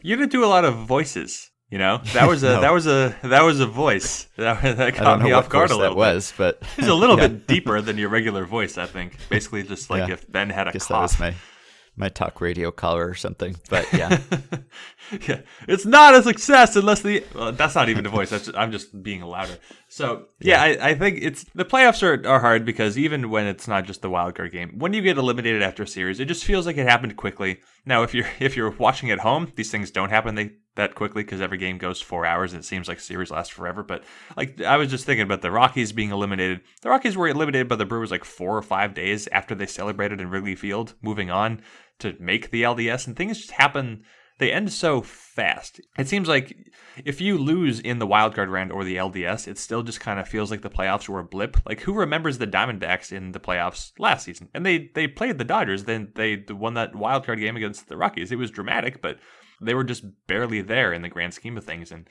You 0.00 0.16
didn't 0.16 0.32
do 0.32 0.44
a 0.44 0.46
lot 0.46 0.64
of 0.64 0.74
voices. 0.86 1.50
You 1.70 1.78
know, 1.78 2.02
that 2.12 2.28
was 2.28 2.42
a 2.42 2.54
No. 2.56 2.60
that 2.60 2.72
was 2.74 2.86
a 2.86 3.16
that 3.22 3.42
was 3.44 3.58
a 3.60 3.66
voice 3.66 4.24
that, 4.36 4.60
that 4.62 4.78
I 4.78 4.90
caught 4.90 5.22
me 5.22 5.32
off 5.32 5.48
guard 5.48 5.70
a 5.70 5.76
little 5.76 5.96
that 5.96 6.10
bit. 6.10 6.14
was, 6.14 6.34
but 6.36 6.62
It's 6.76 6.86
a 6.86 6.92
little 6.94 7.16
yeah, 7.18 7.28
bit 7.28 7.46
deeper 7.46 7.80
than 7.80 7.96
your 7.96 8.10
regular 8.10 8.44
voice, 8.44 8.76
I 8.76 8.84
think. 8.84 9.16
Basically, 9.30 9.62
just 9.62 9.88
like 9.88 10.06
Yeah. 10.08 10.14
if 10.14 10.30
Ben 10.30 10.50
had 10.50 10.68
a 10.68 10.72
guess 10.72 10.86
that 10.88 11.00
was 11.00 11.18
my 11.18 11.34
my 11.96 12.08
talk 12.08 12.40
radio 12.40 12.70
collar 12.70 13.06
or 13.06 13.14
something. 13.14 13.56
But 13.68 13.92
yeah, 13.92 14.18
yeah, 15.28 15.40
it's 15.68 15.84
not 15.84 16.14
a 16.14 16.22
success 16.22 16.76
unless 16.76 17.02
the. 17.02 17.24
Well, 17.34 17.52
that's 17.52 17.74
not 17.74 17.88
even 17.88 18.06
a 18.06 18.08
voice. 18.08 18.30
That's 18.30 18.50
I'm 18.54 18.72
just 18.72 19.02
being 19.02 19.22
louder. 19.22 19.58
So 19.88 20.26
yeah, 20.40 20.62
I, 20.62 20.90
I 20.90 20.94
think 20.94 21.18
it's 21.20 21.44
the 21.54 21.64
playoffs 21.64 22.02
are 22.02 22.26
are 22.26 22.40
hard 22.40 22.64
because 22.64 22.96
even 22.96 23.30
when 23.30 23.46
it's 23.46 23.68
not 23.68 23.84
just 23.84 24.02
the 24.02 24.10
wild 24.10 24.34
card 24.34 24.52
game, 24.52 24.78
when 24.78 24.94
you 24.94 25.02
get 25.02 25.18
eliminated 25.18 25.62
after 25.62 25.82
a 25.82 25.88
series, 25.88 26.20
it 26.20 26.26
just 26.26 26.44
feels 26.44 26.66
like 26.66 26.78
it 26.78 26.88
happened 26.88 27.16
quickly. 27.16 27.60
Now, 27.84 28.02
if 28.02 28.14
you're 28.14 28.28
if 28.40 28.56
you're 28.56 28.70
watching 28.70 29.10
at 29.10 29.20
home, 29.20 29.52
these 29.56 29.70
things 29.70 29.90
don't 29.90 30.10
happen. 30.10 30.34
They 30.34 30.52
that 30.74 30.94
quickly 30.94 31.22
because 31.22 31.40
every 31.40 31.58
game 31.58 31.78
goes 31.78 32.00
four 32.00 32.24
hours 32.24 32.52
and 32.52 32.60
it 32.60 32.66
seems 32.66 32.88
like 32.88 33.00
series 33.00 33.30
last 33.30 33.52
forever. 33.52 33.82
But 33.82 34.04
like 34.36 34.60
I 34.60 34.76
was 34.76 34.90
just 34.90 35.04
thinking 35.04 35.24
about 35.24 35.42
the 35.42 35.50
Rockies 35.50 35.92
being 35.92 36.10
eliminated. 36.10 36.60
The 36.80 36.90
Rockies 36.90 37.16
were 37.16 37.28
eliminated 37.28 37.68
by 37.68 37.76
the 37.76 37.86
Brewers 37.86 38.10
like 38.10 38.24
four 38.24 38.56
or 38.56 38.62
five 38.62 38.94
days 38.94 39.28
after 39.28 39.54
they 39.54 39.66
celebrated 39.66 40.20
in 40.20 40.30
Wrigley 40.30 40.54
Field, 40.54 40.94
moving 41.02 41.30
on 41.30 41.60
to 41.98 42.16
make 42.18 42.50
the 42.50 42.62
LDS, 42.62 43.06
and 43.06 43.16
things 43.16 43.38
just 43.38 43.52
happen. 43.52 44.04
They 44.38 44.50
end 44.50 44.72
so 44.72 45.02
fast. 45.02 45.80
It 45.98 46.08
seems 46.08 46.26
like 46.26 46.56
if 47.04 47.20
you 47.20 47.38
lose 47.38 47.78
in 47.78 47.98
the 47.98 48.06
wild 48.06 48.34
card 48.34 48.48
round 48.48 48.72
or 48.72 48.82
the 48.82 48.96
LDS, 48.96 49.46
it 49.46 49.56
still 49.56 49.82
just 49.82 50.00
kind 50.00 50.18
of 50.18 50.26
feels 50.26 50.50
like 50.50 50.62
the 50.62 50.70
playoffs 50.70 51.08
were 51.08 51.20
a 51.20 51.24
blip. 51.24 51.58
Like 51.64 51.80
who 51.82 51.92
remembers 51.92 52.38
the 52.38 52.46
Diamondbacks 52.46 53.12
in 53.12 53.32
the 53.32 53.38
playoffs 53.38 53.92
last 53.98 54.24
season? 54.24 54.48
And 54.54 54.66
they 54.66 54.90
they 54.94 55.06
played 55.06 55.38
the 55.38 55.44
Dodgers, 55.44 55.84
then 55.84 56.12
they 56.16 56.44
won 56.48 56.74
that 56.74 56.96
wild 56.96 57.24
card 57.24 57.38
game 57.38 57.56
against 57.56 57.88
the 57.88 57.96
Rockies. 57.96 58.32
It 58.32 58.38
was 58.38 58.50
dramatic, 58.50 59.00
but 59.00 59.18
they 59.62 59.74
were 59.74 59.84
just 59.84 60.04
barely 60.26 60.62
there 60.62 60.92
in 60.92 61.02
the 61.02 61.08
grand 61.08 61.34
scheme 61.34 61.56
of 61.56 61.64
things. 61.64 61.92
And 61.92 62.08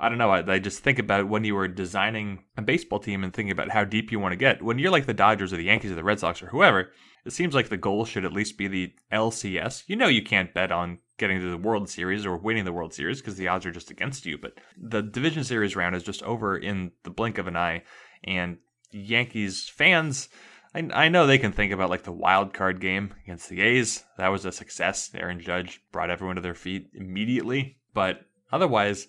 I 0.00 0.08
don't 0.08 0.18
know. 0.18 0.30
I, 0.30 0.54
I, 0.54 0.58
just 0.58 0.80
think 0.80 0.98
about 0.98 1.28
when 1.28 1.44
you 1.44 1.54
were 1.54 1.68
designing 1.68 2.44
a 2.56 2.62
baseball 2.62 2.98
team 2.98 3.22
and 3.22 3.32
thinking 3.32 3.52
about 3.52 3.70
how 3.70 3.84
deep 3.84 4.10
you 4.10 4.18
want 4.18 4.32
to 4.32 4.36
get. 4.36 4.62
When 4.62 4.78
you're 4.78 4.90
like 4.90 5.06
the 5.06 5.14
Dodgers 5.14 5.52
or 5.52 5.56
the 5.56 5.64
Yankees 5.64 5.92
or 5.92 5.94
the 5.94 6.04
Red 6.04 6.18
Sox 6.18 6.42
or 6.42 6.48
whoever, 6.48 6.90
it 7.24 7.32
seems 7.32 7.54
like 7.54 7.68
the 7.68 7.76
goal 7.76 8.04
should 8.04 8.24
at 8.24 8.32
least 8.32 8.58
be 8.58 8.66
the 8.66 8.92
LCS. 9.12 9.84
You 9.86 9.96
know, 9.96 10.08
you 10.08 10.22
can't 10.22 10.52
bet 10.54 10.72
on 10.72 10.98
getting 11.18 11.38
to 11.38 11.50
the 11.50 11.56
World 11.56 11.88
Series 11.88 12.26
or 12.26 12.36
winning 12.36 12.64
the 12.64 12.72
World 12.72 12.92
Series 12.92 13.20
because 13.20 13.36
the 13.36 13.46
odds 13.46 13.64
are 13.64 13.70
just 13.70 13.90
against 13.90 14.26
you. 14.26 14.38
But 14.38 14.54
the 14.76 15.02
Division 15.02 15.44
Series 15.44 15.76
round 15.76 15.94
is 15.94 16.02
just 16.02 16.22
over 16.24 16.56
in 16.56 16.90
the 17.04 17.10
blink 17.10 17.38
of 17.38 17.46
an 17.46 17.56
eye. 17.56 17.82
And 18.24 18.58
Yankees 18.90 19.68
fans 19.68 20.28
I, 20.74 20.88
I 20.92 21.08
know 21.08 21.26
they 21.26 21.38
can 21.38 21.52
think 21.52 21.72
about 21.72 21.90
like 21.90 22.02
the 22.02 22.12
wild 22.12 22.52
card 22.54 22.80
game 22.80 23.14
against 23.24 23.48
the 23.48 23.60
A's. 23.60 24.04
That 24.18 24.28
was 24.28 24.44
a 24.44 24.52
success. 24.52 25.10
Aaron 25.14 25.40
Judge 25.40 25.82
brought 25.92 26.10
everyone 26.10 26.36
to 26.36 26.42
their 26.42 26.54
feet 26.54 26.90
immediately. 26.94 27.78
But 27.94 28.22
otherwise, 28.50 29.06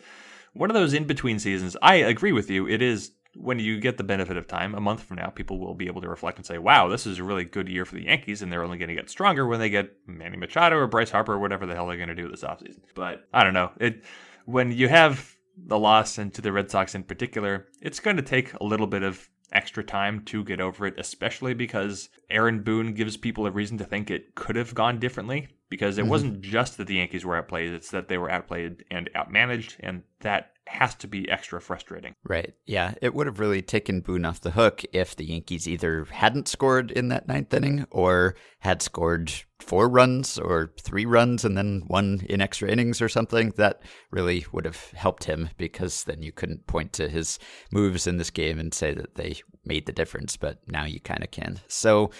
one 0.53 0.69
of 0.69 0.75
those 0.75 0.93
in 0.93 1.05
between 1.05 1.39
seasons, 1.39 1.77
I 1.81 1.95
agree 1.95 2.31
with 2.31 2.49
you. 2.49 2.67
It 2.67 2.81
is 2.81 3.11
when 3.35 3.59
you 3.59 3.79
get 3.79 3.97
the 3.97 4.03
benefit 4.03 4.37
of 4.37 4.47
time, 4.47 4.75
a 4.75 4.79
month 4.79 5.01
from 5.01 5.17
now, 5.17 5.29
people 5.29 5.59
will 5.59 5.73
be 5.73 5.87
able 5.87 6.01
to 6.01 6.09
reflect 6.09 6.37
and 6.37 6.45
say, 6.45 6.57
wow, 6.57 6.87
this 6.87 7.07
is 7.07 7.17
a 7.17 7.23
really 7.23 7.45
good 7.45 7.67
year 7.67 7.85
for 7.85 7.95
the 7.95 8.03
Yankees, 8.03 8.41
and 8.41 8.51
they're 8.51 8.63
only 8.63 8.77
going 8.77 8.89
to 8.89 8.95
get 8.95 9.09
stronger 9.09 9.47
when 9.47 9.59
they 9.59 9.69
get 9.69 9.91
Manny 10.05 10.37
Machado 10.37 10.77
or 10.77 10.87
Bryce 10.87 11.09
Harper 11.09 11.33
or 11.33 11.39
whatever 11.39 11.65
the 11.65 11.73
hell 11.73 11.87
they're 11.87 11.97
going 11.97 12.09
to 12.09 12.15
do 12.15 12.29
this 12.29 12.43
offseason. 12.43 12.81
But 12.93 13.27
I 13.33 13.43
don't 13.43 13.53
know. 13.53 13.71
It 13.79 14.03
when 14.45 14.71
you 14.71 14.87
have 14.89 15.35
the 15.55 15.79
loss 15.79 16.17
and 16.17 16.33
to 16.33 16.41
the 16.41 16.51
Red 16.51 16.69
Sox 16.69 16.95
in 16.95 17.03
particular, 17.03 17.67
it's 17.81 17.99
going 17.99 18.17
to 18.17 18.23
take 18.23 18.53
a 18.53 18.63
little 18.63 18.87
bit 18.87 19.03
of 19.03 19.29
extra 19.53 19.83
time 19.83 20.23
to 20.25 20.43
get 20.43 20.59
over 20.59 20.85
it, 20.85 20.95
especially 20.97 21.53
because 21.53 22.09
Aaron 22.29 22.63
Boone 22.63 22.93
gives 22.93 23.17
people 23.17 23.45
a 23.45 23.51
reason 23.51 23.77
to 23.77 23.85
think 23.85 24.09
it 24.09 24.35
could 24.35 24.55
have 24.55 24.75
gone 24.75 24.99
differently. 24.99 25.47
Because 25.73 25.97
it 25.97 26.01
mm-hmm. 26.01 26.11
wasn't 26.11 26.41
just 26.41 26.77
that 26.77 26.85
the 26.85 26.97
Yankees 26.97 27.25
were 27.25 27.35
outplayed, 27.35 27.73
it's 27.73 27.89
that 27.89 28.07
they 28.07 28.19
were 28.19 28.29
outplayed 28.29 28.85
and 28.91 29.09
outmanaged, 29.15 29.75
and 29.79 30.03
that 30.19 30.51
has 30.67 30.93
to 30.93 31.07
be 31.07 31.27
extra 31.31 31.59
frustrating. 31.59 32.13
Right. 32.23 32.53
Yeah. 32.67 32.93
It 33.01 33.15
would 33.15 33.25
have 33.25 33.39
really 33.39 33.63
taken 33.63 34.01
Boone 34.01 34.23
off 34.23 34.39
the 34.39 34.51
hook 34.51 34.83
if 34.93 35.15
the 35.15 35.25
Yankees 35.25 35.67
either 35.67 36.05
hadn't 36.05 36.47
scored 36.47 36.91
in 36.91 37.07
that 37.07 37.27
ninth 37.27 37.51
inning 37.55 37.87
or 37.89 38.35
had 38.59 38.83
scored 38.83 39.33
four 39.59 39.89
runs 39.89 40.37
or 40.37 40.71
three 40.79 41.07
runs 41.07 41.43
and 41.43 41.57
then 41.57 41.85
one 41.87 42.21
in 42.29 42.39
extra 42.39 42.69
innings 42.69 43.01
or 43.01 43.09
something. 43.09 43.51
That 43.57 43.81
really 44.11 44.45
would 44.51 44.65
have 44.65 44.91
helped 44.91 45.23
him 45.23 45.49
because 45.57 46.03
then 46.03 46.21
you 46.21 46.31
couldn't 46.31 46.67
point 46.67 46.93
to 46.93 47.09
his 47.09 47.39
moves 47.71 48.05
in 48.05 48.17
this 48.17 48.29
game 48.29 48.59
and 48.59 48.75
say 48.75 48.93
that 48.93 49.15
they 49.15 49.37
made 49.65 49.87
the 49.87 49.91
difference. 49.91 50.37
But 50.37 50.59
now 50.67 50.85
you 50.85 50.99
kind 50.99 51.23
of 51.23 51.31
can. 51.31 51.61
So 51.67 52.11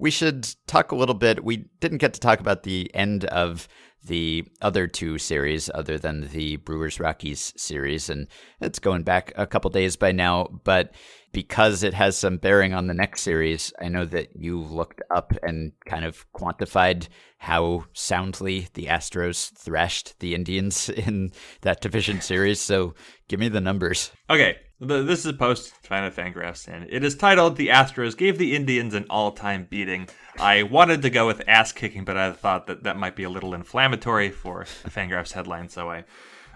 we 0.00 0.10
should 0.10 0.48
talk 0.66 0.92
a 0.92 0.96
little 0.96 1.14
bit. 1.14 1.44
We 1.44 1.68
didn't 1.78 1.98
get 1.98 2.14
to 2.14 2.20
talk 2.20 2.40
about 2.40 2.62
the 2.62 2.90
end 2.94 3.26
of 3.26 3.68
the 4.02 4.46
other 4.62 4.86
two 4.86 5.18
series 5.18 5.70
other 5.74 5.98
than 5.98 6.28
the 6.28 6.56
Brewers 6.56 6.98
Rockies 6.98 7.52
series. 7.58 8.08
And 8.08 8.26
it's 8.62 8.78
going 8.78 9.02
back 9.02 9.30
a 9.36 9.46
couple 9.46 9.70
days 9.70 9.96
by 9.96 10.12
now. 10.12 10.46
But 10.64 10.94
because 11.32 11.82
it 11.82 11.92
has 11.92 12.16
some 12.16 12.38
bearing 12.38 12.72
on 12.72 12.86
the 12.86 12.94
next 12.94 13.20
series, 13.20 13.74
I 13.78 13.88
know 13.88 14.06
that 14.06 14.34
you 14.34 14.58
looked 14.58 15.02
up 15.14 15.34
and 15.42 15.72
kind 15.84 16.06
of 16.06 16.24
quantified 16.32 17.08
how 17.36 17.84
soundly 17.92 18.68
the 18.72 18.86
Astros 18.86 19.52
thrashed 19.52 20.18
the 20.20 20.34
Indians 20.34 20.88
in 20.88 21.32
that 21.60 21.82
division 21.82 22.22
series. 22.22 22.58
So 22.58 22.94
give 23.28 23.38
me 23.38 23.50
the 23.50 23.60
numbers. 23.60 24.12
Okay. 24.30 24.56
This 24.82 25.26
is 25.26 25.32
post 25.32 25.74
Planet 25.82 26.16
Fangraphs, 26.16 26.66
and 26.66 26.86
it 26.88 27.04
is 27.04 27.14
titled 27.14 27.56
"The 27.56 27.68
Astros 27.68 28.16
Gave 28.16 28.38
the 28.38 28.56
Indians 28.56 28.94
an 28.94 29.04
All-Time 29.10 29.66
Beating." 29.68 30.08
I 30.38 30.62
wanted 30.62 31.02
to 31.02 31.10
go 31.10 31.26
with 31.26 31.46
ass 31.46 31.70
kicking, 31.70 32.06
but 32.06 32.16
I 32.16 32.32
thought 32.32 32.66
that 32.66 32.84
that 32.84 32.96
might 32.96 33.14
be 33.14 33.24
a 33.24 33.28
little 33.28 33.52
inflammatory 33.52 34.30
for 34.30 34.62
a 34.62 34.64
Fangraphs 34.64 35.32
headline, 35.32 35.68
so 35.68 35.90
I 35.90 36.04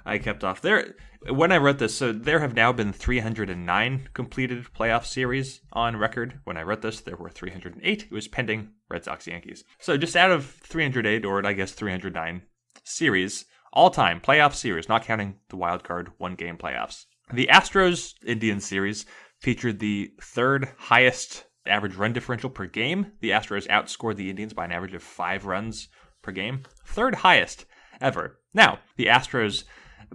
I 0.06 0.16
kept 0.16 0.42
off 0.42 0.62
there. 0.62 0.94
When 1.28 1.52
I 1.52 1.58
wrote 1.58 1.78
this, 1.78 1.98
so 1.98 2.12
there 2.12 2.40
have 2.40 2.54
now 2.54 2.72
been 2.72 2.94
309 2.94 4.08
completed 4.14 4.64
playoff 4.74 5.04
series 5.04 5.60
on 5.74 5.98
record. 5.98 6.40
When 6.44 6.56
I 6.56 6.62
wrote 6.62 6.80
this, 6.80 7.02
there 7.02 7.16
were 7.16 7.28
308. 7.28 8.04
It 8.04 8.10
was 8.10 8.26
pending 8.26 8.70
Red 8.88 9.04
Sox 9.04 9.26
Yankees. 9.26 9.64
So 9.78 9.98
just 9.98 10.16
out 10.16 10.30
of 10.30 10.46
308, 10.46 11.26
or 11.26 11.46
I 11.46 11.52
guess 11.52 11.72
309 11.72 12.40
series, 12.84 13.44
all 13.70 13.90
time 13.90 14.22
playoff 14.22 14.54
series, 14.54 14.88
not 14.88 15.04
counting 15.04 15.40
the 15.50 15.56
wild 15.56 15.84
card 15.84 16.12
one 16.16 16.36
game 16.36 16.56
playoffs. 16.56 17.04
The 17.32 17.48
Astros 17.50 18.14
Indian 18.24 18.60
series 18.60 19.06
featured 19.40 19.78
the 19.78 20.12
third 20.20 20.68
highest 20.76 21.46
average 21.66 21.96
run 21.96 22.12
differential 22.12 22.50
per 22.50 22.66
game. 22.66 23.12
The 23.20 23.30
Astros 23.30 23.66
outscored 23.68 24.16
the 24.16 24.28
Indians 24.28 24.52
by 24.52 24.66
an 24.66 24.72
average 24.72 24.94
of 24.94 25.02
five 25.02 25.46
runs 25.46 25.88
per 26.22 26.32
game, 26.32 26.64
third 26.86 27.16
highest 27.16 27.64
ever. 28.00 28.38
Now, 28.52 28.80
the 28.96 29.06
Astros, 29.06 29.64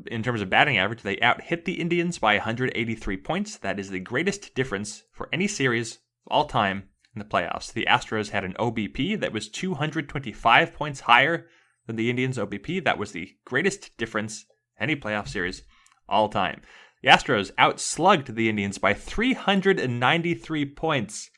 in 0.08 0.22
terms 0.22 0.42
of 0.42 0.50
batting 0.50 0.78
average, 0.78 1.02
they 1.02 1.20
out 1.20 1.42
hit 1.42 1.66
the 1.66 1.82
Indians 1.82 2.20
by 2.20 2.36
183 2.36 3.18
points. 3.18 3.58
That 3.58 3.80
is 3.80 3.90
the 3.90 4.00
greatest 4.00 4.54
difference 4.54 5.04
for 5.12 5.30
any 5.34 5.48
series 5.48 5.96
of 6.26 6.32
all 6.32 6.46
time 6.46 6.90
in 7.16 7.20
the 7.20 7.26
playoffs. 7.26 7.74
The 7.74 7.88
Astros 7.90 8.30
had 8.30 8.44
an 8.44 8.54
OBP 8.60 9.20
that 9.20 9.34
was 9.34 9.50
225 9.50 10.74
points 10.74 11.02
higher 11.02 11.48
than 11.88 11.96
the 11.96 12.10
Indians' 12.10 12.38
OBP. 12.38 12.84
That 12.84 13.00
was 13.00 13.12
the 13.12 13.36
greatest 13.46 13.98
difference 13.98 14.46
any 14.80 14.96
playoff 14.96 15.28
series 15.28 15.64
all 16.08 16.30
time. 16.30 16.62
The 17.02 17.10
Astros 17.10 17.52
outslugged 17.58 18.36
the 18.36 18.50
Indians 18.50 18.78
by 18.78 18.94
393 18.94 20.66
points 20.66 21.30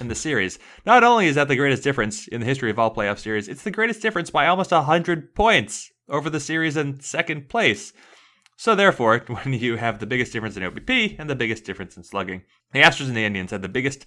in 0.00 0.08
the 0.08 0.14
series. 0.14 0.58
Not 0.86 1.04
only 1.04 1.26
is 1.26 1.34
that 1.34 1.48
the 1.48 1.56
greatest 1.56 1.82
difference 1.82 2.26
in 2.28 2.40
the 2.40 2.46
history 2.46 2.70
of 2.70 2.78
all 2.78 2.94
playoff 2.94 3.18
series, 3.18 3.46
it's 3.46 3.62
the 3.62 3.70
greatest 3.70 4.00
difference 4.00 4.30
by 4.30 4.46
almost 4.46 4.72
100 4.72 5.34
points 5.34 5.90
over 6.08 6.30
the 6.30 6.40
series 6.40 6.78
in 6.78 7.00
second 7.00 7.50
place. 7.50 7.92
So 8.56 8.74
therefore, 8.74 9.18
when 9.26 9.52
you 9.52 9.76
have 9.76 9.98
the 9.98 10.06
biggest 10.06 10.32
difference 10.32 10.56
in 10.56 10.62
OBP 10.62 11.16
and 11.18 11.28
the 11.28 11.36
biggest 11.36 11.64
difference 11.64 11.98
in 11.98 12.02
slugging, 12.02 12.42
the 12.72 12.80
Astros 12.80 13.08
and 13.08 13.16
the 13.16 13.24
Indians 13.24 13.50
had 13.50 13.62
the 13.62 13.68
biggest 13.68 14.06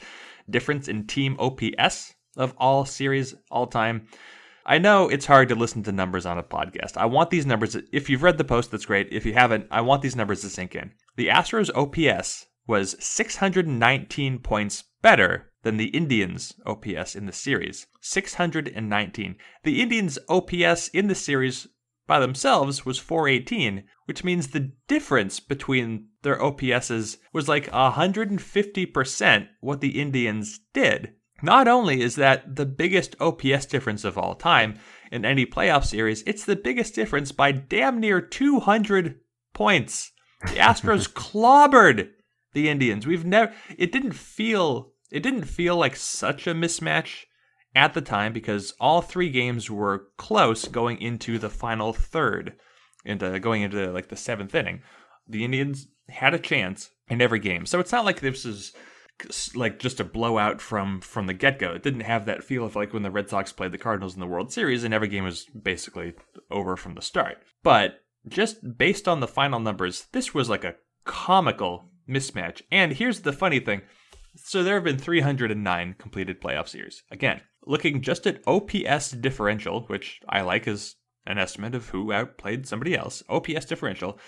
difference 0.49 0.88
in 0.88 1.05
team 1.05 1.36
OPS 1.38 2.16
of 2.38 2.55
all 2.57 2.86
series 2.86 3.36
all 3.51 3.68
time. 3.68 4.07
I 4.66 4.80
know 4.80 5.09
it's 5.09 5.26
hard 5.26 5.49
to 5.49 5.55
listen 5.55 5.84
to 5.84 5.91
numbers 5.91 6.26
on 6.26 6.39
a 6.39 6.43
podcast. 6.43 6.95
I 6.97 7.05
want 7.05 7.30
these 7.30 7.45
numbers. 7.45 7.76
If 7.91 8.09
you've 8.09 8.24
read 8.24 8.38
the 8.38 8.43
post, 8.45 8.72
that's 8.72 8.86
great. 8.86 9.09
If 9.11 9.26
you 9.26 9.34
haven't, 9.34 9.68
I 9.70 9.82
want 9.82 10.01
these 10.01 10.16
numbers 10.16 10.41
to 10.41 10.49
sink 10.49 10.74
in. 10.74 10.91
The 11.16 11.28
Astros 11.28 11.70
OPS 11.76 12.47
was 12.66 12.95
619 12.99 14.39
points 14.39 14.84
better 15.01 15.51
than 15.61 15.78
the 15.78 15.88
Indians' 15.88 16.53
OPS 16.66 17.16
in 17.16 17.26
the 17.26 17.32
series. 17.32 17.88
619. 18.01 19.36
The 19.64 19.82
Indians' 19.82 20.20
OPS 20.28 20.88
in 20.89 21.07
the 21.07 21.16
series 21.16 21.68
by 22.07 22.20
themselves 22.20 22.86
was 22.86 22.99
418, 22.99 23.84
which 24.05 24.24
means 24.24 24.47
the 24.47 24.72
difference 24.88 25.39
between 25.39 26.07
their 26.24 26.38
OPSs 26.38 27.18
was 27.32 27.47
like 27.47 27.70
150% 27.70 29.47
what 29.61 29.82
the 29.82 30.01
Indians 30.01 30.59
did. 30.74 31.14
Not 31.41 31.68
only 31.68 32.01
is 32.01 32.16
that 32.16 32.55
the 32.55 32.66
biggest 32.66 33.16
OPS 33.20 33.66
difference 33.66 34.03
of 34.03 34.18
all 34.18 34.34
time 34.34 34.80
in 35.11 35.26
any 35.26 35.45
playoff 35.45 35.86
series, 35.86 36.24
it's 36.26 36.45
the 36.45 36.55
biggest 36.55 36.95
difference 36.95 37.32
by 37.32 37.51
damn 37.51 37.99
near 37.99 38.22
200 38.22 39.20
points. 39.53 40.12
The 40.47 40.59
Astros 40.59 41.09
clobbered 41.13 42.09
the 42.53 42.69
Indians. 42.69 43.07
We've 43.07 43.25
never 43.25 43.53
it 43.77 43.91
didn't 43.91 44.13
feel 44.13 44.93
it 45.11 45.21
didn't 45.21 45.45
feel 45.45 45.75
like 45.75 45.95
such 45.95 46.47
a 46.47 46.53
mismatch 46.53 47.25
at 47.75 47.93
the 47.93 48.01
time 48.01 48.33
because 48.33 48.73
all 48.79 49.01
three 49.01 49.29
games 49.29 49.69
were 49.69 50.07
close 50.17 50.65
going 50.67 50.99
into 51.01 51.37
the 51.37 51.49
final 51.49 51.93
third 51.93 52.53
into 53.05 53.39
going 53.39 53.61
into 53.61 53.91
like 53.91 54.09
the 54.09 54.15
seventh 54.15 54.53
inning. 54.55 54.81
The 55.27 55.43
Indians 55.43 55.87
had 56.09 56.33
a 56.33 56.39
chance 56.39 56.89
in 57.07 57.21
every 57.21 57.39
game. 57.39 57.65
So 57.65 57.79
it's 57.79 57.91
not 57.91 58.05
like 58.05 58.19
this 58.19 58.45
is 58.45 58.73
like 59.55 59.79
just 59.79 59.99
a 59.99 60.03
blowout 60.03 60.61
from 60.61 61.01
from 61.01 61.27
the 61.27 61.33
get 61.33 61.59
go. 61.59 61.71
It 61.71 61.83
didn't 61.83 62.01
have 62.01 62.25
that 62.25 62.43
feel 62.43 62.65
of 62.65 62.75
like 62.75 62.93
when 62.93 63.03
the 63.03 63.11
Red 63.11 63.29
Sox 63.29 63.51
played 63.51 63.71
the 63.71 63.77
Cardinals 63.77 64.13
in 64.13 64.19
the 64.19 64.27
World 64.27 64.51
Series 64.51 64.83
and 64.83 64.93
every 64.93 65.07
game 65.07 65.23
was 65.23 65.45
basically 65.45 66.13
over 66.51 66.75
from 66.75 66.95
the 66.95 67.01
start. 67.01 67.37
But 67.63 68.02
just 68.28 68.78
based 68.78 69.07
on 69.07 69.19
the 69.19 69.28
final 69.28 69.59
numbers, 69.59 70.07
this 70.11 70.34
was 70.34 70.49
like 70.49 70.63
a 70.63 70.76
comical 71.05 71.89
mismatch. 72.09 72.61
And 72.71 72.93
here's 72.93 73.21
the 73.21 73.34
funny 73.34 73.59
thing. 73.59 73.82
So 74.36 74.63
there 74.63 74.76
have 74.76 74.84
been 74.84 74.97
309 74.97 75.95
completed 75.99 76.41
playoff 76.41 76.67
series. 76.67 77.03
Again, 77.11 77.41
looking 77.65 78.01
just 78.01 78.26
at 78.26 78.41
OPS 78.47 79.11
differential, 79.11 79.82
which 79.88 80.19
I 80.28 80.41
like 80.41 80.67
as 80.67 80.95
an 81.26 81.38
estimate 81.38 81.76
of 81.76 81.89
who 81.89 82.11
outplayed 82.11 82.67
somebody 82.67 82.95
else. 82.95 83.24
OPS 83.30 83.65
differential. 83.65 84.19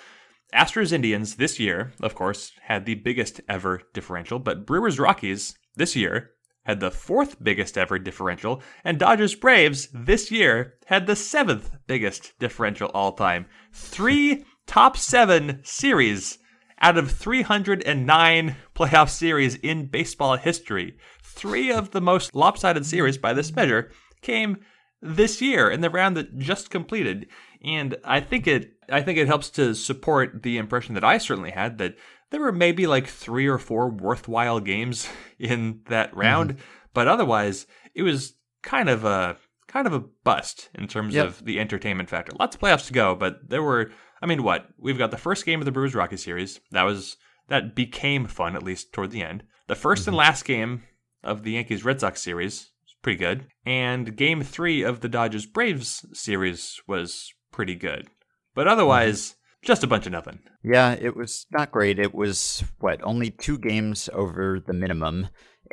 Astros 0.53 0.91
Indians 0.91 1.35
this 1.35 1.59
year, 1.59 1.91
of 2.01 2.15
course, 2.15 2.51
had 2.61 2.85
the 2.85 2.95
biggest 2.95 3.41
ever 3.49 3.81
differential, 3.93 4.39
but 4.39 4.65
Brewers 4.65 4.99
Rockies 4.99 5.55
this 5.75 5.95
year 5.95 6.31
had 6.65 6.79
the 6.79 6.91
fourth 6.91 7.41
biggest 7.41 7.77
ever 7.77 7.97
differential, 7.97 8.61
and 8.83 8.99
Dodgers 8.99 9.35
Braves 9.35 9.87
this 9.93 10.29
year 10.31 10.75
had 10.85 11.07
the 11.07 11.15
seventh 11.15 11.71
biggest 11.87 12.33
differential 12.39 12.89
all 12.89 13.13
time. 13.13 13.45
Three 13.71 14.45
top 14.67 14.97
seven 14.97 15.61
series 15.63 16.39
out 16.81 16.97
of 16.97 17.11
309 17.11 18.55
playoff 18.75 19.09
series 19.09 19.55
in 19.55 19.87
baseball 19.87 20.35
history. 20.35 20.97
Three 21.23 21.71
of 21.71 21.91
the 21.91 22.01
most 22.01 22.35
lopsided 22.35 22.85
series 22.85 23.17
by 23.17 23.33
this 23.33 23.55
measure 23.55 23.91
came 24.21 24.57
this 25.01 25.41
year 25.41 25.69
in 25.69 25.81
the 25.81 25.89
round 25.89 26.17
that 26.17 26.37
just 26.37 26.69
completed. 26.69 27.27
And 27.63 27.95
I 28.03 28.19
think 28.19 28.47
it 28.47 28.71
I 28.89 29.01
think 29.01 29.17
it 29.17 29.27
helps 29.27 29.49
to 29.51 29.73
support 29.73 30.43
the 30.43 30.57
impression 30.57 30.93
that 30.93 31.03
I 31.03 31.17
certainly 31.17 31.51
had 31.51 31.77
that 31.79 31.95
there 32.31 32.41
were 32.41 32.51
maybe 32.51 32.87
like 32.87 33.07
three 33.07 33.47
or 33.47 33.57
four 33.57 33.89
worthwhile 33.89 34.59
games 34.59 35.07
in 35.39 35.81
that 35.89 36.15
round, 36.15 36.51
mm-hmm. 36.51 36.61
but 36.93 37.07
otherwise 37.07 37.67
it 37.93 38.03
was 38.03 38.33
kind 38.63 38.89
of 38.89 39.05
a 39.05 39.37
kind 39.67 39.87
of 39.87 39.93
a 39.93 39.99
bust 39.99 40.69
in 40.73 40.87
terms 40.87 41.13
yep. 41.13 41.27
of 41.27 41.45
the 41.45 41.59
entertainment 41.59 42.09
factor. 42.09 42.31
Lots 42.39 42.55
of 42.55 42.61
playoffs 42.61 42.87
to 42.87 42.93
go, 42.93 43.15
but 43.15 43.49
there 43.49 43.63
were 43.63 43.91
I 44.21 44.25
mean 44.25 44.43
what? 44.43 44.67
We've 44.77 44.97
got 44.97 45.11
the 45.11 45.17
first 45.17 45.45
game 45.45 45.59
of 45.59 45.65
the 45.65 45.71
Brewers 45.71 45.95
Rocky 45.95 46.17
series. 46.17 46.59
That 46.71 46.83
was 46.83 47.17
that 47.47 47.75
became 47.75 48.25
fun 48.25 48.55
at 48.55 48.63
least 48.63 48.91
toward 48.93 49.11
the 49.11 49.21
end. 49.21 49.43
The 49.67 49.75
1st 49.75 49.79
mm-hmm. 49.79 50.09
and 50.09 50.17
last 50.17 50.45
game 50.45 50.83
of 51.23 51.43
the 51.43 51.51
Yankees 51.51 51.85
Red 51.85 51.99
Sox 51.99 52.21
series 52.21 52.71
was 52.83 52.95
pretty 53.01 53.17
good. 53.17 53.47
And 53.65 54.15
game 54.15 54.41
3 54.41 54.83
of 54.83 55.01
the 55.01 55.09
Dodgers 55.09 55.45
Braves 55.45 56.05
series 56.13 56.79
was 56.87 57.33
pretty 57.51 57.75
good. 57.75 58.07
But 58.53 58.67
otherwise, 58.67 59.31
mm-hmm. 59.31 59.39
Just 59.65 59.83
a 59.83 59.87
bunch 59.87 60.05
of 60.05 60.11
nothing. 60.11 60.39
Yeah, 60.63 60.93
it 60.93 61.15
was 61.15 61.45
not 61.51 61.71
great. 61.71 61.99
It 61.99 62.15
was, 62.15 62.63
what, 62.79 63.01
only 63.03 63.31
two 63.31 63.57
games 63.57 64.09
over 64.13 64.61
the 64.65 64.73
minimum, 64.73 65.27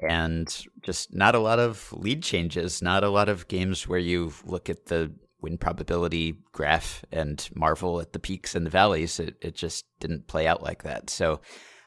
and 0.09 0.67
just 0.83 1.15
not 1.15 1.35
a 1.35 1.39
lot 1.39 1.59
of 1.59 1.93
lead 1.93 2.23
changes, 2.23 2.83
not 2.83 3.05
a 3.05 3.11
lot 3.11 3.29
of 3.29 3.47
games 3.47 3.87
where 3.87 4.01
you 4.01 4.33
look 4.45 4.69
at 4.69 4.87
the 4.87 5.13
win 5.41 5.59
probability 5.59 6.39
graph 6.53 7.05
and 7.13 7.49
marvel 7.55 8.01
at 8.01 8.13
the 8.13 8.19
peaks 8.19 8.55
and 8.55 8.65
the 8.65 8.71
valleys. 8.71 9.21
It, 9.21 9.37
it 9.41 9.55
just 9.55 9.85
didn't 10.01 10.27
play 10.27 10.47
out 10.47 10.63
like 10.63 10.85
that. 10.85 11.11
So 11.11 11.41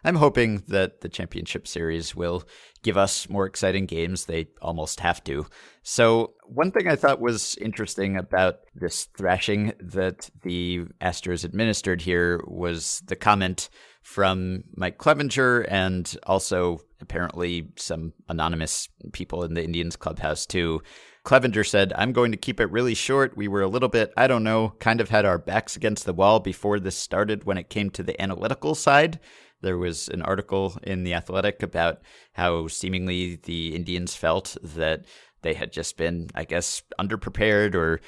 I'm 0.06 0.16
hoping 0.16 0.62
that 0.68 1.02
the 1.02 1.10
championship 1.10 1.68
series 1.68 2.16
will 2.16 2.44
give 2.84 2.96
us 2.96 3.28
more 3.28 3.48
exciting 3.48 3.88
games. 3.88 4.26
They 4.26 4.48
almost 4.62 5.00
have 5.00 5.24
to. 5.24 5.48
So, 5.82 6.36
one 6.46 6.72
thing 6.72 6.88
I 6.88 6.96
thought 6.96 7.20
was 7.20 7.56
interesting 7.56 8.16
about 8.16 8.60
this 8.76 9.06
thrashing 9.18 9.74
that 9.80 10.30
the 10.44 10.82
Astros 11.02 11.44
administered 11.44 12.04
here 12.04 12.40
was 12.46 13.02
the 13.08 13.16
comment 13.16 13.70
from 14.04 14.64
Mike 14.76 15.00
Clevinger 15.00 15.66
and 15.68 16.16
also 16.28 16.82
apparently 17.02 17.72
some 17.76 18.14
anonymous 18.30 18.88
people 19.12 19.44
in 19.44 19.56
the 19.56 19.64
Indians 19.64 19.96
clubhouse 19.96 20.46
too. 20.46 20.84
Clevenger 21.24 21.64
said, 21.64 21.92
I'm 21.96 22.14
going 22.14 22.32
to 22.32 22.38
keep 22.38 22.60
it 22.60 22.72
really 22.72 22.94
short. 22.94 23.36
We 23.36 23.48
were 23.48 23.64
a 23.64 23.68
little 23.68 23.90
bit, 23.90 24.14
I 24.16 24.28
don't 24.28 24.44
know, 24.44 24.76
kind 24.80 25.02
of 25.02 25.10
had 25.10 25.26
our 25.26 25.40
backs 25.40 25.76
against 25.76 26.06
the 26.06 26.14
wall 26.14 26.40
before 26.40 26.80
this 26.80 26.96
started 26.96 27.46
when 27.46 27.58
it 27.58 27.72
came 27.72 27.90
to 27.92 28.04
the 28.04 28.22
analytical 28.22 28.76
side. 28.76 29.20
There 29.66 29.80
was 29.80 30.10
an 30.10 30.22
article 30.22 30.78
in 30.84 31.04
The 31.04 31.16
Athletic 31.16 31.64
about 31.64 32.02
how 32.34 32.68
seemingly 32.68 33.38
the 33.38 33.76
Indians 33.76 34.16
felt 34.16 34.56
that 34.62 35.06
they 35.42 35.56
had 35.56 35.74
just 35.74 35.98
been, 35.98 36.30
I 36.36 36.44
guess, 36.44 36.84
underprepared 37.00 37.74
or 37.74 38.00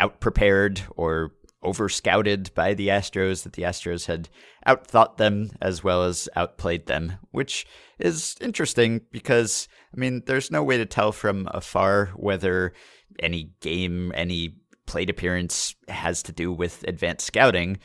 outprepared 0.00 0.80
or 0.96 1.30
over 1.62 1.88
scouted 1.88 2.50
by 2.56 2.74
the 2.74 2.88
Astros, 2.88 3.44
that 3.44 3.52
the 3.52 3.62
Astros 3.62 4.06
had 4.06 4.28
outthought 4.66 5.16
them 5.16 5.52
as 5.62 5.84
well 5.84 6.02
as 6.02 6.28
outplayed 6.34 6.86
them, 6.86 7.12
which 7.30 7.68
is 8.00 8.34
interesting 8.40 9.02
because, 9.12 9.68
I 9.94 10.00
mean, 10.00 10.24
there's 10.26 10.50
no 10.50 10.64
way 10.64 10.76
to 10.76 10.86
tell 10.86 11.12
from 11.12 11.48
afar 11.52 12.06
whether 12.16 12.72
any 13.20 13.52
game, 13.60 14.10
any 14.16 14.56
plate 14.86 15.10
appearance 15.10 15.76
has 15.86 16.20
to 16.24 16.32
do 16.32 16.52
with 16.52 16.84
advanced 16.88 17.26
scouting, 17.26 17.78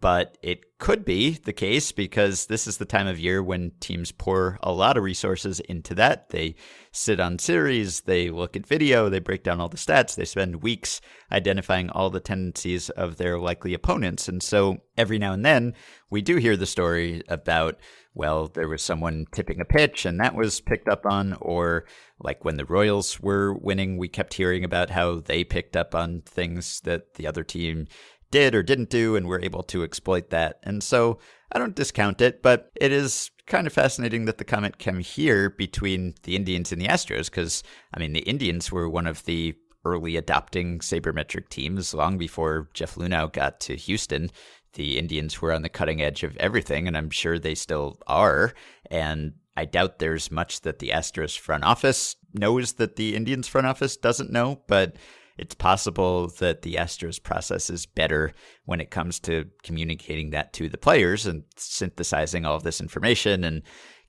but 0.00 0.38
it 0.42 0.78
could 0.78 1.04
be 1.04 1.30
the 1.30 1.52
case 1.52 1.92
because 1.92 2.46
this 2.46 2.66
is 2.66 2.78
the 2.78 2.84
time 2.84 3.06
of 3.06 3.18
year 3.18 3.42
when 3.42 3.72
teams 3.80 4.12
pour 4.12 4.58
a 4.62 4.72
lot 4.72 4.96
of 4.96 5.04
resources 5.04 5.60
into 5.60 5.94
that. 5.94 6.30
They 6.30 6.54
sit 6.92 7.20
on 7.20 7.38
series, 7.38 8.02
they 8.02 8.30
look 8.30 8.56
at 8.56 8.66
video, 8.66 9.08
they 9.08 9.18
break 9.18 9.42
down 9.42 9.60
all 9.60 9.68
the 9.68 9.76
stats, 9.76 10.14
they 10.14 10.24
spend 10.24 10.62
weeks 10.62 11.00
identifying 11.30 11.90
all 11.90 12.10
the 12.10 12.20
tendencies 12.20 12.90
of 12.90 13.16
their 13.16 13.38
likely 13.38 13.74
opponents. 13.74 14.28
And 14.28 14.42
so 14.42 14.78
every 14.96 15.18
now 15.18 15.32
and 15.32 15.44
then 15.44 15.74
we 16.10 16.22
do 16.22 16.36
hear 16.36 16.56
the 16.56 16.66
story 16.66 17.22
about 17.28 17.78
well, 18.14 18.46
there 18.46 18.68
was 18.68 18.82
someone 18.82 19.26
tipping 19.32 19.60
a 19.60 19.64
pitch 19.64 20.06
and 20.06 20.20
that 20.20 20.36
was 20.36 20.60
picked 20.60 20.88
up 20.88 21.04
on, 21.04 21.36
or 21.40 21.84
like 22.20 22.44
when 22.44 22.56
the 22.56 22.64
Royals 22.64 23.18
were 23.18 23.52
winning, 23.52 23.98
we 23.98 24.08
kept 24.08 24.34
hearing 24.34 24.62
about 24.62 24.90
how 24.90 25.18
they 25.18 25.42
picked 25.42 25.76
up 25.76 25.94
on 25.94 26.22
things 26.22 26.80
that 26.82 27.14
the 27.14 27.26
other 27.26 27.42
team 27.42 27.88
did 28.34 28.52
or 28.52 28.64
didn't 28.64 28.90
do, 28.90 29.14
and 29.14 29.28
we're 29.28 29.40
able 29.40 29.62
to 29.62 29.84
exploit 29.84 30.30
that. 30.30 30.58
And 30.64 30.82
so 30.82 31.20
I 31.52 31.60
don't 31.60 31.76
discount 31.76 32.20
it, 32.20 32.42
but 32.42 32.72
it 32.74 32.90
is 32.90 33.30
kind 33.46 33.64
of 33.64 33.72
fascinating 33.72 34.24
that 34.24 34.38
the 34.38 34.44
comment 34.44 34.78
came 34.78 34.98
here 34.98 35.50
between 35.50 36.14
the 36.24 36.34
Indians 36.34 36.72
and 36.72 36.82
the 36.82 36.88
Astros, 36.88 37.26
because, 37.26 37.62
I 37.94 38.00
mean, 38.00 38.12
the 38.12 38.28
Indians 38.28 38.72
were 38.72 38.88
one 38.88 39.06
of 39.06 39.24
the 39.24 39.54
early 39.84 40.16
adopting 40.16 40.80
sabermetric 40.80 41.48
teams 41.48 41.94
long 41.94 42.18
before 42.18 42.70
Jeff 42.74 42.96
Luhnow 42.96 43.32
got 43.32 43.60
to 43.60 43.76
Houston. 43.76 44.30
The 44.72 44.98
Indians 44.98 45.40
were 45.40 45.52
on 45.52 45.62
the 45.62 45.68
cutting 45.68 46.02
edge 46.02 46.24
of 46.24 46.36
everything, 46.38 46.88
and 46.88 46.96
I'm 46.96 47.10
sure 47.10 47.38
they 47.38 47.54
still 47.54 48.00
are. 48.08 48.52
And 48.90 49.34
I 49.56 49.64
doubt 49.64 50.00
there's 50.00 50.32
much 50.32 50.62
that 50.62 50.80
the 50.80 50.88
Astros 50.88 51.38
front 51.38 51.62
office 51.62 52.16
knows 52.32 52.72
that 52.72 52.96
the 52.96 53.14
Indians 53.14 53.46
front 53.46 53.68
office 53.68 53.96
doesn't 53.96 54.32
know, 54.32 54.62
but 54.66 54.96
it's 55.36 55.54
possible 55.54 56.28
that 56.38 56.62
the 56.62 56.74
Astros 56.74 57.22
process 57.22 57.70
is 57.70 57.86
better 57.86 58.32
when 58.64 58.80
it 58.80 58.90
comes 58.90 59.18
to 59.20 59.46
communicating 59.62 60.30
that 60.30 60.52
to 60.54 60.68
the 60.68 60.78
players 60.78 61.26
and 61.26 61.44
synthesizing 61.56 62.44
all 62.44 62.56
of 62.56 62.62
this 62.62 62.80
information 62.80 63.44
and 63.44 63.62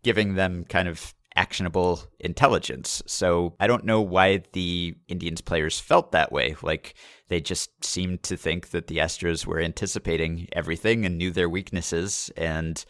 giving 0.04 0.36
them 0.36 0.64
kind 0.66 0.88
of 0.88 1.14
actionable 1.36 2.02
intelligence. 2.20 3.04
So 3.06 3.56
I 3.60 3.68
don't 3.68 3.86
know 3.86 4.02
why 4.02 4.44
the 4.54 4.96
Indians 5.08 5.42
players 5.42 5.80
felt 5.80 6.12
that 6.12 6.32
way. 6.32 6.56
Like 6.62 6.96
they 7.28 7.42
just 7.42 7.84
seemed 7.84 8.24
to 8.24 8.38
think 8.38 8.70
that 8.70 8.88
the 8.88 8.98
Astros 8.98 9.46
were 9.46 9.60
anticipating 9.60 10.48
everything 10.54 11.06
and 11.06 11.18
knew 11.18 11.32
their 11.32 11.50
weaknesses. 11.50 12.32
And 12.38 12.84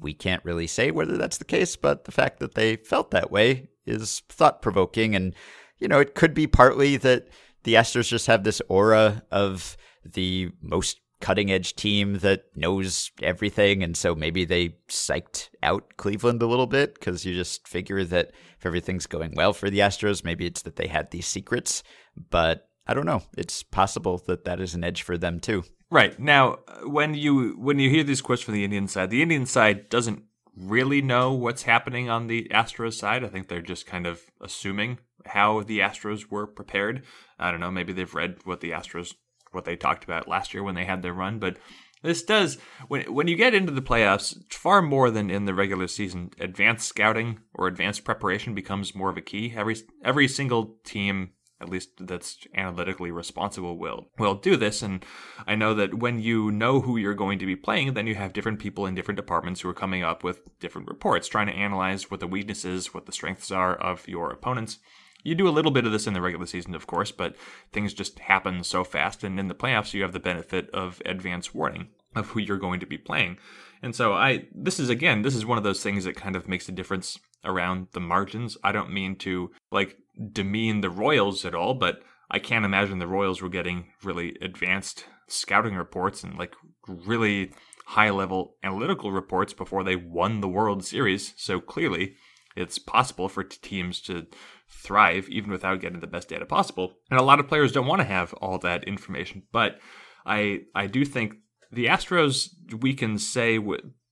we 0.00 0.12
can't 0.12 0.44
really 0.44 0.66
say 0.66 0.90
whether 0.90 1.16
that's 1.16 1.38
the 1.38 1.44
case, 1.44 1.76
but 1.76 2.04
the 2.04 2.12
fact 2.12 2.40
that 2.40 2.54
they 2.54 2.76
felt 2.76 3.10
that 3.12 3.30
way 3.30 3.68
is 3.86 4.22
thought 4.28 4.62
provoking. 4.62 5.14
And, 5.14 5.34
you 5.78 5.86
know, 5.86 6.00
it 6.00 6.14
could 6.14 6.34
be 6.34 6.46
partly 6.46 6.96
that 6.96 7.28
the 7.64 7.74
Astros 7.74 8.08
just 8.08 8.26
have 8.26 8.44
this 8.44 8.62
aura 8.68 9.22
of 9.30 9.76
the 10.04 10.50
most 10.62 11.00
cutting 11.20 11.50
edge 11.50 11.74
team 11.74 12.18
that 12.18 12.44
knows 12.54 13.10
everything. 13.22 13.82
And 13.82 13.96
so 13.96 14.14
maybe 14.14 14.44
they 14.44 14.76
psyched 14.88 15.48
out 15.62 15.96
Cleveland 15.96 16.42
a 16.42 16.46
little 16.46 16.66
bit 16.66 16.94
because 16.94 17.24
you 17.24 17.34
just 17.34 17.66
figure 17.66 18.04
that 18.04 18.32
if 18.58 18.66
everything's 18.66 19.06
going 19.06 19.32
well 19.34 19.54
for 19.54 19.70
the 19.70 19.78
Astros, 19.78 20.22
maybe 20.22 20.44
it's 20.44 20.62
that 20.62 20.76
they 20.76 20.86
had 20.86 21.10
these 21.10 21.26
secrets. 21.26 21.82
But 22.30 22.68
I 22.86 22.92
don't 22.92 23.06
know. 23.06 23.22
It's 23.38 23.62
possible 23.62 24.22
that 24.26 24.44
that 24.44 24.60
is 24.60 24.74
an 24.74 24.84
edge 24.84 25.02
for 25.02 25.16
them 25.16 25.40
too. 25.40 25.64
Right. 25.90 26.18
Now, 26.18 26.58
when 26.84 27.14
you 27.14 27.54
when 27.58 27.78
you 27.78 27.88
hear 27.88 28.04
these 28.04 28.20
quotes 28.20 28.42
from 28.42 28.54
the 28.54 28.64
Indian 28.64 28.88
side, 28.88 29.10
the 29.10 29.22
Indian 29.22 29.46
side 29.46 29.88
doesn't 29.88 30.24
really 30.56 31.00
know 31.00 31.32
what's 31.32 31.62
happening 31.62 32.10
on 32.10 32.26
the 32.26 32.48
Astros 32.52 32.94
side. 32.94 33.24
I 33.24 33.28
think 33.28 33.48
they're 33.48 33.62
just 33.62 33.86
kind 33.86 34.06
of 34.06 34.22
assuming 34.40 34.98
how 35.26 35.62
the 35.62 35.80
Astros 35.80 36.30
were 36.30 36.46
prepared. 36.46 37.04
I 37.38 37.50
don't 37.50 37.60
know, 37.60 37.70
maybe 37.70 37.92
they've 37.92 38.14
read 38.14 38.36
what 38.44 38.60
the 38.60 38.70
Astros 38.70 39.14
what 39.52 39.64
they 39.64 39.76
talked 39.76 40.02
about 40.04 40.26
last 40.26 40.52
year 40.52 40.64
when 40.64 40.74
they 40.74 40.84
had 40.84 41.02
their 41.02 41.12
run, 41.12 41.38
but 41.38 41.58
this 42.02 42.22
does 42.22 42.58
when 42.88 43.02
when 43.12 43.28
you 43.28 43.36
get 43.36 43.54
into 43.54 43.72
the 43.72 43.80
playoffs, 43.80 44.36
far 44.52 44.82
more 44.82 45.10
than 45.10 45.30
in 45.30 45.46
the 45.46 45.54
regular 45.54 45.88
season, 45.88 46.30
advanced 46.38 46.86
scouting 46.86 47.40
or 47.54 47.66
advanced 47.66 48.04
preparation 48.04 48.54
becomes 48.54 48.94
more 48.94 49.10
of 49.10 49.16
a 49.16 49.22
key. 49.22 49.54
Every 49.56 49.76
every 50.04 50.28
single 50.28 50.76
team 50.84 51.30
at 51.60 51.70
least 51.70 51.92
that's 52.06 52.46
analytically 52.54 53.10
responsible 53.10 53.78
will 53.78 54.10
will 54.18 54.34
do 54.34 54.56
this 54.56 54.82
and 54.82 55.04
i 55.46 55.54
know 55.54 55.72
that 55.72 55.94
when 55.94 56.18
you 56.18 56.50
know 56.50 56.80
who 56.80 56.96
you're 56.96 57.14
going 57.14 57.38
to 57.38 57.46
be 57.46 57.56
playing 57.56 57.94
then 57.94 58.06
you 58.06 58.14
have 58.14 58.32
different 58.32 58.58
people 58.58 58.86
in 58.86 58.94
different 58.94 59.16
departments 59.16 59.60
who 59.60 59.68
are 59.68 59.74
coming 59.74 60.02
up 60.02 60.24
with 60.24 60.58
different 60.58 60.88
reports 60.88 61.28
trying 61.28 61.46
to 61.46 61.54
analyze 61.54 62.10
what 62.10 62.20
the 62.20 62.26
weaknesses 62.26 62.92
what 62.92 63.06
the 63.06 63.12
strengths 63.12 63.50
are 63.50 63.74
of 63.76 64.06
your 64.08 64.30
opponents 64.30 64.78
you 65.24 65.34
do 65.34 65.48
a 65.48 65.50
little 65.50 65.72
bit 65.72 65.86
of 65.86 65.92
this 65.92 66.06
in 66.06 66.14
the 66.14 66.20
regular 66.20 66.46
season, 66.46 66.74
of 66.74 66.86
course, 66.86 67.10
but 67.10 67.34
things 67.72 67.92
just 67.92 68.18
happen 68.20 68.62
so 68.62 68.84
fast. 68.84 69.24
And 69.24 69.40
in 69.40 69.48
the 69.48 69.54
playoffs, 69.54 69.92
you 69.92 70.02
have 70.02 70.12
the 70.12 70.20
benefit 70.20 70.70
of 70.70 71.02
advance 71.04 71.52
warning 71.52 71.88
of 72.14 72.28
who 72.28 72.40
you're 72.40 72.58
going 72.58 72.80
to 72.80 72.86
be 72.86 72.98
playing. 72.98 73.38
And 73.82 73.96
so 73.96 74.12
I 74.12 74.46
this 74.54 74.78
is 74.78 74.88
again, 74.88 75.22
this 75.22 75.34
is 75.34 75.44
one 75.44 75.58
of 75.58 75.64
those 75.64 75.82
things 75.82 76.04
that 76.04 76.16
kind 76.16 76.36
of 76.36 76.46
makes 76.46 76.68
a 76.68 76.72
difference 76.72 77.18
around 77.44 77.88
the 77.92 78.00
margins. 78.00 78.56
I 78.62 78.72
don't 78.72 78.92
mean 78.92 79.16
to 79.16 79.50
like 79.72 79.96
demean 80.32 80.80
the 80.80 80.90
Royals 80.90 81.44
at 81.44 81.54
all, 81.54 81.74
but 81.74 82.02
I 82.30 82.38
can't 82.38 82.64
imagine 82.64 82.98
the 82.98 83.06
Royals 83.06 83.42
were 83.42 83.48
getting 83.48 83.88
really 84.02 84.36
advanced 84.40 85.06
scouting 85.28 85.74
reports 85.74 86.22
and 86.22 86.38
like 86.38 86.54
really 86.86 87.52
high 87.86 88.10
level 88.10 88.56
analytical 88.62 89.12
reports 89.12 89.52
before 89.52 89.84
they 89.84 89.96
won 89.96 90.40
the 90.40 90.48
World 90.48 90.84
Series. 90.84 91.34
So 91.36 91.60
clearly, 91.60 92.14
it's 92.56 92.78
possible 92.78 93.28
for 93.28 93.42
teams 93.44 94.00
to 94.02 94.26
thrive 94.68 95.28
even 95.28 95.50
without 95.50 95.80
getting 95.80 96.00
the 96.00 96.06
best 96.06 96.28
data 96.28 96.46
possible. 96.46 96.94
And 97.10 97.18
a 97.18 97.22
lot 97.24 97.40
of 97.40 97.48
players 97.48 97.72
don't 97.72 97.86
want 97.86 98.00
to 98.00 98.06
have 98.06 98.32
all 98.34 98.58
that 98.58 98.84
information, 98.84 99.42
but 99.52 99.78
I 100.26 100.62
I 100.74 100.86
do 100.86 101.04
think 101.04 101.34
the 101.70 101.86
Astros 101.86 102.50
we 102.80 102.94
can 102.94 103.18
say 103.18 103.58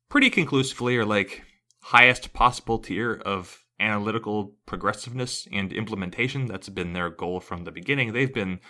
pretty 0.08 0.30
conclusively 0.30 0.96
are 0.96 1.04
like 1.04 1.42
highest 1.82 2.32
possible 2.32 2.78
tier 2.78 3.20
of 3.24 3.64
analytical 3.80 4.54
progressiveness 4.66 5.48
and 5.52 5.72
implementation. 5.72 6.46
That's 6.46 6.68
been 6.68 6.92
their 6.92 7.10
goal 7.10 7.40
from 7.40 7.64
the 7.64 7.72
beginning. 7.72 8.12
They've 8.12 8.32
been 8.32 8.60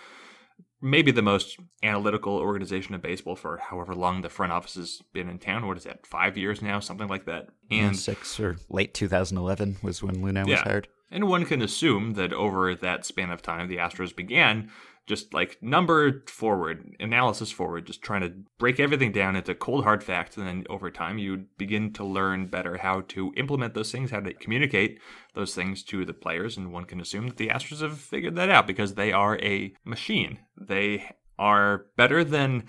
maybe 0.81 1.11
the 1.11 1.21
most 1.21 1.57
analytical 1.81 2.35
organization 2.35 2.93
in 2.93 3.01
baseball 3.01 3.35
for 3.35 3.57
however 3.57 3.95
long 3.95 4.21
the 4.21 4.29
front 4.29 4.51
office 4.51 4.75
has 4.75 5.01
been 5.13 5.29
in 5.29 5.39
town. 5.39 5.65
What 5.65 5.77
is 5.77 5.85
that? 5.85 6.05
Five 6.05 6.37
years 6.37 6.61
now, 6.61 6.79
something 6.79 7.07
like 7.07 7.25
that. 7.25 7.47
And 7.71 7.97
six 7.97 8.39
or 8.39 8.57
late 8.69 8.93
2011 8.93 9.77
was 9.81 10.03
when 10.03 10.17
Luhnow 10.17 10.45
yeah. 10.45 10.55
was 10.55 10.61
hired. 10.61 10.87
And 11.13 11.27
one 11.27 11.45
can 11.45 11.61
assume 11.61 12.15
that 12.15 12.33
over 12.33 12.73
that 12.73 13.05
span 13.05 13.29
of 13.29 13.43
time, 13.43 13.67
the 13.67 13.77
Astros 13.77 14.15
began 14.15 14.71
just 15.05 15.31
like 15.31 15.61
number 15.61 16.23
forward, 16.27 16.95
analysis 16.99 17.51
forward, 17.51 17.85
just 17.85 18.01
trying 18.01 18.21
to 18.21 18.33
break 18.57 18.79
everything 18.79 19.11
down 19.11 19.35
into 19.35 19.53
cold 19.53 19.83
hard 19.83 20.03
facts. 20.03 20.37
And 20.37 20.47
then 20.47 20.65
over 20.71 20.89
time, 20.89 21.19
you 21.19 21.45
begin 21.57 21.93
to 21.93 22.03
learn 22.03 22.47
better 22.47 22.77
how 22.77 23.01
to 23.09 23.31
implement 23.37 23.75
those 23.75 23.91
things, 23.91 24.09
how 24.09 24.21
to 24.21 24.33
communicate 24.33 24.99
those 25.35 25.53
things 25.53 25.83
to 25.83 26.03
the 26.03 26.13
players. 26.13 26.57
And 26.57 26.73
one 26.73 26.85
can 26.85 26.99
assume 26.99 27.27
that 27.27 27.37
the 27.37 27.49
Astros 27.49 27.81
have 27.81 27.99
figured 27.99 28.35
that 28.37 28.49
out 28.49 28.65
because 28.65 28.95
they 28.95 29.11
are 29.11 29.37
a 29.39 29.73
machine. 29.85 30.39
They 30.57 31.11
are 31.37 31.85
better 31.95 32.23
than 32.23 32.63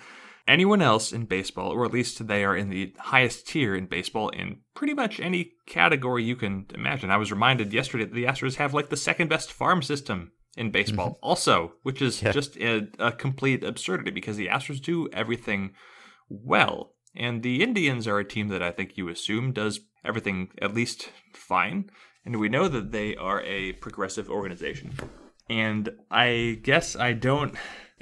anyone 0.47 0.83
else 0.83 1.13
in 1.13 1.25
baseball, 1.27 1.71
or 1.71 1.85
at 1.85 1.93
least 1.93 2.27
they 2.27 2.45
are 2.45 2.57
in 2.57 2.71
the 2.71 2.95
highest 2.99 3.47
tier 3.47 3.75
in 3.75 3.87
baseball 3.87 4.29
in 4.31 4.59
pretty 4.75 4.95
much 4.95 5.21
any 5.21 5.53
category 5.67 6.23
you 6.23 6.37
can 6.37 6.67
imagine. 6.75 7.11
I 7.11 7.17
was 7.17 7.33
reminded 7.33 7.73
yesterday 7.73 8.05
that 8.05 8.15
the 8.15 8.25
Astros 8.25 8.57
have 8.57 8.75
like 8.75 8.91
the 8.91 8.97
second 8.97 9.29
best 9.29 9.53
farm 9.53 9.83
system 9.83 10.33
in 10.57 10.71
baseball, 10.71 11.11
mm-hmm. 11.11 11.25
also, 11.27 11.73
which 11.83 12.01
is 12.01 12.23
yeah. 12.23 12.33
just 12.33 12.57
a, 12.59 12.89
a, 12.99 13.13
complete 13.13 13.65
absurdity 13.65 14.11
because 14.11 14.37
the 14.37 14.49
Astros 14.49 14.81
do 14.81 15.09
everything 15.13 15.73
well. 16.29 16.93
And 17.17 17.43
the 17.43 17.63
Indians 17.63 18.07
are 18.07 18.19
a 18.19 18.25
team 18.25 18.49
that 18.49 18.63
I 18.63 18.71
think 18.71 18.97
you 18.97 19.09
assume 19.09 19.53
does 19.53 19.81
everything 20.05 20.51
at 20.61 20.75
least 20.75 21.11
fine. 21.33 21.91
And 22.25 22.39
we 22.39 22.49
know 22.49 22.69
that 22.69 22.93
they 22.93 23.17
are 23.17 23.43
a 23.43 23.73
progressive 23.75 24.31
organization. 24.31 24.95
And 25.49 25.91
I 26.11 26.61
guess 26.63 26.97
I 26.97 27.13
don't. 27.13 27.55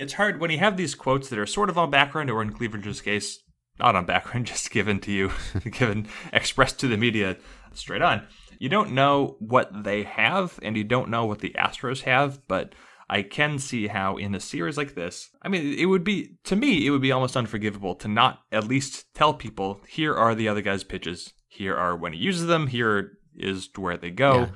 It's 0.03 0.14
hard 0.14 0.40
when 0.40 0.50
you 0.50 0.59
have 0.59 0.76
these 0.76 0.94
quotes 0.94 1.28
that 1.28 1.38
are 1.38 1.46
sort 1.46 1.70
of 1.70 1.78
on 1.78 1.90
background, 1.90 2.30
or 2.30 2.42
in 2.42 2.53
Clevinger's 2.53 3.00
case, 3.00 3.42
not 3.78 3.96
on 3.96 4.05
background, 4.05 4.46
just 4.53 4.70
given 4.70 5.00
to 5.00 5.12
you, 5.12 5.30
given 5.70 6.09
expressed 6.32 6.78
to 6.80 6.88
the 6.88 6.96
media 6.96 7.36
straight 7.74 8.03
on 8.03 8.26
you 8.62 8.68
don't 8.68 8.92
know 8.92 9.34
what 9.40 9.82
they 9.82 10.05
have 10.05 10.57
and 10.62 10.76
you 10.76 10.84
don't 10.84 11.11
know 11.11 11.26
what 11.26 11.40
the 11.40 11.50
Astros 11.59 12.03
have, 12.03 12.46
but 12.46 12.76
I 13.11 13.22
can 13.22 13.59
see 13.59 13.88
how 13.88 14.16
in 14.18 14.36
a 14.36 14.40
series 14.40 14.76
like 14.76 14.94
this, 14.94 15.30
I 15.42 15.48
mean, 15.48 15.74
it 15.76 15.86
would 15.86 16.05
be, 16.05 16.36
to 16.44 16.55
me, 16.55 16.86
it 16.86 16.90
would 16.90 17.03
be 17.03 17.11
almost 17.11 17.36
unforgivable 17.36 17.96
to 17.96 18.07
not 18.07 18.38
at 18.53 18.68
least 18.68 19.12
tell 19.14 19.34
people, 19.34 19.80
here 19.88 20.14
are 20.14 20.36
the 20.36 20.46
other 20.46 20.62
guy's 20.62 20.84
pitches. 20.84 21.32
Here 21.48 21.74
are 21.74 21.96
when 21.96 22.12
he 22.12 22.20
uses 22.20 22.46
them. 22.46 22.68
Here 22.68 23.18
is 23.34 23.68
where 23.74 23.96
they 23.96 24.11
go. 24.11 24.38
Yeah. 24.38 24.48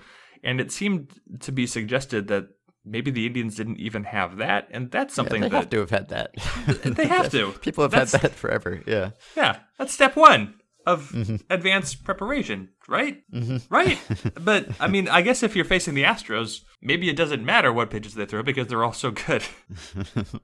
And 0.45 0.61
it 0.61 0.71
seemed 0.71 1.11
to 1.41 1.51
be 1.51 1.67
suggested 1.67 2.29
that 2.29 2.47
maybe 2.87 3.11
the 3.11 3.27
Indians 3.27 3.57
didn't 3.57 3.79
even 3.79 4.05
have 4.05 4.39
that, 4.39 4.69
and 4.71 4.91
that's 4.91 5.15
something 5.15 5.43
yeah, 5.43 5.49
they 5.49 5.53
that, 5.53 5.59
have 5.59 5.71
to 5.71 5.81
have 5.81 5.91
had 5.91 6.09
that. 6.09 6.35
they 6.85 7.07
have 7.07 7.31
to. 7.33 7.53
People 7.61 7.85
have 7.85 7.91
that's, 7.91 8.13
had 8.13 8.23
that 8.23 8.33
forever. 8.33 8.83
Yeah. 8.87 9.11
Yeah, 9.37 9.59
that's 9.79 9.93
step 9.93 10.17
one 10.17 10.55
of 10.87 11.11
mm-hmm. 11.11 11.37
advanced 11.51 12.05
preparation, 12.05 12.69
right? 12.89 13.23
Mm-hmm. 13.33 13.75
Right. 13.75 13.99
but 14.41 14.69
I 14.79 14.87
mean, 14.87 15.09
I 15.09 15.21
guess 15.21 15.43
if 15.43 15.57
you're 15.57 15.65
facing 15.65 15.95
the 15.95 16.05
Astros, 16.05 16.61
maybe 16.81 17.09
it 17.09 17.17
doesn't 17.17 17.45
matter 17.45 17.73
what 17.73 17.91
pitches 17.91 18.15
they 18.15 18.25
throw 18.25 18.45
because 18.45 18.69
they're 18.69 18.85
all 18.85 18.93
so 18.93 19.11
good. 19.11 19.43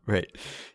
right. 0.07 0.27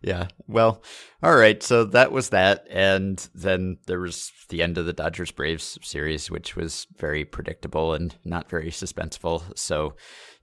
Yeah. 0.01 0.27
Well, 0.47 0.81
all 1.21 1.35
right. 1.35 1.61
So 1.61 1.83
that 1.83 2.13
was 2.13 2.29
that. 2.29 2.65
And 2.71 3.27
then 3.35 3.79
there 3.87 3.99
was 3.99 4.31
the 4.47 4.63
end 4.63 4.77
of 4.77 4.85
the 4.85 4.93
Dodgers 4.93 5.31
Braves 5.31 5.77
series, 5.83 6.31
which 6.31 6.55
was 6.55 6.87
very 6.97 7.25
predictable 7.25 7.93
and 7.93 8.15
not 8.23 8.49
very 8.49 8.71
suspenseful. 8.71 9.57
So 9.57 9.95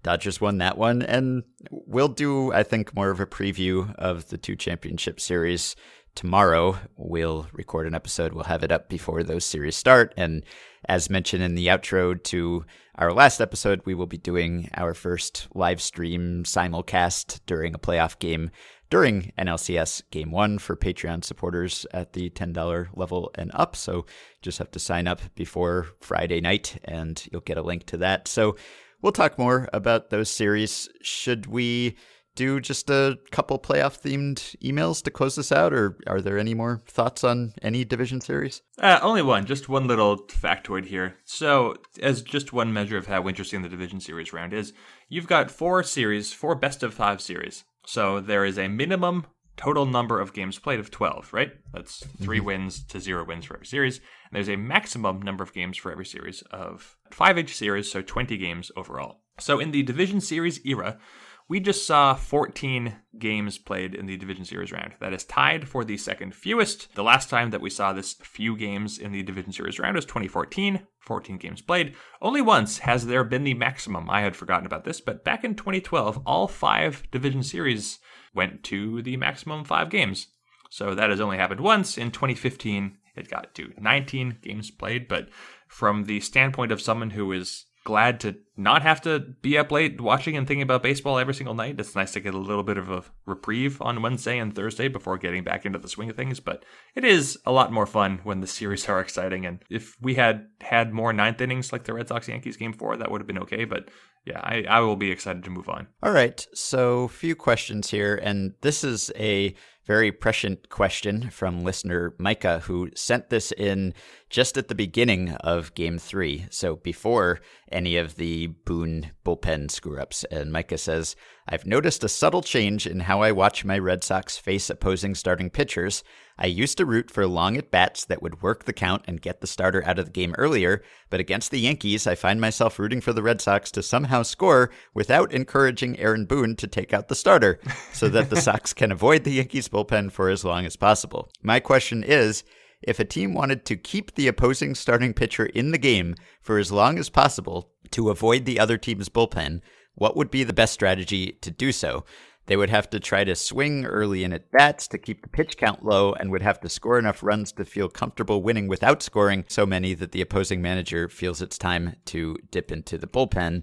Dodgers 0.05 0.41
won 0.41 0.59
that 0.59 0.79
one. 0.79 1.03
And 1.03 1.43
we'll 1.71 2.07
do, 2.07 2.53
I 2.53 2.63
think, 2.63 2.95
more 2.95 3.11
of 3.11 3.19
a 3.19 3.27
preview 3.27 3.93
of 3.97 4.29
the 4.29 4.39
two 4.39 4.55
championship 4.55 5.19
series 5.19 5.75
tomorrow 6.15 6.79
we'll 6.97 7.49
record 7.53 7.87
an 7.87 7.95
episode. 7.95 8.33
We'll 8.33 8.45
have 8.45 8.63
it 8.63 8.73
up 8.73 8.89
before 8.89 9.23
those 9.23 9.45
series 9.45 9.77
start. 9.77 10.15
And 10.17 10.45
as 10.89 11.11
mentioned 11.11 11.43
in 11.43 11.55
the 11.55 11.67
outro 11.67 12.23
to 12.25 12.65
our 12.97 13.13
last 13.13 13.41
episode, 13.41 13.83
we 13.85 13.95
will 13.95 14.07
be 14.07 14.19
doing 14.19 14.69
our 14.75 14.95
first 14.95 15.49
live 15.55 15.81
stream 15.83 16.45
simulcast 16.45 17.41
during 17.47 17.75
a 17.75 17.79
playoff 17.79 18.19
game 18.19 18.51
during 18.91 19.33
NLCS 19.39 20.03
Game 20.11 20.31
1 20.31 20.59
for 20.59 20.77
Patreon 20.77 21.25
supporters 21.25 21.85
at 21.93 22.13
the 22.13 22.31
$10 22.31 22.89
level 22.95 23.31
and 23.35 23.51
up. 23.55 23.75
So 23.75 24.07
just 24.41 24.59
have 24.59 24.71
to 24.73 24.79
sign 24.79 25.09
up 25.09 25.21
before 25.35 25.89
Friday 26.01 26.41
night 26.41 26.79
and 26.85 27.27
you'll 27.33 27.41
get 27.41 27.59
a 27.59 27.63
link 27.63 27.87
to 27.87 27.97
that. 27.97 28.29
So 28.29 28.57
we'll 29.05 29.13
talk 29.13 29.39
more 29.39 29.69
about 29.75 30.09
those 30.09 30.31
series. 30.31 30.89
Should 31.03 31.47
we 31.47 31.97
do 32.35 32.59
just 32.59 32.89
a 32.91 33.19
couple 33.31 33.59
playoff 33.61 34.01
themed 34.01 34.57
emails 34.61 35.03
to 35.05 35.11
close 35.11 35.37
this 35.37 35.53
out, 35.53 35.73
or 35.73 35.99
are 36.09 36.21
there 36.21 36.39
any 36.39 36.55
more 36.55 36.81
thoughts 36.87 37.23
on 37.23 37.53
any 37.63 37.85
division 37.85 38.21
series? 38.21 38.63
Uh, 38.79 38.99
only 39.03 39.23
one, 39.23 39.45
just 39.45 39.69
one 39.69 39.87
little 39.87 40.17
factoid 40.27 40.87
here. 40.87 41.17
So, 41.25 41.77
as 42.03 42.23
just 42.23 42.53
one 42.53 42.73
measure 42.73 42.97
of 42.97 43.07
how 43.07 43.29
interesting 43.29 43.63
the 43.63 43.69
division 43.69 44.01
series 44.01 44.33
round 44.33 44.53
is, 44.53 44.73
you've 45.09 45.29
got 45.29 45.51
four 45.51 45.85
series, 45.85 46.33
four 46.33 46.57
best 46.57 46.83
of 46.83 46.95
five 46.95 47.21
series. 47.21 47.63
So, 47.87 48.19
there 48.21 48.45
is 48.45 48.59
a 48.59 48.69
minimum 48.69 49.27
total 49.57 49.87
number 49.87 50.21
of 50.21 50.33
games 50.33 50.59
played 50.59 50.81
of 50.81 50.91
12, 50.91 51.33
right? 51.33 51.53
That's 51.73 52.05
3 52.23 52.39
mm-hmm. 52.39 52.47
wins 52.47 52.85
to 52.87 53.01
zero 53.01 53.25
wins 53.25 53.45
for 53.45 53.55
every 53.55 53.67
series. 53.67 53.99
And 53.99 54.33
there's 54.33 54.49
a 54.49 54.57
maximum 54.57 55.23
number 55.23 55.45
of 55.45 55.53
games 55.53 55.77
for 55.77 55.93
every 55.93 56.07
series 56.07 56.43
of 56.51 56.97
five 57.11 57.39
each 57.39 57.57
series, 57.57 57.91
so 57.91 58.03
20 58.03 58.37
games 58.37 58.71
overall. 58.77 59.21
So, 59.39 59.59
in 59.59 59.73
the 59.73 59.83
division 59.83 60.21
series 60.21 60.65
era, 60.65 60.99
we 61.47 61.61
just 61.61 61.87
saw 61.87 62.15
14 62.15 62.97
games 63.19 63.59
played 63.59 63.95
in 63.95 64.07
the 64.07 64.17
Division 64.17 64.47
Series 64.47 64.73
round. 64.73 64.95
That 65.01 65.13
is 65.13 65.25
tied 65.25 65.69
for 65.69 65.85
the 65.85 65.99
second 65.99 66.35
fewest. 66.35 66.95
The 66.95 67.05
last 67.05 67.29
time 67.29 67.51
that 67.51 67.61
we 67.61 67.69
saw 67.69 67.93
this 67.93 68.15
few 68.15 68.57
games 68.57 68.99
in 68.99 69.13
the 69.13 69.23
Division 69.23 69.53
Series 69.53 69.79
round 69.79 69.95
was 69.95 70.07
2014, 70.07 70.87
14 71.01 71.37
games 71.37 71.61
played. 71.61 71.95
Only 72.23 72.41
once 72.41 72.79
has 72.79 73.07
there 73.07 73.25
been 73.25 73.45
the 73.45 73.53
maximum. 73.53 74.09
I 74.09 74.23
had 74.23 74.35
forgotten 74.35 74.65
about 74.65 74.85
this, 74.85 75.03
but 75.03 75.23
back 75.23 75.45
in 75.45 75.55
2012, 75.55 76.23
all 76.25 76.49
five 76.49 77.03
Division 77.11 77.43
Series 77.43 77.99
went 78.35 78.63
to 78.65 79.03
the 79.03 79.17
maximum 79.17 79.65
five 79.65 79.91
games. 79.91 80.29
So 80.71 80.95
that 80.95 81.11
has 81.11 81.21
only 81.21 81.37
happened 81.37 81.61
once. 81.61 81.97
In 81.97 82.11
2015, 82.11 82.99
it 83.17 83.31
got 83.31 83.55
to 83.55 83.73
19 83.79 84.39
games 84.43 84.71
played, 84.71 85.07
but 85.09 85.29
from 85.69 86.05
the 86.05 86.21
standpoint 86.21 86.73
of 86.73 86.83
someone 86.83 87.11
who 87.11 87.31
is 87.33 87.67
glad 87.85 88.19
to 88.21 88.35
not 88.57 88.83
have 88.83 89.01
to 89.03 89.21
be 89.21 89.59
up 89.59 89.71
late 89.71 90.01
watching 90.01 90.37
and 90.37 90.47
thinking 90.47 90.63
about 90.63 90.83
baseball 90.83 91.19
every 91.19 91.35
single 91.35 91.55
night. 91.55 91.79
It's 91.79 91.95
nice 91.95 92.13
to 92.13 92.21
get 92.21 92.35
a 92.35 92.39
little 92.39 92.63
bit 92.63 92.79
of 92.79 92.91
a 92.91 93.05
reprieve 93.27 93.81
on 93.83 94.01
Wednesday 94.01 94.39
and 94.39 94.55
Thursday 94.55 94.89
before 94.89 95.19
getting 95.19 95.45
back 95.45 95.67
into 95.67 95.79
the 95.79 95.89
swing 95.89 96.09
of 96.09 96.17
things. 96.17 96.41
But 96.41 96.65
it 96.95 97.05
is 97.05 97.39
a 97.45 97.53
lot 97.53 97.73
more 97.73 97.87
fun 97.87 98.21
when 98.25 98.41
the 98.41 98.47
series 98.59 98.89
are 98.89 99.01
exciting. 99.01 99.45
And 99.45 99.63
if 99.71 99.97
we 100.01 100.15
had 100.15 100.47
had 100.61 100.93
more 100.93 101.13
ninth 101.13 101.41
innings 101.41 101.73
like 101.73 101.85
the 101.85 101.95
Red 101.95 102.09
Sox 102.09 102.27
Yankees 102.29 102.57
game 102.57 102.73
four, 102.73 102.97
that 102.97 103.11
would 103.11 103.21
have 103.21 103.29
been 103.29 103.39
okay. 103.41 103.65
But 103.65 103.91
yeah, 104.25 104.41
I, 104.43 104.65
I 104.69 104.81
will 104.81 104.97
be 104.97 105.11
excited 105.11 105.45
to 105.45 105.51
move 105.51 105.69
on. 105.69 105.87
All 106.03 106.13
right. 106.13 106.45
So, 106.55 107.09
few 107.09 107.37
questions 107.37 107.91
here. 107.91 108.19
And 108.23 108.55
this 108.63 108.83
is 108.83 109.13
a 109.17 109.55
very 109.87 110.11
prescient 110.11 110.69
question 110.69 111.31
from 111.31 111.63
listener 111.63 112.15
Micah, 112.19 112.61
who 112.61 112.91
sent 112.95 113.31
this 113.31 113.53
in 113.53 113.93
just 114.31 114.57
at 114.57 114.69
the 114.69 114.75
beginning 114.75 115.31
of 115.35 115.75
game 115.75 115.99
three. 115.99 116.47
So 116.51 116.77
before 116.77 117.41
any 117.71 117.97
of 117.97 118.17
the 118.17 118.47
Boone 118.47 119.11
bullpen 119.25 119.71
screw 119.71 120.01
ups. 120.01 120.25
And 120.25 120.53
Micah 120.53 120.79
says, 120.79 121.17
I've 121.47 121.67
noticed 121.67 122.03
a 122.03 122.09
subtle 122.09 122.41
change 122.41 122.87
in 122.87 123.01
how 123.01 123.21
I 123.21 123.31
watch 123.31 123.67
my 123.67 123.79
Red 123.79 124.03
Sox 124.03 124.39
face 124.39 124.71
opposing 124.71 125.15
starting 125.15 125.51
pitchers. 125.51 126.03
I 126.39 126.47
used 126.47 126.79
to 126.79 126.87
root 126.87 127.11
for 127.11 127.27
long 127.27 127.59
at 127.59 127.71
bats 127.71 128.07
that 128.07 128.23
would 128.23 128.41
work 128.41 128.65
the 128.65 128.73
count 128.73 129.05
and 129.07 129.21
get 129.21 129.43
the 129.43 129.47
starter 129.47 129.85
out 129.85 129.99
of 129.99 130.07
the 130.07 130.11
game 130.11 130.35
earlier, 130.39 130.83
but 131.11 131.21
against 131.21 131.51
the 131.51 131.61
Yankees, 131.61 132.07
I 132.07 132.15
find 132.15 132.41
myself 132.41 132.79
rooting 132.79 133.03
for 133.03 133.13
the 133.13 133.23
Red 133.23 133.43
Sox 133.43 133.71
to 133.73 133.83
somehow 133.83 134.23
score 134.23 134.71
without 134.95 135.33
encouraging 135.33 135.99
Aaron 135.99 136.25
Boone 136.25 136.57
to 136.57 136.67
take 136.67 136.95
out 136.95 137.09
the 137.09 137.15
starter 137.15 137.61
so 137.93 138.09
that 138.09 138.31
the 138.31 138.41
Sox 138.41 138.73
can 138.73 138.91
avoid 138.91 139.25
the 139.25 139.33
Yankees 139.33 139.69
bullpen 139.69 140.11
for 140.13 140.31
as 140.31 140.47
long 140.47 140.65
as 140.65 140.77
possible. 140.77 141.29
My 141.43 141.61
question 141.61 142.03
is, 142.03 142.43
if 142.81 142.99
a 142.99 143.05
team 143.05 143.35
wanted 143.35 143.65
to 143.67 143.77
keep 143.77 144.15
the 144.15 144.29
opposing 144.29 144.75
starting 144.75 145.13
pitcher 145.13 145.47
in 145.47 145.73
the 145.73 145.79
game 145.79 146.15
for 146.41 146.59
as 146.59 146.73
long 146.73 146.99
as 146.99 147.09
possible 147.11 147.71
to 147.91 148.11
avoid 148.11 148.45
the 148.45 148.59
other 148.59 148.77
team's 148.77 149.09
bullpen, 149.09 149.61
what 149.95 150.17
would 150.17 150.31
be 150.31 150.45
the 150.45 150.53
best 150.53 150.73
strategy 150.73 151.33
to 151.41 151.51
do 151.51 151.73
so? 151.73 152.05
They 152.47 152.57
would 152.57 152.71
have 152.71 152.91
to 152.91 153.01
try 153.01 153.25
to 153.25 153.35
swing 153.35 153.87
early 153.87 154.23
in 154.23 154.33
at 154.33 154.51
bats 154.51 154.87
to 154.89 154.99
keep 154.99 155.23
the 155.23 155.29
pitch 155.29 155.57
count 155.57 155.85
low 155.85 156.13
and 156.13 156.31
would 156.31 156.43
have 156.43 156.61
to 156.61 156.69
score 156.69 156.99
enough 156.99 157.23
runs 157.23 157.53
to 157.53 157.65
feel 157.65 157.89
comfortable 157.89 158.43
winning 158.43 158.69
without 158.69 159.03
scoring 159.03 159.45
so 159.49 159.65
many 159.65 159.95
that 159.95 160.13
the 160.13 160.21
opposing 160.21 160.61
manager 160.61 161.09
feels 161.09 161.41
it's 161.41 161.57
time 161.57 161.97
to 162.07 162.37
dip 162.51 162.71
into 162.71 162.99
the 162.99 163.07
bullpen. 163.07 163.63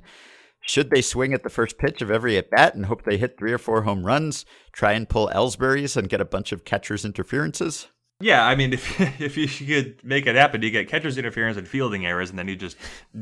Should 0.62 0.90
they 0.90 1.02
swing 1.02 1.34
at 1.34 1.44
the 1.44 1.50
first 1.50 1.78
pitch 1.78 2.02
of 2.02 2.12
every 2.12 2.38
at 2.38 2.50
bat 2.50 2.74
and 2.76 2.86
hope 2.86 3.04
they 3.04 3.18
hit 3.18 3.38
three 3.38 3.52
or 3.52 3.58
four 3.58 3.84
home 3.84 4.06
runs, 4.06 4.46
try 4.72 4.94
and 4.94 5.10
pull 5.10 5.30
Ellsbury's 5.34 5.96
and 5.96 6.10
get 6.10 6.22
a 6.22 6.26
bunch 6.26 6.52
of 6.52 6.66
catcher's 6.66 7.06
interferences? 7.06 7.88
Yeah, 8.22 8.46
I 8.46 8.56
mean, 8.56 8.74
if 8.74 9.02
if 9.22 9.38
you 9.38 9.48
could 9.48 10.04
make 10.04 10.28
it 10.28 10.36
happen, 10.36 10.62
you 10.62 10.72
get 10.72 10.88
catcher's 10.88 11.18
interference 11.18 11.58
and 11.58 11.68
fielding 11.68 12.06
errors, 12.06 12.30
and 12.30 12.40
then 12.40 12.48
you 12.48 12.56
just 12.56 12.78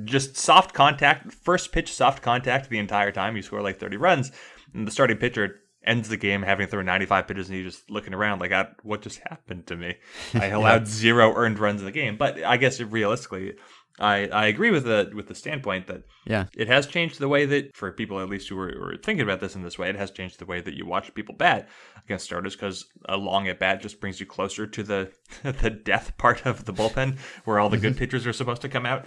just 0.06 0.38
soft 0.38 0.74
contact, 0.74 1.34
first 1.34 1.72
pitch 1.72 1.94
soft 1.94 2.22
contact 2.22 2.70
the 2.70 2.80
entire 2.80 3.12
time. 3.12 3.36
You 3.36 3.42
score 3.42 3.62
like 3.62 3.80
thirty 3.80 3.98
runs, 3.98 4.32
and 4.74 4.88
the 4.88 4.92
starting 4.92 5.18
pitcher 5.18 5.62
ends 5.84 6.10
the 6.10 6.18
game 6.18 6.44
having 6.44 6.68
thrown 6.68 6.86
95 6.86 7.26
pitches 7.26 7.48
and 7.48 7.58
you're 7.58 7.70
just 7.70 7.90
looking 7.90 8.14
around 8.14 8.40
like 8.40 8.52
what 8.84 9.02
just 9.02 9.20
happened 9.20 9.66
to 9.66 9.76
me? 9.78 9.96
I 10.34 10.48
allowed 10.48 10.88
zero 10.88 11.34
earned 11.36 11.58
runs 11.58 11.80
in 11.80 11.86
the 11.86 11.92
game. 11.92 12.18
But 12.18 12.44
i 12.44 12.58
guess 12.58 12.80
realistically 12.82 13.56
I, 14.00 14.28
I 14.28 14.48
agree 14.48 14.72
with 14.72 14.86
the 14.86 15.12
with 15.14 15.28
the 15.28 15.36
standpoint 15.36 15.88
that 15.88 16.04
yeah 16.26 16.46
it 16.56 16.68
has 16.68 16.88
changed 16.88 17.20
the 17.20 17.28
way 17.28 17.46
that 17.46 17.76
for 17.76 17.92
people 17.92 18.20
at 18.20 18.30
least 18.30 18.48
who 18.48 18.56
were, 18.56 18.72
who 18.72 18.84
are 18.84 18.98
thinking 18.98 19.22
about 19.22 19.42
this 19.42 19.56
in 19.56 19.64
this 19.64 19.78
way 19.78 19.90
it 19.90 19.96
has 19.96 20.12
changed 20.12 20.40
the 20.40 20.46
way 20.46 20.62
that 20.62 20.76
you 20.76 20.86
watch 20.86 21.14
people 21.14 21.36
bat 21.36 21.68
against 22.06 22.26
starters 22.26 22.56
because 22.56 22.86
a 23.08 23.18
long 23.18 23.48
at 23.48 23.60
bat 23.60 23.82
just 23.82 24.00
brings 24.00 24.20
you 24.20 24.26
closer 24.26 24.66
to 24.66 24.84
the 24.84 25.12
the 25.44 25.70
death 25.70 26.18
part 26.18 26.46
of 26.46 26.66
the 26.66 26.74
bullpen 26.74 27.18
where 27.46 27.60
all 27.60 27.70
the 27.70 27.78
good 27.78 27.92
mm-hmm. 27.94 28.00
pitchers 28.00 28.26
are 28.26 28.34
supposed 28.34 28.62
to 28.62 28.70
come 28.70 28.86
out 28.86 29.06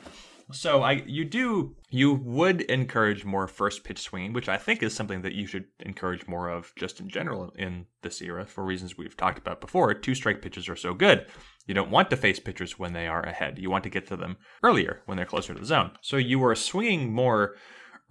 so 0.50 0.82
I 0.82 1.02
you 1.06 1.24
do 1.24 1.76
you 1.90 2.14
would 2.14 2.62
encourage 2.62 3.24
more 3.24 3.46
first 3.46 3.84
pitch 3.84 4.00
swinging, 4.00 4.32
which 4.32 4.48
I 4.48 4.56
think 4.56 4.82
is 4.82 4.94
something 4.94 5.22
that 5.22 5.34
you 5.34 5.46
should 5.46 5.66
encourage 5.80 6.26
more 6.26 6.48
of 6.48 6.72
just 6.76 7.00
in 7.00 7.08
general 7.08 7.52
in 7.56 7.86
this 8.02 8.20
era 8.20 8.44
for 8.46 8.64
reasons 8.64 8.96
we've 8.96 9.16
talked 9.16 9.38
about 9.38 9.60
before. 9.60 9.92
Two 9.94 10.14
strike 10.14 10.42
pitches 10.42 10.68
are 10.68 10.76
so 10.76 10.94
good. 10.94 11.26
You 11.66 11.74
don't 11.74 11.90
want 11.90 12.10
to 12.10 12.16
face 12.16 12.40
pitchers 12.40 12.78
when 12.78 12.92
they 12.92 13.06
are 13.06 13.22
ahead. 13.22 13.58
You 13.58 13.70
want 13.70 13.84
to 13.84 13.90
get 13.90 14.06
to 14.08 14.16
them 14.16 14.36
earlier 14.62 15.02
when 15.06 15.16
they're 15.16 15.26
closer 15.26 15.54
to 15.54 15.60
the 15.60 15.66
zone. 15.66 15.92
So 16.00 16.16
you 16.16 16.44
are 16.44 16.54
swinging 16.54 17.12
more 17.12 17.56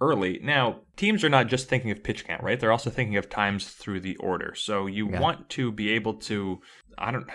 early. 0.00 0.40
Now, 0.42 0.80
teams 0.96 1.22
are 1.22 1.28
not 1.28 1.48
just 1.48 1.68
thinking 1.68 1.90
of 1.90 2.02
pitch 2.02 2.26
count, 2.26 2.42
right? 2.42 2.58
They're 2.58 2.72
also 2.72 2.90
thinking 2.90 3.16
of 3.16 3.28
times 3.28 3.68
through 3.68 4.00
the 4.00 4.16
order. 4.16 4.54
So 4.56 4.86
you 4.86 5.10
yeah. 5.10 5.20
want 5.20 5.48
to 5.50 5.70
be 5.70 5.90
able 5.90 6.14
to 6.14 6.60
I 6.98 7.10
don't 7.10 7.28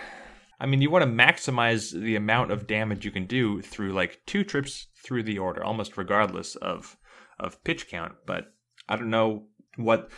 I 0.60 0.66
mean, 0.66 0.82
you 0.82 0.90
want 0.90 1.04
to 1.04 1.10
maximize 1.10 1.92
the 1.92 2.16
amount 2.16 2.50
of 2.50 2.66
damage 2.66 3.04
you 3.04 3.10
can 3.10 3.26
do 3.26 3.62
through 3.62 3.92
like 3.92 4.20
two 4.26 4.42
trips 4.42 4.88
through 4.96 5.22
the 5.22 5.38
order, 5.38 5.62
almost 5.62 5.96
regardless 5.96 6.56
of 6.56 6.96
of 7.38 7.62
pitch 7.64 7.88
count. 7.88 8.14
But 8.26 8.52
I 8.88 8.96
don't 8.96 9.10
know 9.10 9.44
what 9.76 10.10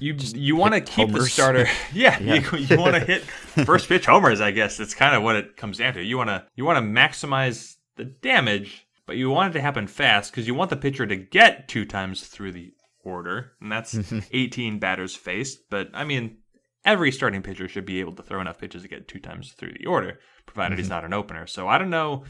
you 0.00 0.14
you 0.34 0.56
want 0.56 0.74
to 0.74 0.80
keep 0.80 1.08
homers. 1.08 1.24
the 1.24 1.30
starter. 1.30 1.66
Yeah, 1.92 2.18
yeah. 2.20 2.34
you, 2.34 2.58
you 2.58 2.78
want 2.78 2.94
to 2.94 3.00
hit 3.00 3.22
first 3.64 3.88
pitch 3.88 4.06
homers. 4.06 4.40
I 4.40 4.50
guess 4.50 4.76
that's 4.76 4.94
kind 4.94 5.14
of 5.14 5.22
what 5.22 5.36
it 5.36 5.56
comes 5.56 5.78
down 5.78 5.94
to. 5.94 6.02
You 6.02 6.16
want 6.16 6.28
to 6.28 6.44
you 6.54 6.64
want 6.64 6.76
to 6.76 6.82
maximize 6.82 7.76
the 7.96 8.04
damage, 8.04 8.86
but 9.06 9.16
you 9.16 9.30
want 9.30 9.50
it 9.50 9.58
to 9.58 9.62
happen 9.62 9.86
fast 9.86 10.30
because 10.30 10.46
you 10.46 10.54
want 10.54 10.70
the 10.70 10.76
pitcher 10.76 11.06
to 11.06 11.16
get 11.16 11.68
two 11.68 11.84
times 11.84 12.26
through 12.26 12.52
the 12.52 12.72
order, 13.04 13.52
and 13.60 13.70
that's 13.70 13.96
18 14.32 14.78
batters 14.78 15.14
faced. 15.14 15.70
But 15.70 15.88
I 15.94 16.04
mean, 16.04 16.38
every 16.84 17.12
starting 17.12 17.42
pitcher 17.42 17.68
should 17.68 17.86
be 17.86 18.00
able 18.00 18.14
to 18.14 18.22
throw 18.22 18.40
enough 18.40 18.58
pitches 18.58 18.82
to 18.82 18.88
get 18.88 19.08
two 19.08 19.20
times 19.20 19.52
through 19.52 19.74
the 19.78 19.86
order, 19.86 20.20
provided 20.46 20.74
mm-hmm. 20.74 20.80
he's 20.80 20.90
not 20.90 21.04
an 21.04 21.12
opener. 21.12 21.46
So 21.46 21.68
I 21.68 21.78
don't 21.78 21.90
know 21.90 22.24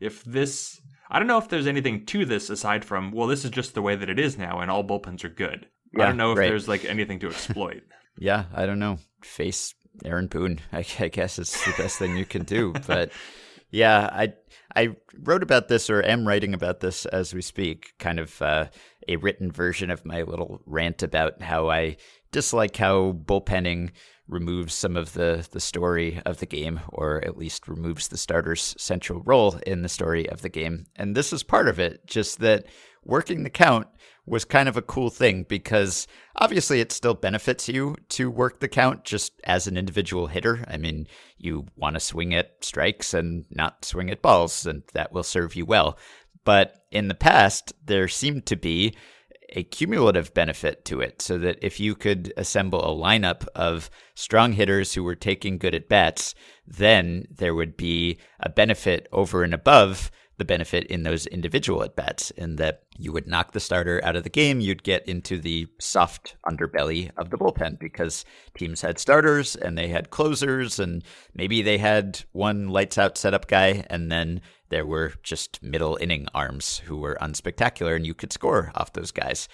if 0.00 0.24
this. 0.24 0.80
I 1.10 1.18
don't 1.18 1.28
know 1.28 1.38
if 1.38 1.48
there's 1.48 1.66
anything 1.66 2.06
to 2.06 2.24
this 2.24 2.48
aside 2.48 2.84
from 2.84 3.12
well, 3.12 3.28
this 3.28 3.44
is 3.44 3.50
just 3.50 3.74
the 3.74 3.82
way 3.82 3.96
that 3.96 4.08
it 4.08 4.18
is 4.18 4.38
now, 4.38 4.60
and 4.60 4.70
all 4.70 4.84
bullpens 4.84 5.24
are 5.24 5.28
good. 5.28 5.66
Yeah, 5.94 6.04
I 6.04 6.06
don't 6.08 6.16
know 6.16 6.32
if 6.32 6.38
right. 6.38 6.48
there's 6.48 6.68
like 6.68 6.84
anything 6.84 7.18
to 7.20 7.28
exploit. 7.28 7.82
yeah, 8.18 8.44
I 8.54 8.66
don't 8.66 8.78
know. 8.78 8.98
Face 9.22 9.74
Aaron 10.04 10.26
Boone, 10.26 10.60
I, 10.72 10.84
I 10.98 11.08
guess 11.08 11.38
it's 11.38 11.64
the 11.64 11.74
best 11.82 11.98
thing 11.98 12.16
you 12.16 12.26
can 12.26 12.44
do. 12.44 12.72
But 12.86 13.12
yeah, 13.70 14.08
I 14.12 14.34
I 14.74 14.96
wrote 15.22 15.42
about 15.42 15.68
this 15.68 15.88
or 15.88 16.02
am 16.02 16.28
writing 16.28 16.54
about 16.54 16.80
this 16.80 17.06
as 17.06 17.34
we 17.34 17.42
speak. 17.42 17.94
Kind 17.98 18.20
of 18.20 18.40
uh, 18.42 18.66
a 19.08 19.16
written 19.16 19.50
version 19.50 19.90
of 19.90 20.04
my 20.04 20.22
little 20.22 20.60
rant 20.66 21.02
about 21.02 21.42
how 21.42 21.70
I 21.70 21.96
dislike 22.32 22.76
how 22.76 23.12
bullpenning 23.12 23.90
removes 24.28 24.74
some 24.74 24.96
of 24.96 25.12
the, 25.12 25.46
the 25.52 25.60
story 25.60 26.20
of 26.24 26.38
the 26.38 26.46
game, 26.46 26.80
or 26.88 27.22
at 27.24 27.36
least 27.36 27.68
removes 27.68 28.08
the 28.08 28.16
starter's 28.16 28.74
central 28.78 29.20
role 29.24 29.58
in 29.66 29.82
the 29.82 29.88
story 29.88 30.28
of 30.28 30.42
the 30.42 30.48
game. 30.48 30.86
And 30.96 31.14
this 31.14 31.32
is 31.32 31.42
part 31.42 31.68
of 31.68 31.78
it, 31.78 32.06
just 32.06 32.38
that 32.40 32.66
working 33.04 33.42
the 33.42 33.50
count 33.50 33.88
was 34.24 34.44
kind 34.44 34.68
of 34.68 34.76
a 34.76 34.82
cool 34.82 35.10
thing 35.10 35.44
because 35.48 36.06
obviously 36.36 36.80
it 36.80 36.92
still 36.92 37.14
benefits 37.14 37.68
you 37.68 37.96
to 38.08 38.30
work 38.30 38.60
the 38.60 38.68
count 38.68 39.04
just 39.04 39.32
as 39.44 39.66
an 39.66 39.76
individual 39.76 40.28
hitter. 40.28 40.64
I 40.68 40.76
mean, 40.76 41.08
you 41.38 41.66
want 41.76 41.94
to 41.94 42.00
swing 42.00 42.32
at 42.34 42.64
strikes 42.64 43.14
and 43.14 43.44
not 43.50 43.84
swing 43.84 44.10
at 44.10 44.22
balls, 44.22 44.64
and 44.64 44.82
that 44.92 45.12
will 45.12 45.24
serve 45.24 45.56
you 45.56 45.66
well. 45.66 45.98
But 46.44 46.74
in 46.90 47.08
the 47.08 47.14
past, 47.14 47.72
there 47.84 48.08
seemed 48.08 48.46
to 48.46 48.56
be 48.56 48.94
a 49.54 49.62
cumulative 49.64 50.32
benefit 50.32 50.84
to 50.86 51.00
it 51.00 51.20
so 51.20 51.38
that 51.38 51.58
if 51.60 51.78
you 51.78 51.94
could 51.94 52.32
assemble 52.36 52.82
a 52.82 52.96
lineup 52.96 53.46
of 53.54 53.90
strong 54.14 54.52
hitters 54.52 54.94
who 54.94 55.04
were 55.04 55.14
taking 55.14 55.58
good 55.58 55.74
at 55.74 55.88
bats, 55.88 56.34
then 56.66 57.26
there 57.30 57.54
would 57.54 57.76
be 57.76 58.18
a 58.40 58.48
benefit 58.48 59.08
over 59.12 59.42
and 59.42 59.52
above 59.52 60.10
the 60.42 60.46
benefit 60.46 60.84
in 60.88 61.04
those 61.04 61.24
individual 61.26 61.84
at 61.84 61.94
bats, 61.94 62.32
in 62.32 62.56
that 62.56 62.82
you 62.98 63.12
would 63.12 63.28
knock 63.28 63.52
the 63.52 63.60
starter 63.60 64.00
out 64.02 64.16
of 64.16 64.24
the 64.24 64.28
game, 64.28 64.58
you'd 64.58 64.82
get 64.82 65.06
into 65.06 65.38
the 65.38 65.68
soft 65.78 66.34
underbelly 66.44 67.12
of 67.16 67.30
the 67.30 67.38
bullpen 67.38 67.78
because 67.78 68.24
teams 68.58 68.80
had 68.80 68.98
starters 68.98 69.54
and 69.54 69.78
they 69.78 69.86
had 69.86 70.10
closers, 70.10 70.80
and 70.80 71.04
maybe 71.32 71.62
they 71.62 71.78
had 71.78 72.24
one 72.32 72.68
lights 72.70 72.98
out 72.98 73.16
setup 73.16 73.46
guy, 73.46 73.86
and 73.88 74.10
then 74.10 74.40
there 74.68 74.84
were 74.84 75.12
just 75.22 75.62
middle 75.62 75.96
inning 76.00 76.26
arms 76.34 76.78
who 76.86 76.96
were 76.96 77.16
unspectacular, 77.22 77.94
and 77.94 78.04
you 78.04 78.14
could 78.14 78.32
score 78.32 78.72
off 78.74 78.94
those 78.94 79.12
guys. 79.12 79.48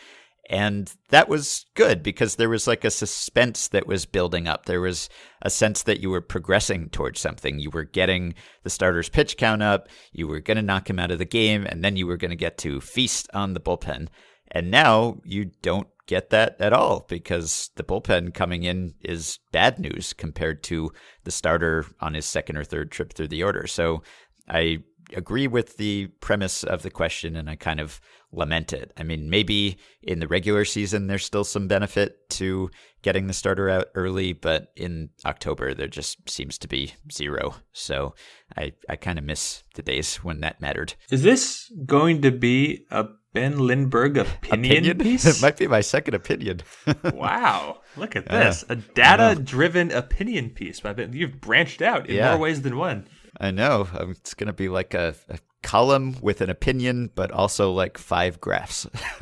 And 0.49 0.91
that 1.11 1.29
was 1.29 1.67
good 1.75 2.03
because 2.03 2.37
there 2.37 2.49
was 2.49 2.67
like 2.67 2.83
a 2.83 2.91
suspense 2.91 3.69
that 3.69 3.87
was 3.87 4.07
building 4.07 4.49
up. 4.49 4.65
There 4.65 4.81
was 4.81 5.11
a 5.43 5.51
sense 5.51 5.83
that 5.83 6.01
you 6.01 6.09
were 6.09 6.23
progressing 6.23 6.89
towards 6.89 7.21
something. 7.21 7.59
You 7.59 7.69
were 7.69 7.85
getting 7.85 8.35
the 8.63 8.71
starter's 8.71 9.11
pitch 9.11 9.37
count 9.37 9.63
up. 9.63 9.89
You 10.11 10.27
were 10.27 10.41
going 10.41 10.57
to 10.57 10.63
knock 10.63 10.89
him 10.89 10.99
out 10.99 11.11
of 11.11 11.19
the 11.19 11.27
game. 11.27 11.67
And 11.67 11.85
then 11.85 11.97
you 11.97 12.07
were 12.07 12.17
going 12.17 12.31
to 12.31 12.37
get 12.37 12.57
to 12.59 12.81
feast 12.81 13.29
on 13.35 13.53
the 13.53 13.61
bullpen. 13.61 14.09
And 14.51 14.71
now 14.71 15.19
you 15.23 15.51
don't 15.61 15.89
get 16.07 16.31
that 16.31 16.57
at 16.59 16.73
all 16.73 17.05
because 17.09 17.71
the 17.77 17.85
bullpen 17.85 18.33
coming 18.33 18.63
in 18.63 18.95
is 19.03 19.39
bad 19.53 19.79
news 19.79 20.15
compared 20.15 20.63
to 20.65 20.91
the 21.25 21.31
starter 21.31 21.85
on 22.01 22.15
his 22.15 22.25
second 22.25 22.57
or 22.57 22.65
third 22.65 22.91
trip 22.91 23.13
through 23.13 23.29
the 23.29 23.43
order. 23.43 23.67
So 23.67 24.03
I 24.49 24.79
agree 25.15 25.47
with 25.47 25.77
the 25.77 26.07
premise 26.21 26.65
of 26.65 26.83
the 26.83 26.91
question 26.91 27.37
and 27.37 27.49
I 27.49 27.57
kind 27.57 27.81
of 27.81 28.01
lament 28.33 28.73
it. 28.73 28.93
I 28.97 29.03
mean, 29.03 29.31
maybe 29.31 29.79
in 30.03 30.21
the 30.21 30.29
regular 30.29 30.65
season 30.65 31.07
there's 31.07 31.25
still 31.25 31.45
some 31.45 31.69
benefit 31.69 32.29
to 32.31 32.71
getting 33.03 33.27
the 33.27 33.33
starter 33.33 33.71
out 33.71 33.87
early, 33.95 34.33
but 34.33 34.73
in 34.77 35.11
October 35.25 35.75
there 35.75 35.89
just 35.89 36.29
seems 36.29 36.59
to 36.59 36.69
be 36.69 36.95
zero. 37.13 37.55
So 37.73 38.15
I 38.57 38.73
I 38.89 38.97
kind 38.97 39.19
of 39.19 39.25
miss 39.25 39.63
the 39.75 39.83
days 39.83 40.17
when 40.17 40.41
that 40.41 40.61
mattered. 40.61 40.95
Is 41.11 41.23
this 41.23 41.73
going 41.87 42.23
to 42.23 42.31
be 42.31 42.87
a 42.91 43.07
Ben 43.33 43.59
Lindbergh 43.59 44.19
opinion, 44.19 44.73
opinion? 44.73 44.99
piece? 45.05 45.25
It 45.25 45.43
might 45.43 45.57
be 45.57 45.67
my 45.67 45.81
second 45.81 46.15
opinion. 46.15 46.63
wow. 47.05 47.81
Look 47.97 48.17
at 48.17 48.29
this. 48.29 48.65
Uh, 48.65 48.75
a 48.75 48.77
data 48.77 49.41
driven 49.41 49.93
opinion 49.93 50.51
piece 50.51 50.81
by 50.81 50.93
Ben. 50.93 51.13
You've 51.13 51.41
branched 51.41 51.83
out 51.83 52.09
in 52.09 52.17
yeah. 52.17 52.31
more 52.31 52.39
ways 52.39 52.63
than 52.63 52.77
one. 52.77 53.09
I 53.41 53.51
know. 53.51 53.89
Um, 53.97 54.11
it's 54.11 54.35
going 54.35 54.49
to 54.49 54.53
be 54.53 54.69
like 54.69 54.95
a, 54.95 55.15
a, 55.29 55.39
column 55.63 56.17
with 56.21 56.41
an 56.41 56.51
opinion, 56.51 57.11
but 57.15 57.31
also 57.31 57.73
like 57.73 57.99
five 57.99 58.41
graphs. 58.41 58.87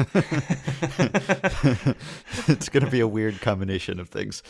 it's 2.49 2.69
going 2.69 2.85
to 2.85 2.91
be 2.91 3.01
a 3.01 3.09
weird 3.09 3.41
combination 3.41 3.99
of 3.99 4.09
things. 4.09 4.43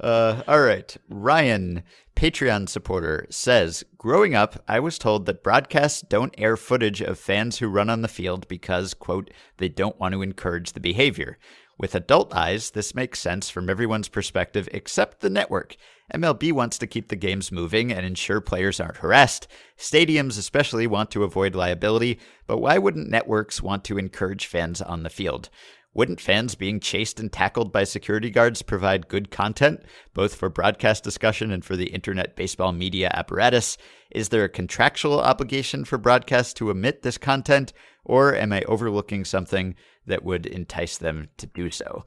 Uh, 0.00 0.42
all 0.46 0.60
right. 0.60 0.96
Ryan, 1.08 1.82
Patreon 2.16 2.68
supporter, 2.68 3.26
says 3.30 3.84
Growing 3.96 4.34
up, 4.34 4.62
I 4.68 4.80
was 4.80 4.98
told 4.98 5.26
that 5.26 5.42
broadcasts 5.42 6.02
don't 6.02 6.34
air 6.38 6.56
footage 6.56 7.00
of 7.00 7.18
fans 7.18 7.58
who 7.58 7.68
run 7.68 7.90
on 7.90 8.02
the 8.02 8.08
field 8.08 8.48
because, 8.48 8.94
quote, 8.94 9.30
they 9.58 9.68
don't 9.68 9.98
want 9.98 10.12
to 10.14 10.22
encourage 10.22 10.72
the 10.72 10.80
behavior. 10.80 11.38
With 11.78 11.94
adult 11.94 12.34
eyes, 12.34 12.70
this 12.70 12.94
makes 12.94 13.18
sense 13.18 13.50
from 13.50 13.68
everyone's 13.68 14.08
perspective 14.08 14.68
except 14.72 15.20
the 15.20 15.30
network. 15.30 15.76
MLB 16.14 16.52
wants 16.52 16.78
to 16.78 16.86
keep 16.86 17.08
the 17.08 17.16
games 17.16 17.50
moving 17.50 17.92
and 17.92 18.04
ensure 18.04 18.40
players 18.40 18.80
aren't 18.80 18.98
harassed. 18.98 19.48
Stadiums, 19.78 20.38
especially, 20.38 20.86
want 20.86 21.10
to 21.10 21.24
avoid 21.24 21.54
liability, 21.54 22.18
but 22.46 22.58
why 22.58 22.78
wouldn't 22.78 23.08
networks 23.08 23.62
want 23.62 23.84
to 23.84 23.98
encourage 23.98 24.46
fans 24.46 24.82
on 24.82 25.02
the 25.02 25.10
field? 25.10 25.48
Wouldn't 25.94 26.20
fans 26.20 26.54
being 26.54 26.80
chased 26.80 27.20
and 27.20 27.30
tackled 27.30 27.70
by 27.70 27.84
security 27.84 28.30
guards 28.30 28.62
provide 28.62 29.08
good 29.08 29.30
content, 29.30 29.82
both 30.14 30.34
for 30.34 30.48
broadcast 30.48 31.04
discussion 31.04 31.50
and 31.50 31.62
for 31.62 31.76
the 31.76 31.90
internet 31.90 32.34
baseball 32.34 32.72
media 32.72 33.10
apparatus? 33.12 33.76
Is 34.10 34.30
there 34.30 34.44
a 34.44 34.48
contractual 34.48 35.20
obligation 35.20 35.84
for 35.84 35.98
broadcasts 35.98 36.54
to 36.54 36.70
omit 36.70 37.02
this 37.02 37.18
content, 37.18 37.74
or 38.04 38.34
am 38.34 38.52
I 38.52 38.62
overlooking 38.62 39.24
something 39.24 39.74
that 40.06 40.24
would 40.24 40.46
entice 40.46 40.96
them 40.96 41.28
to 41.36 41.46
do 41.46 41.70
so? 41.70 42.06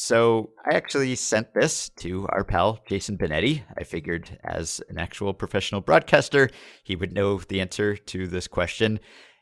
So 0.00 0.50
I 0.64 0.76
actually 0.76 1.16
sent 1.16 1.54
this 1.54 1.88
to 1.96 2.28
our 2.28 2.44
pal 2.44 2.78
Jason 2.86 3.18
Benetti. 3.18 3.64
I 3.76 3.82
figured 3.82 4.38
as 4.44 4.80
an 4.88 4.96
actual 4.96 5.34
professional 5.34 5.80
broadcaster, 5.80 6.50
he 6.84 6.94
would 6.94 7.12
know 7.12 7.38
the 7.38 7.60
answer 7.60 7.96
to 7.96 8.28
this 8.28 8.46
question. 8.46 9.00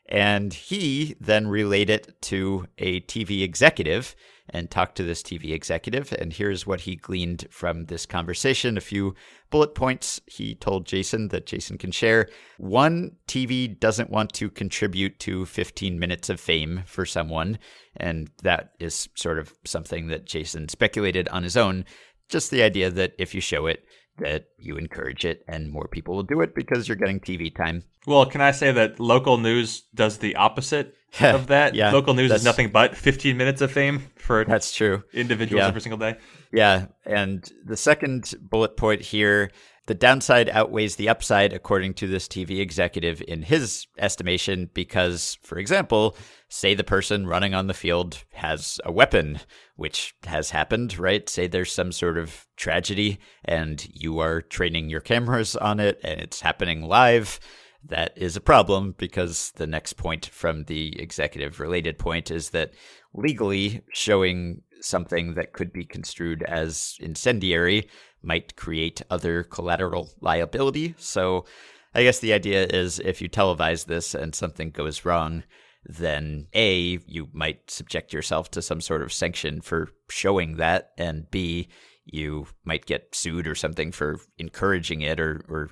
And 0.09 0.51
he 0.51 1.15
then 1.21 1.47
relayed 1.47 1.91
it 1.91 2.19
to 2.23 2.65
a 2.79 3.01
TV 3.01 3.43
executive 3.43 4.15
and 4.49 4.69
talked 4.69 4.95
to 4.97 5.03
this 5.03 5.21
TV 5.21 5.51
executive. 5.51 6.13
And 6.13 6.33
here's 6.33 6.65
what 6.65 6.81
he 6.81 6.95
gleaned 6.95 7.47
from 7.49 7.85
this 7.85 8.05
conversation 8.05 8.77
a 8.77 8.81
few 8.81 9.15
bullet 9.49 9.75
points 9.75 10.21
he 10.25 10.55
told 10.55 10.85
Jason 10.85 11.29
that 11.29 11.45
Jason 11.45 11.77
can 11.77 11.91
share. 11.91 12.27
One, 12.57 13.11
TV 13.27 13.79
doesn't 13.79 14.09
want 14.09 14.33
to 14.33 14.49
contribute 14.49 15.19
to 15.19 15.45
15 15.45 15.99
minutes 15.99 16.29
of 16.29 16.39
fame 16.39 16.83
for 16.85 17.05
someone. 17.05 17.57
And 17.95 18.29
that 18.43 18.71
is 18.79 19.09
sort 19.15 19.39
of 19.39 19.53
something 19.65 20.07
that 20.07 20.25
Jason 20.25 20.69
speculated 20.69 21.27
on 21.29 21.43
his 21.43 21.57
own. 21.57 21.85
Just 22.29 22.51
the 22.51 22.63
idea 22.63 22.89
that 22.89 23.13
if 23.17 23.33
you 23.33 23.41
show 23.41 23.67
it, 23.67 23.83
that 24.19 24.47
you 24.57 24.77
encourage 24.77 25.25
it 25.25 25.43
and 25.47 25.71
more 25.71 25.87
people 25.87 26.15
will 26.15 26.23
do 26.23 26.41
it 26.41 26.55
because 26.55 26.87
you're 26.87 26.97
getting 26.97 27.19
TV 27.19 27.53
time. 27.55 27.83
Well, 28.05 28.25
can 28.25 28.41
I 28.41 28.51
say 28.51 28.71
that 28.71 28.99
local 28.99 29.37
news 29.37 29.83
does 29.93 30.17
the 30.17 30.35
opposite 30.35 30.95
of 31.35 31.47
that? 31.47 31.75
Yeah, 31.75 31.91
local 31.91 32.13
news 32.13 32.31
is 32.31 32.43
nothing 32.43 32.69
but 32.69 32.95
15 32.95 33.37
minutes 33.37 33.61
of 33.61 33.71
fame 33.71 34.03
for 34.15 34.45
That's 34.45 34.73
true. 34.73 35.03
individuals 35.13 35.61
yeah. 35.61 35.67
every 35.67 35.81
single 35.81 35.97
day. 35.97 36.17
Yeah. 36.51 36.87
And 37.05 37.49
the 37.65 37.77
second 37.77 38.33
bullet 38.41 38.77
point 38.77 39.01
here 39.01 39.51
the 39.87 39.95
downside 39.95 40.49
outweighs 40.49 40.97
the 40.97 41.07
upside, 41.07 41.53
according 41.53 41.93
to 41.95 42.07
this 42.07 42.27
TV 42.27 42.59
executive, 42.59 43.23
in 43.25 43.41
his 43.41 43.87
estimation, 43.97 44.69
because, 44.73 45.37
for 45.43 45.57
example, 45.57 46.17
say 46.49 46.75
the 46.75 46.83
person 46.83 47.25
running 47.25 47.53
on 47.53 47.67
the 47.67 47.73
field 47.73 48.25
has 48.33 48.81
a 48.83 48.91
weapon, 48.91 49.39
which 49.77 50.13
has 50.25 50.49
happened, 50.49 50.99
right? 50.99 51.29
Say 51.29 51.47
there's 51.47 51.71
some 51.71 51.93
sort 51.93 52.17
of 52.17 52.45
tragedy 52.57 53.17
and 53.45 53.87
you 53.93 54.19
are 54.19 54.41
training 54.41 54.89
your 54.89 54.99
cameras 54.99 55.55
on 55.55 55.79
it 55.79 56.01
and 56.03 56.19
it's 56.19 56.41
happening 56.41 56.83
live. 56.83 57.39
That 57.87 58.17
is 58.17 58.35
a 58.35 58.41
problem 58.41 58.95
because 58.97 59.51
the 59.55 59.67
next 59.67 59.93
point 59.93 60.25
from 60.25 60.65
the 60.65 60.99
executive 60.99 61.59
related 61.59 61.97
point 61.97 62.31
is 62.31 62.49
that 62.49 62.73
legally 63.13 63.81
showing 63.93 64.61
something 64.81 65.35
that 65.35 65.53
could 65.53 65.71
be 65.71 65.85
construed 65.85 66.43
as 66.43 66.97
incendiary 66.99 67.89
might 68.21 68.55
create 68.55 69.01
other 69.09 69.43
collateral 69.43 70.09
liability. 70.19 70.95
So 70.97 71.45
I 71.95 72.03
guess 72.03 72.19
the 72.19 72.33
idea 72.33 72.65
is 72.65 72.99
if 72.99 73.21
you 73.21 73.29
televise 73.29 73.85
this 73.85 74.13
and 74.13 74.35
something 74.35 74.71
goes 74.71 75.05
wrong, 75.05 75.43
then 75.85 76.47
A, 76.53 76.99
you 77.07 77.29
might 77.31 77.71
subject 77.71 78.11
yourself 78.11 78.51
to 78.51 78.61
some 78.61 78.81
sort 78.81 79.01
of 79.01 79.13
sanction 79.13 79.61
for 79.61 79.89
showing 80.09 80.57
that, 80.57 80.91
and 80.97 81.29
B, 81.31 81.69
you 82.05 82.47
might 82.65 82.85
get 82.85 83.15
sued 83.15 83.47
or 83.47 83.55
something 83.55 83.91
for 83.91 84.19
encouraging 84.37 85.01
it 85.01 85.19
or, 85.19 85.41
or 85.47 85.69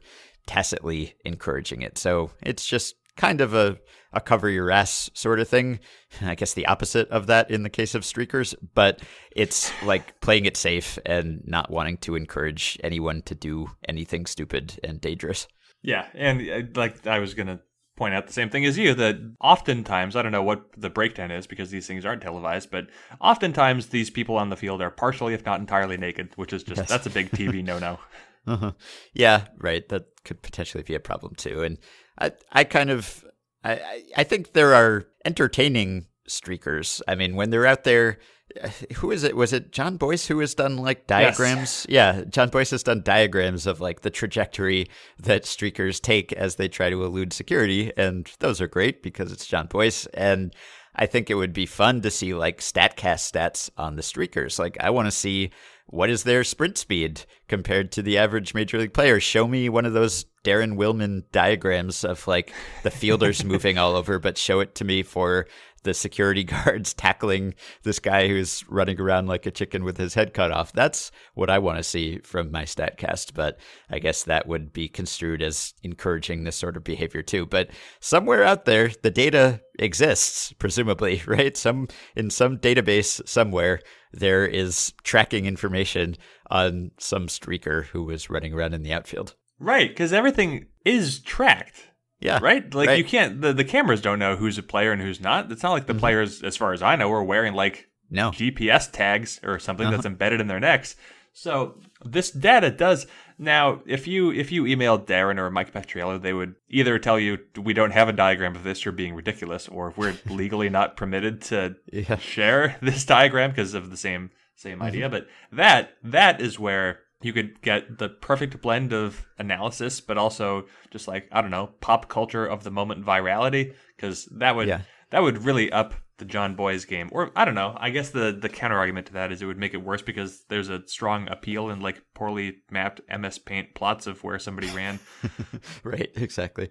tacitly 0.47 1.15
encouraging 1.25 1.81
it. 1.81 1.97
So 1.97 2.31
it's 2.41 2.65
just 2.65 2.95
kind 3.17 3.41
of 3.41 3.53
a, 3.53 3.77
a 4.13 4.19
cover 4.19 4.49
your 4.49 4.71
ass 4.71 5.09
sort 5.13 5.39
of 5.39 5.47
thing. 5.47 5.79
I 6.21 6.35
guess 6.35 6.53
the 6.53 6.65
opposite 6.67 7.09
of 7.09 7.27
that 7.27 7.49
in 7.49 7.63
the 7.63 7.69
case 7.69 7.95
of 7.95 8.03
streakers, 8.03 8.53
but 8.73 9.01
it's 9.35 9.71
like 9.83 10.19
playing 10.21 10.45
it 10.45 10.57
safe 10.57 10.99
and 11.05 11.41
not 11.45 11.69
wanting 11.71 11.97
to 11.99 12.15
encourage 12.15 12.79
anyone 12.83 13.21
to 13.23 13.35
do 13.35 13.71
anything 13.87 14.25
stupid 14.25 14.79
and 14.83 14.99
dangerous. 14.99 15.47
Yeah, 15.81 16.07
and 16.13 16.41
uh, 16.49 16.61
like 16.79 17.05
I 17.05 17.19
was 17.19 17.33
gonna 17.33 17.59
point 17.95 18.13
out 18.13 18.27
the 18.27 18.33
same 18.33 18.49
thing 18.49 18.65
as 18.65 18.77
you 18.77 18.93
that 18.95 19.15
oftentimes 19.39 20.15
I 20.17 20.21
don't 20.21 20.31
know 20.33 20.43
what 20.43 20.65
the 20.75 20.89
breakdown 20.89 21.31
is 21.31 21.47
because 21.47 21.69
these 21.71 21.87
things 21.87 22.05
aren't 22.05 22.21
televised, 22.21 22.69
but 22.71 22.87
oftentimes 23.21 23.87
these 23.87 24.09
people 24.09 24.35
on 24.35 24.49
the 24.49 24.57
field 24.57 24.81
are 24.81 24.91
partially, 24.91 25.33
if 25.33 25.45
not 25.45 25.59
entirely, 25.61 25.95
naked, 25.95 26.29
which 26.35 26.51
is 26.51 26.63
just 26.63 26.79
Yes. 26.79 26.89
that's 26.89 27.05
a 27.05 27.09
big 27.09 27.31
TV 27.31 27.63
no-no. 27.63 27.99
Uh-huh. 28.47 28.71
Yeah, 29.13 29.45
right. 29.57 29.87
That 29.89 30.05
could 30.23 30.41
potentially 30.41 30.83
be 30.83 30.95
a 30.95 30.99
problem 30.99 31.35
too. 31.35 31.63
And 31.63 31.77
I, 32.19 32.31
I 32.51 32.63
kind 32.63 32.89
of, 32.89 33.23
I, 33.63 34.03
I- 34.17 34.23
think 34.23 34.53
there 34.53 34.73
are 34.73 35.05
entertaining 35.25 36.07
streakers. 36.29 37.01
I 37.07 37.15
mean, 37.15 37.35
when 37.35 37.49
they're 37.49 37.65
out 37.65 37.83
there, 37.83 38.19
uh, 38.63 38.69
who 38.97 39.11
is 39.11 39.23
it? 39.23 39.35
Was 39.35 39.53
it 39.53 39.71
Jon 39.71 39.97
Bois 39.97 40.17
who 40.27 40.39
has 40.39 40.53
done 40.53 40.77
like 40.77 41.07
diagrams? 41.07 41.85
Yeah, 41.89 42.23
Jon 42.29 42.49
Bois 42.49 42.65
has 42.69 42.83
done 42.83 43.01
diagrams 43.01 43.65
of 43.65 43.81
like 43.81 44.01
the 44.01 44.11
trajectory 44.11 44.87
that 45.19 45.43
streakers 45.43 45.99
take 45.99 46.31
as 46.33 46.55
they 46.55 46.67
try 46.67 46.89
to 46.91 47.03
elude 47.03 47.33
security, 47.33 47.91
and 47.97 48.31
those 48.39 48.61
are 48.61 48.67
great 48.67 49.01
because 49.01 49.31
it's 49.31 49.47
Jon 49.47 49.65
Bois. 49.67 50.05
And 50.13 50.53
I 50.95 51.07
think 51.07 51.29
it 51.29 51.35
would 51.35 51.53
be 51.53 51.65
fun 51.65 52.01
to 52.01 52.11
see 52.11 52.33
like 52.35 52.59
Statcast 52.59 53.31
stats 53.33 53.69
on 53.77 53.95
the 53.95 54.03
streakers. 54.03 54.59
Like, 54.59 54.77
I 54.79 54.91
want 54.91 55.07
to 55.07 55.11
see 55.11 55.51
what 55.88 56.09
is 56.09 56.23
their 56.23 56.43
sprint 56.43 56.77
speed 56.77 57.25
compared 57.47 57.91
to 57.91 58.01
the 58.01 58.17
average 58.17 58.53
major 58.53 58.77
league 58.77 58.93
player. 58.93 59.19
Show 59.19 59.47
me 59.47 59.69
one 59.69 59.86
of 59.86 59.93
those 59.93 60.25
Daren 60.43 60.77
Willman 60.77 61.23
diagrams 61.31 62.03
of 62.03 62.27
like 62.27 62.53
the 62.83 62.91
fielders 62.91 63.43
moving 63.45 63.77
all 63.77 63.95
over, 63.95 64.19
but 64.19 64.38
show 64.38 64.59
it 64.59 64.75
to 64.75 64.86
me 64.86 65.03
for 65.03 65.47
the 65.86 65.93
security 65.93 66.43
guards 66.55 66.93
tackling 66.93 67.55
this 67.83 67.99
guy 67.99 68.27
who's 68.27 68.67
running 68.67 68.99
around 68.99 69.27
like 69.27 69.45
a 69.45 69.51
chicken 69.51 69.86
with 69.86 69.97
his 69.97 70.15
head 70.15 70.33
cut 70.33 70.51
off. 70.51 70.73
That's 70.73 71.11
what 71.33 71.49
I 71.49 71.59
want 71.59 71.77
to 71.77 71.83
see 71.83 72.19
from 72.19 72.51
my 72.51 72.63
StatCast, 72.63 73.33
but 73.33 73.57
I 73.89 73.99
guess 73.99 74.23
that 74.23 74.47
would 74.47 74.73
be 74.73 74.89
construed 74.89 75.41
as 75.41 75.73
encouraging 75.83 76.43
this 76.43 76.57
sort 76.57 76.75
of 76.75 76.83
behavior 76.83 77.21
too. 77.21 77.45
But 77.45 77.69
somewhere 78.01 78.43
out 78.43 78.65
there, 78.65 78.91
the 79.01 79.11
data 79.11 79.61
exists, 79.79 80.51
presumably, 80.53 81.21
right? 81.27 81.55
Some 81.55 81.88
in 82.15 82.29
some 82.29 82.57
database 82.57 83.25
somewhere, 83.27 83.79
there 84.11 84.45
is 84.45 84.93
tracking 85.03 85.45
information 85.45 86.15
on 86.49 86.91
some 86.97 87.27
streaker 87.27 87.86
who 87.86 88.03
was 88.03 88.29
running 88.29 88.53
around 88.53 88.73
in 88.73 88.83
the 88.83 88.93
outfield. 88.93 89.36
right, 89.59 89.89
because 89.89 90.11
everything 90.11 90.65
is 90.83 91.19
tracked. 91.19 91.89
Yeah. 92.20 92.39
Right? 92.41 92.74
Like 92.74 92.88
Right. 92.88 92.97
you 92.97 93.03
can't 93.03 93.41
the, 93.41 93.53
the 93.53 93.63
cameras 93.66 94.01
don't 94.01 94.20
know 94.20 94.36
who's 94.36 94.57
a 94.57 94.63
player 94.63 94.91
and 94.91 95.01
who's 95.01 95.20
not. 95.22 95.51
It's 95.51 95.63
not 95.63 95.72
like 95.72 95.86
the 95.86 95.93
Mm-hmm. 95.93 95.99
players, 95.99 96.43
as 96.43 96.55
far 96.57 96.74
as 96.74 96.82
I 96.82 96.95
know, 96.95 97.11
are 97.11 97.24
wearing 97.24 97.53
like 97.53 97.88
No. 98.09 98.32
GPS 98.32 98.89
tags 98.91 99.39
or 99.43 99.59
something 99.59 99.88
Uh-huh. 99.88 99.97
that's 99.97 100.05
embedded 100.05 100.39
in 100.41 100.47
their 100.47 100.59
necks. 100.59 100.95
So 101.34 101.80
this 102.05 102.32
data 102.32 102.72
does 102.72 103.07
now. 103.38 103.82
If 103.86 104.07
you 104.07 104.32
if 104.32 104.49
you 104.53 104.63
emailed 104.63 105.05
Daren 105.05 105.38
or 105.38 105.51
Mike 105.51 105.74
Petriello, 105.74 106.22
they 106.22 106.32
would 106.32 106.55
either 106.70 106.97
tell 106.97 107.20
you 107.20 107.39
we 107.61 107.74
don't 107.74 107.91
have 107.91 108.07
a 108.07 108.13
diagram 108.13 108.55
of 108.55 108.63
this, 108.63 108.86
you're 108.86 108.93
being 108.93 109.13
ridiculous, 109.16 109.68
or 109.68 109.89
if 109.89 109.97
we're 109.97 110.16
legally 110.30 110.70
not 110.70 110.95
permitted 110.95 111.41
to 111.43 111.76
Yeah. 111.91 112.16
share 112.18 112.78
this 112.82 113.03
diagram 113.05 113.49
because 113.49 113.74
of 113.74 113.89
the 113.91 113.97
same 113.97 114.32
same 114.55 114.78
Mm-hmm. 114.78 114.88
idea. 114.88 115.09
But 115.09 115.28
that 115.51 115.97
that 116.03 116.39
is 116.39 116.57
where 116.57 116.99
you 117.26 117.34
could 117.34 117.59
get 117.61 117.97
the 117.97 118.07
perfect 118.07 118.61
blend 118.61 118.93
of 118.93 119.26
analysis, 119.39 119.99
but 119.99 120.17
also 120.17 120.67
just 120.91 121.07
like 121.07 121.28
I 121.32 121.41
don't 121.41 121.51
know, 121.51 121.71
pop 121.82 122.07
culture 122.07 122.45
of 122.45 122.63
the 122.63 122.71
moment 122.71 123.03
virality, 123.03 123.73
because 123.95 124.26
that 124.38 124.55
would 124.55 124.67
Yeah. 124.67 124.82
that 125.09 125.23
would 125.23 125.43
really 125.43 125.71
up 125.71 125.95
the 126.17 126.26
Jon 126.26 126.55
Bois 126.55 126.78
game. 126.88 127.09
Or 127.11 127.32
I 127.36 127.43
don't 127.43 127.55
know. 127.55 127.76
I 127.78 127.89
guess 127.89 128.11
the 128.11 128.38
the 128.39 128.47
counter 128.47 128.78
argument 128.78 129.07
to 129.07 129.13
that 129.13 129.32
is 129.32 129.41
it 129.41 129.47
would 129.47 129.57
make 129.57 129.73
it 129.73 129.84
worse 129.84 130.01
because 130.03 130.43
there's 130.49 130.69
a 130.69 130.88
strong 130.88 131.28
appeal 131.30 131.69
in 131.71 131.82
like 131.82 132.01
poorly 132.13 132.57
mapped 132.69 133.01
MS 133.09 133.39
Paint 133.39 133.73
plots 133.73 134.05
of 134.07 134.23
where 134.23 134.38
somebody 134.39 134.69
ran. 134.69 134.99
right, 135.84 136.11
exactly. 136.15 136.69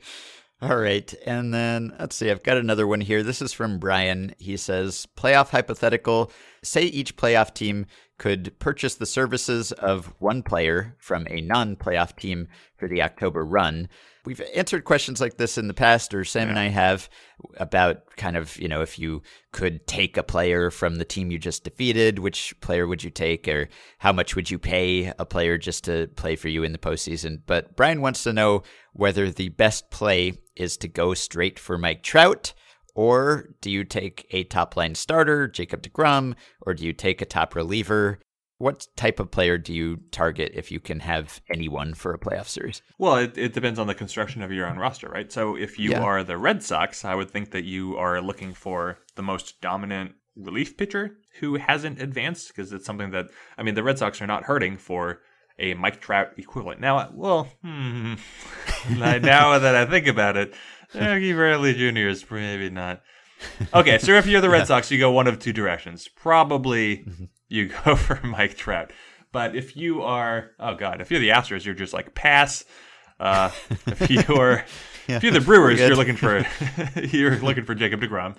All 0.64 0.78
right. 0.78 1.12
And 1.26 1.52
then 1.52 1.94
let's 2.00 2.16
see, 2.16 2.30
I've 2.30 2.42
got 2.42 2.56
another 2.56 2.86
one 2.86 3.02
here. 3.02 3.22
This 3.22 3.42
is 3.42 3.52
from 3.52 3.78
Brian. 3.78 4.34
He 4.38 4.56
says 4.56 5.06
Playoff 5.14 5.50
hypothetical. 5.50 6.32
Say 6.62 6.84
each 6.84 7.18
playoff 7.18 7.52
team 7.52 7.84
could 8.16 8.58
purchase 8.60 8.94
the 8.94 9.04
services 9.04 9.72
of 9.72 10.14
one 10.20 10.42
player 10.42 10.96
from 10.98 11.26
a 11.28 11.42
non 11.42 11.76
playoff 11.76 12.16
team 12.16 12.48
for 12.78 12.88
the 12.88 13.02
October 13.02 13.44
run. 13.44 13.90
We've 14.24 14.40
answered 14.54 14.84
questions 14.84 15.20
like 15.20 15.36
this 15.36 15.58
in 15.58 15.68
the 15.68 15.74
past, 15.74 16.14
or 16.14 16.24
Sam 16.24 16.48
and 16.48 16.58
I 16.58 16.68
have, 16.68 17.10
about 17.58 18.16
kind 18.16 18.38
of, 18.38 18.56
you 18.56 18.68
know, 18.68 18.80
if 18.80 18.98
you 18.98 19.20
could 19.52 19.86
take 19.86 20.16
a 20.16 20.22
player 20.22 20.70
from 20.70 20.96
the 20.96 21.04
team 21.04 21.30
you 21.30 21.38
just 21.38 21.64
defeated, 21.64 22.18
which 22.18 22.58
player 22.62 22.86
would 22.86 23.04
you 23.04 23.10
take, 23.10 23.46
or 23.48 23.68
how 23.98 24.12
much 24.12 24.34
would 24.34 24.50
you 24.50 24.58
pay 24.58 25.12
a 25.18 25.26
player 25.26 25.58
just 25.58 25.84
to 25.84 26.06
play 26.16 26.36
for 26.36 26.48
you 26.48 26.62
in 26.62 26.72
the 26.72 26.78
postseason? 26.78 27.42
But 27.44 27.76
Brian 27.76 28.00
wants 28.00 28.22
to 28.22 28.32
know 28.32 28.62
whether 28.94 29.30
the 29.30 29.50
best 29.50 29.90
play 29.90 30.32
is 30.56 30.76
to 30.78 30.88
go 30.88 31.12
straight 31.14 31.58
for 31.58 31.76
Mike 31.76 32.02
Trout, 32.02 32.54
or 32.94 33.48
do 33.60 33.70
you 33.70 33.84
take 33.84 34.26
a 34.30 34.44
top 34.44 34.76
line 34.76 34.94
starter, 34.94 35.48
Jacob 35.48 35.82
DeGrom, 35.82 36.34
or 36.62 36.74
do 36.74 36.84
you 36.86 36.92
take 36.92 37.20
a 37.20 37.26
top 37.26 37.54
reliever? 37.54 38.20
What 38.58 38.86
type 38.96 39.18
of 39.18 39.32
player 39.32 39.58
do 39.58 39.74
you 39.74 39.96
target 40.12 40.52
if 40.54 40.70
you 40.70 40.78
can 40.78 41.00
have 41.00 41.40
anyone 41.52 41.92
for 41.94 42.14
a 42.14 42.18
playoff 42.18 42.46
series? 42.46 42.82
Well, 42.98 43.16
it, 43.16 43.36
it 43.36 43.52
depends 43.52 43.80
on 43.80 43.88
the 43.88 43.96
construction 43.96 44.42
of 44.42 44.52
your 44.52 44.66
own 44.68 44.78
roster, 44.78 45.08
right? 45.08 45.30
So 45.30 45.56
if 45.56 45.76
you 45.76 45.90
Yeah. 45.90 46.00
are 46.02 46.22
the 46.22 46.38
Red 46.38 46.62
Sox, 46.62 47.04
I 47.04 47.16
would 47.16 47.30
think 47.30 47.50
that 47.50 47.64
you 47.64 47.96
are 47.96 48.22
looking 48.22 48.54
for 48.54 49.00
the 49.16 49.22
most 49.22 49.60
dominant 49.60 50.12
relief 50.36 50.76
pitcher 50.76 51.16
who 51.40 51.56
hasn't 51.56 52.00
advanced 52.00 52.48
because 52.48 52.72
it's 52.72 52.86
something 52.86 53.10
that 53.10 53.26
I 53.58 53.64
mean 53.64 53.74
the 53.74 53.82
Red 53.82 53.98
Sox 53.98 54.22
are 54.22 54.26
not 54.26 54.44
hurting 54.44 54.76
for 54.78 55.20
a 55.58 55.74
Mike 55.74 56.00
Trout 56.00 56.32
equivalent. 56.36 56.80
Now, 56.80 57.10
well, 57.12 57.48
hmm, 57.62 58.14
now 58.90 59.58
that 59.58 59.74
I 59.74 59.86
think 59.86 60.06
about 60.06 60.36
it, 60.36 60.54
Jackie 60.92 61.32
Bradley 61.32 61.74
Jr. 61.74 62.08
is 62.08 62.24
maybe 62.30 62.70
not 62.70 63.02
Okay, 63.72 63.98
so 63.98 64.12
if 64.12 64.26
you're 64.26 64.40
the 64.40 64.48
Red 64.50 64.66
Sox, 64.68 64.90
you 64.90 64.98
go 64.98 65.10
one 65.10 65.26
of 65.26 65.38
two 65.38 65.52
directions. 65.52 66.08
Probably 66.08 67.06
you 67.48 67.70
go 67.84 67.96
for 67.96 68.24
Mike 68.26 68.56
Trout. 68.56 68.92
But 69.32 69.56
if 69.56 69.76
you 69.76 70.02
are, 70.02 70.50
oh 70.60 70.74
god, 70.76 71.00
if 71.00 71.10
you're 71.10 71.20
the 71.20 71.30
Astros, 71.30 71.64
you're 71.64 71.74
just 71.74 71.92
like 71.92 72.14
pass. 72.14 72.64
Uh, 73.18 73.50
if 73.86 74.10
you're 74.10 74.64
if 75.08 75.22
you're 75.22 75.32
the 75.32 75.40
Brewers, 75.40 75.78
you're 75.80 75.96
looking 75.96 76.16
for 76.16 76.46
you're 77.00 77.38
looking 77.38 77.64
for 77.64 77.74
Jacob 77.74 78.00
Degrom. 78.00 78.36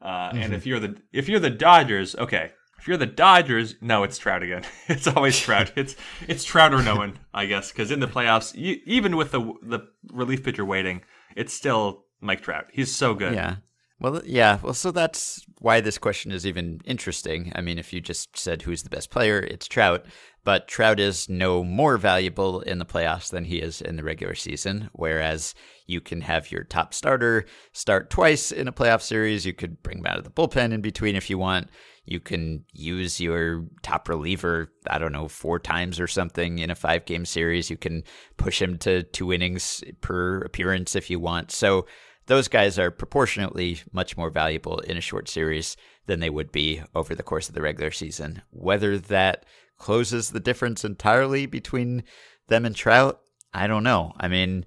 Uh, 0.00 0.30
And 0.34 0.52
if 0.52 0.66
you're 0.66 0.80
the 0.80 0.96
if 1.12 1.28
you're 1.28 1.40
the 1.40 1.50
Dodgers, 1.50 2.14
okay. 2.14 2.52
If 2.78 2.86
you're 2.86 2.96
the 2.96 3.06
Dodgers, 3.06 3.74
no, 3.80 4.02
it's 4.02 4.18
Trout 4.18 4.42
again. 4.42 4.62
It's 4.88 5.06
always 5.06 5.38
Trout. 5.38 5.72
It's 5.76 5.96
it's 6.28 6.44
Trout 6.44 6.72
or 6.72 6.82
no 6.82 6.96
one, 6.96 7.18
I 7.34 7.46
guess, 7.46 7.72
because 7.72 7.90
in 7.90 8.00
the 8.00 8.06
playoffs, 8.06 8.54
you, 8.54 8.80
even 8.84 9.16
with 9.16 9.32
the 9.32 9.40
the 9.62 9.80
relief 10.10 10.44
pitcher 10.44 10.64
waiting, 10.64 11.02
it's 11.34 11.52
still 11.52 12.04
Mike 12.20 12.42
Trout. 12.42 12.66
He's 12.72 12.94
so 12.94 13.14
good. 13.14 13.34
Yeah. 13.34 13.56
Well, 13.98 14.20
yeah. 14.26 14.58
Well, 14.62 14.74
so 14.74 14.90
that's 14.90 15.44
why 15.60 15.80
this 15.80 15.96
question 15.96 16.30
is 16.30 16.46
even 16.46 16.80
interesting. 16.84 17.50
I 17.54 17.62
mean, 17.62 17.78
if 17.78 17.92
you 17.92 18.00
just 18.00 18.36
said 18.36 18.62
who's 18.62 18.82
the 18.82 18.90
best 18.90 19.10
player, 19.10 19.38
it's 19.38 19.66
Trout. 19.66 20.04
But 20.44 20.68
Trout 20.68 21.00
is 21.00 21.28
no 21.28 21.64
more 21.64 21.96
valuable 21.96 22.60
in 22.60 22.78
the 22.78 22.84
playoffs 22.84 23.30
than 23.30 23.44
he 23.44 23.56
is 23.56 23.80
in 23.80 23.96
the 23.96 24.04
regular 24.04 24.34
season. 24.34 24.90
Whereas 24.92 25.54
you 25.86 26.00
can 26.00 26.20
have 26.20 26.52
your 26.52 26.62
top 26.62 26.92
starter 26.94 27.46
start 27.72 28.10
twice 28.10 28.52
in 28.52 28.68
a 28.68 28.72
playoff 28.72 29.00
series. 29.00 29.46
You 29.46 29.54
could 29.54 29.82
bring 29.82 29.98
him 29.98 30.06
out 30.06 30.18
of 30.18 30.24
the 30.24 30.30
bullpen 30.30 30.72
in 30.72 30.82
between 30.82 31.16
if 31.16 31.30
you 31.30 31.38
want. 31.38 31.68
You 32.06 32.20
can 32.20 32.64
use 32.72 33.20
your 33.20 33.66
top 33.82 34.08
reliever, 34.08 34.72
I 34.88 34.98
don't 34.98 35.12
know, 35.12 35.28
four 35.28 35.58
times 35.58 35.98
or 36.00 36.06
something 36.06 36.60
in 36.60 36.70
a 36.70 36.76
five 36.76 37.04
game 37.04 37.26
series. 37.26 37.68
You 37.68 37.76
can 37.76 38.04
push 38.36 38.62
him 38.62 38.78
to 38.78 39.02
two 39.02 39.32
innings 39.32 39.82
per 40.00 40.40
appearance 40.42 40.94
if 40.94 41.10
you 41.10 41.18
want. 41.18 41.50
So 41.50 41.86
those 42.26 42.48
guys 42.48 42.78
are 42.78 42.90
proportionately 42.90 43.80
much 43.92 44.16
more 44.16 44.30
valuable 44.30 44.78
in 44.78 44.96
a 44.96 45.00
short 45.00 45.28
series 45.28 45.76
than 46.06 46.20
they 46.20 46.30
would 46.30 46.52
be 46.52 46.82
over 46.94 47.14
the 47.14 47.22
course 47.22 47.48
of 47.48 47.54
the 47.54 47.62
regular 47.62 47.90
season. 47.90 48.42
Whether 48.50 48.98
that 48.98 49.44
closes 49.76 50.30
the 50.30 50.40
difference 50.40 50.84
entirely 50.84 51.46
between 51.46 52.04
them 52.48 52.64
and 52.64 52.74
Trout, 52.74 53.20
I 53.52 53.66
don't 53.66 53.84
know. 53.84 54.12
I 54.18 54.28
mean, 54.28 54.64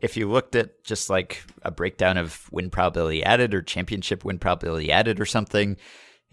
if 0.00 0.16
you 0.16 0.30
looked 0.30 0.54
at 0.54 0.84
just 0.84 1.10
like 1.10 1.42
a 1.62 1.70
breakdown 1.70 2.16
of 2.16 2.48
win 2.52 2.70
probability 2.70 3.22
added 3.24 3.54
or 3.54 3.62
championship 3.62 4.24
win 4.24 4.38
probability 4.38 4.92
added 4.92 5.20
or 5.20 5.26
something, 5.26 5.76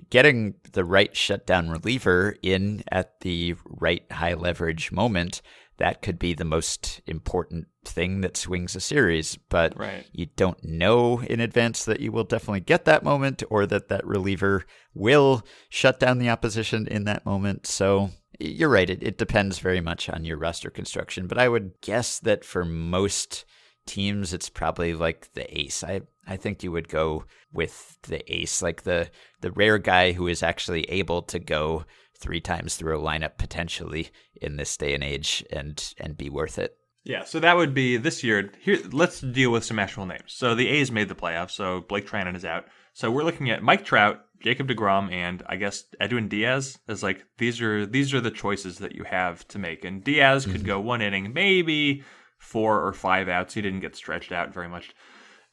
getting 0.10 0.56
the 0.74 0.86
right 0.86 1.16
shutdown 1.16 1.70
reliever 1.70 2.36
in 2.42 2.84
at 2.92 3.20
the 3.22 3.56
right 3.66 4.04
high 4.12 4.34
leverage 4.34 4.92
moment 4.92 5.42
that 5.82 6.04
could 6.04 6.20
be 6.20 6.36
the 6.36 6.46
most 6.46 7.02
important 7.08 7.66
thing 7.84 8.22
that 8.22 8.38
swings 8.38 8.76
a 8.76 8.80
series. 8.80 9.36
But 9.36 9.76
Right. 9.76 10.06
you 10.12 10.28
don't 10.36 10.64
know 10.64 11.22
in 11.22 11.40
advance 11.40 11.86
that 11.86 12.00
you 12.02 12.12
will 12.12 12.24
definitely 12.24 12.60
get 12.60 12.86
that 12.86 13.04
moment 13.04 13.42
or 13.50 13.66
that 13.66 13.88
that 13.88 14.06
reliever 14.06 14.66
will 14.94 15.44
shut 15.70 16.00
down 16.00 16.20
the 16.20 16.30
opposition 16.30 16.88
in 16.88 17.06
that 17.06 17.26
moment. 17.26 17.66
So 17.66 18.12
you're 18.40 18.70
right. 18.70 18.92
It, 18.92 19.02
it 19.02 19.18
depends 19.18 19.58
very 19.58 19.82
much 19.82 20.08
on 20.08 20.24
your 20.24 20.38
roster 20.38 20.70
construction. 20.70 21.26
But 21.26 21.40
i 21.40 21.50
would 21.50 21.82
guess 21.82 22.20
that 22.20 22.46
for 22.46 22.64
most 22.64 23.44
teams 23.92 24.32
it's 24.32 24.50
probably 24.50 24.94
like 24.94 25.28
the 25.34 25.60
ace 25.60 25.84
i 25.84 26.00
i 26.26 26.38
think 26.38 26.64
you 26.64 26.72
would 26.72 26.88
go 26.88 27.26
with 27.52 27.98
the 28.04 28.24
ace 28.34 28.62
like 28.62 28.84
the 28.84 29.10
the 29.42 29.52
rare 29.52 29.78
guy 29.78 30.14
who 30.14 30.28
is 30.28 30.42
actually 30.42 30.84
able 30.84 31.22
to 31.22 31.40
go 31.40 31.84
three 32.18 32.40
times 32.40 32.78
through 32.78 32.98
a 32.98 33.02
lineup 33.02 33.38
potentially 33.38 34.10
in 34.42 34.56
this 34.56 34.78
day 34.78 34.94
and 34.94 35.04
age 35.04 35.44
and 35.52 35.94
and 36.00 36.16
be 36.16 36.30
worth 36.30 36.58
it 36.58 36.78
Yeah, 37.04 37.24
so 37.24 37.40
that 37.40 37.58
would 37.58 37.74
be 37.74 37.98
this 37.98 38.24
year. 38.24 38.52
Here, 38.62 38.78
let's 38.92 39.22
deal 39.22 39.52
with 39.52 39.66
some 39.66 39.80
actual 39.80 40.06
names. 40.06 40.28
So 40.28 40.54
the 40.54 40.68
A's 40.68 40.92
made 40.92 41.10
the 41.10 41.16
playoffs, 41.16 41.50
so 41.50 41.82
Blake 41.82 42.08
Treinen 42.08 42.36
is 42.36 42.46
out. 42.46 42.66
So 42.94 43.10
we're 43.10 43.24
looking 43.24 43.50
at 43.50 43.64
Mike 43.64 43.84
Trout, 43.84 44.24
Jacob 44.40 44.68
Degrom, 44.68 45.12
and 45.12 45.42
I 45.48 45.56
guess 45.56 45.84
Edwin 46.00 46.28
Diaz. 46.28 46.78
is 46.88 47.02
like 47.02 47.26
these 47.40 47.60
are 47.60 47.88
these 47.88 48.14
are 48.14 48.22
the 48.22 48.30
choices 48.30 48.78
that 48.80 48.94
you 48.94 49.04
have 49.04 49.48
to 49.48 49.58
make. 49.58 49.84
And 49.84 50.04
Diaz 50.04 50.46
could 50.46 50.58
mm-hmm. 50.58 50.68
go 50.68 50.80
one 50.80 51.02
inning, 51.02 51.34
maybe 51.34 52.04
four 52.42 52.86
or 52.86 52.92
five 52.92 53.30
outs. 53.30 53.54
He 53.54 53.62
didn't 53.62 53.80
get 53.80 53.96
stretched 53.96 54.32
out 54.32 54.54
very 54.54 54.68
much. 54.68 54.94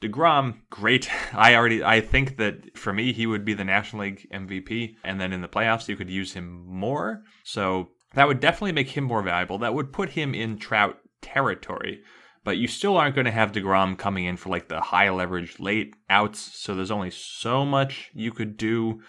DeGrom, 0.03 0.63
great. 0.71 1.09
I 1.33 1.55
already 1.55 1.85
I 1.85 2.01
think 2.01 2.37
that 2.39 2.77
for 2.77 2.93
me 2.93 3.13
he 3.13 3.27
would 3.27 3.45
be 3.45 3.55
the 3.55 3.65
National 3.65 4.03
League 4.03 4.27
MVP 4.33 4.97
and 5.05 5.21
then 5.21 5.33
in 5.33 5.43
the 5.43 5.49
playoffs 5.49 5.89
you 5.89 5.97
could 5.97 6.11
use 6.11 6.33
him 6.33 6.65
more. 6.67 7.23
So 7.45 7.91
that 8.15 8.27
would 8.27 8.41
definitely 8.41 8.73
make 8.73 8.89
him 8.89 9.05
more 9.05 9.23
valuable. 9.23 9.59
That 9.59 9.75
would 9.75 9.93
put 9.93 10.11
him 10.11 10.35
in 10.35 10.59
Trout 10.59 10.99
territory. 11.21 12.03
But 12.45 12.57
you 12.57 12.67
still 12.67 12.97
aren't 12.97 13.15
going 13.15 13.27
to 13.27 13.31
have 13.31 13.53
DeGrom 13.53 13.99
coming 13.99 14.25
in 14.25 14.39
for 14.39 14.49
like 14.49 14.69
the 14.69 14.81
high 14.81 15.11
leverage 15.11 15.61
late 15.61 15.95
outs, 16.09 16.39
so 16.41 16.75
there's 16.75 16.91
only 16.91 17.11
so 17.11 17.67
much 17.67 18.11
you 18.15 18.33
could 18.33 18.57
do 18.57 19.03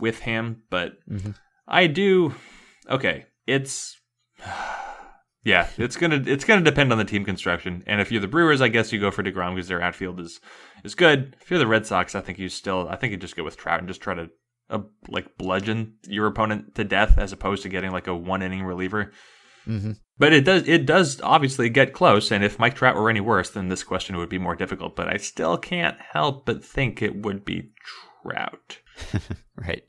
with 0.00 0.18
him, 0.18 0.62
but 0.68 0.92
mm-hmm. 1.08 1.30
I 1.66 1.86
do 1.86 2.34
okay, 2.90 3.26
it's 3.46 3.98
yeah, 5.44 5.68
it's 5.76 5.96
gonna 5.96 6.22
it's 6.26 6.44
gonna 6.44 6.62
depend 6.62 6.92
on 6.92 6.98
the 6.98 7.04
team 7.04 7.24
construction. 7.24 7.82
And 7.86 8.00
if 8.00 8.12
you're 8.12 8.20
the 8.20 8.28
Brewers, 8.28 8.60
I 8.60 8.68
guess 8.68 8.92
you 8.92 9.00
go 9.00 9.10
for 9.10 9.22
Degrom 9.22 9.54
because 9.54 9.68
their 9.68 9.82
outfield 9.82 10.20
is 10.20 10.40
is 10.84 10.94
good. 10.94 11.36
If 11.40 11.50
you're 11.50 11.58
the 11.58 11.66
Red 11.66 11.86
Sox, 11.86 12.14
I 12.14 12.20
think 12.20 12.38
you 12.38 12.48
still 12.48 12.88
I 12.88 12.96
think 12.96 13.10
you 13.10 13.16
just 13.16 13.36
go 13.36 13.44
with 13.44 13.56
Trout 13.56 13.80
and 13.80 13.88
just 13.88 14.00
try 14.00 14.14
to 14.14 14.30
uh, 14.70 14.80
like 15.08 15.36
bludgeon 15.36 15.94
your 16.06 16.26
opponent 16.26 16.74
to 16.76 16.84
death 16.84 17.18
as 17.18 17.32
opposed 17.32 17.62
to 17.64 17.68
getting 17.68 17.90
like 17.90 18.06
a 18.06 18.14
one 18.14 18.42
inning 18.42 18.62
reliever. 18.62 19.12
But 20.18 20.32
it 20.32 20.44
does 20.44 20.68
it 20.68 20.86
does 20.86 21.20
obviously 21.22 21.68
get 21.68 21.92
close. 21.92 22.30
And 22.30 22.44
if 22.44 22.58
Mike 22.58 22.74
Trout 22.74 22.96
were 22.96 23.10
any 23.10 23.20
worse, 23.20 23.50
then 23.50 23.68
this 23.68 23.82
question 23.82 24.16
would 24.16 24.28
be 24.28 24.38
more 24.38 24.56
difficult. 24.56 24.94
But 24.94 25.08
I 25.08 25.16
still 25.16 25.56
can't 25.58 25.98
help 26.12 26.46
but 26.46 26.64
think 26.64 27.02
it 27.02 27.22
would 27.22 27.44
be 27.44 27.72
Trout. 28.22 28.78
Right. 29.56 29.84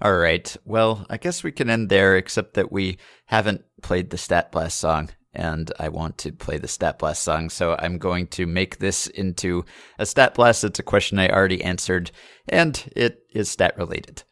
All 0.00 0.14
right. 0.14 0.56
Well, 0.64 1.06
I 1.10 1.16
guess 1.16 1.42
we 1.42 1.50
can 1.50 1.70
end 1.70 1.88
there, 1.88 2.16
except 2.16 2.54
that 2.54 2.70
we 2.70 2.98
haven't 3.26 3.64
played 3.82 4.10
the 4.10 4.18
Stat 4.18 4.52
Blast 4.52 4.78
song, 4.78 5.10
and 5.34 5.70
I 5.78 5.88
want 5.88 6.18
to 6.18 6.32
play 6.32 6.58
the 6.58 6.68
Stat 6.68 6.98
Blast 6.98 7.22
song. 7.22 7.50
So 7.50 7.76
I'm 7.78 7.98
going 7.98 8.26
to 8.28 8.46
make 8.46 8.78
this 8.78 9.06
into 9.06 9.64
a 9.98 10.06
Stat 10.06 10.34
Blast. 10.34 10.64
It's 10.64 10.78
a 10.78 10.82
question 10.82 11.18
I 11.18 11.28
already 11.28 11.62
answered, 11.62 12.10
and 12.48 12.82
it 12.96 13.24
is 13.32 13.50
stat 13.50 13.76
related. 13.78 14.22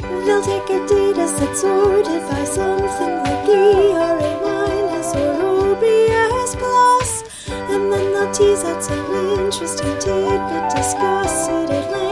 They'll 0.00 0.42
take 0.42 0.70
a 0.70 0.86
data 0.86 1.28
set 1.28 1.56
sorted 1.56 2.22
by 2.28 2.44
something 2.44 3.16
like 3.18 3.48
ERA 3.48 4.40
minus 4.40 5.14
or 5.14 5.74
OPS 5.74 6.56
plus, 6.56 7.48
and 7.48 7.92
then 7.92 8.12
they'll 8.12 8.32
tease 8.32 8.64
out 8.64 8.82
some 8.82 9.14
interesting 9.38 9.98
tidbit, 9.98 10.70
discuss 10.74 11.48
it 11.48 11.70
at 11.70 11.90
length, 11.90 12.09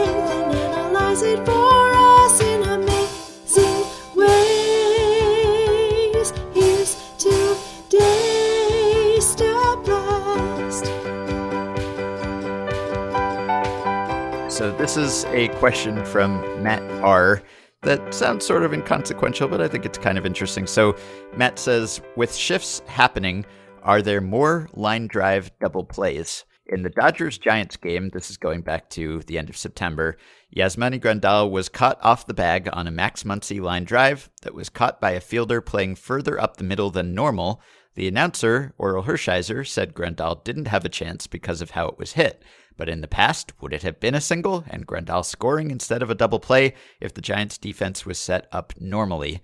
So 14.59 14.73
this 14.73 14.97
is 14.97 15.23
a 15.27 15.47
question 15.59 16.03
from 16.03 16.41
Matt 16.61 16.81
R. 17.01 17.41
That 17.83 18.13
sounds 18.13 18.45
sort 18.45 18.63
of 18.63 18.73
inconsequential, 18.73 19.47
but 19.47 19.61
I 19.61 19.69
think 19.69 19.85
it's 19.85 19.97
kind 19.97 20.17
of 20.17 20.25
interesting. 20.25 20.67
So 20.67 20.97
Matt 21.37 21.57
says, 21.57 22.01
with 22.17 22.35
shifts 22.35 22.81
happening, 22.85 23.45
are 23.83 24.01
there 24.01 24.19
more 24.19 24.67
line 24.73 25.07
drive 25.07 25.49
double 25.61 25.85
plays? 25.85 26.43
In 26.65 26.83
the 26.83 26.89
Dodgers 26.89 27.37
Giants 27.37 27.77
game, 27.77 28.09
this 28.09 28.29
is 28.29 28.35
going 28.35 28.59
back 28.59 28.89
to 28.89 29.21
the 29.27 29.37
end 29.37 29.49
of 29.49 29.55
September, 29.55 30.17
Yasmani 30.53 30.99
Grandal 30.99 31.49
was 31.49 31.69
caught 31.69 31.97
off 32.03 32.27
the 32.27 32.33
bag 32.33 32.67
on 32.73 32.85
a 32.85 32.91
Max 32.91 33.23
Muncy 33.23 33.61
line 33.61 33.85
drive 33.85 34.29
that 34.41 34.53
was 34.53 34.67
caught 34.67 34.99
by 34.99 35.11
a 35.11 35.21
fielder 35.21 35.61
playing 35.61 35.95
further 35.95 36.37
up 36.37 36.57
the 36.57 36.65
middle 36.65 36.89
than 36.89 37.15
normal. 37.15 37.61
The 37.95 38.09
announcer, 38.09 38.73
Orel 38.77 39.05
Hershiser, 39.05 39.65
said 39.65 39.93
Grandal 39.93 40.43
didn't 40.43 40.67
have 40.67 40.83
a 40.83 40.89
chance 40.89 41.27
because 41.27 41.61
of 41.61 41.71
how 41.71 41.87
it 41.87 41.97
was 41.97 42.11
hit. 42.13 42.43
But 42.79 42.87
in 42.87 43.01
the 43.01 43.09
past, 43.09 43.51
would 43.59 43.73
it 43.73 43.83
have 43.83 43.99
been 43.99 44.15
a 44.15 44.21
single 44.21 44.63
and 44.69 44.87
Grandal 44.87 45.25
scoring 45.25 45.69
instead 45.69 46.01
of 46.01 46.09
a 46.09 46.15
double 46.15 46.39
play 46.39 46.75
if 47.01 47.13
the 47.13 47.21
Giants' 47.21 47.57
defense 47.57 48.05
was 48.05 48.17
set 48.17 48.47
up 48.53 48.71
normally? 48.79 49.41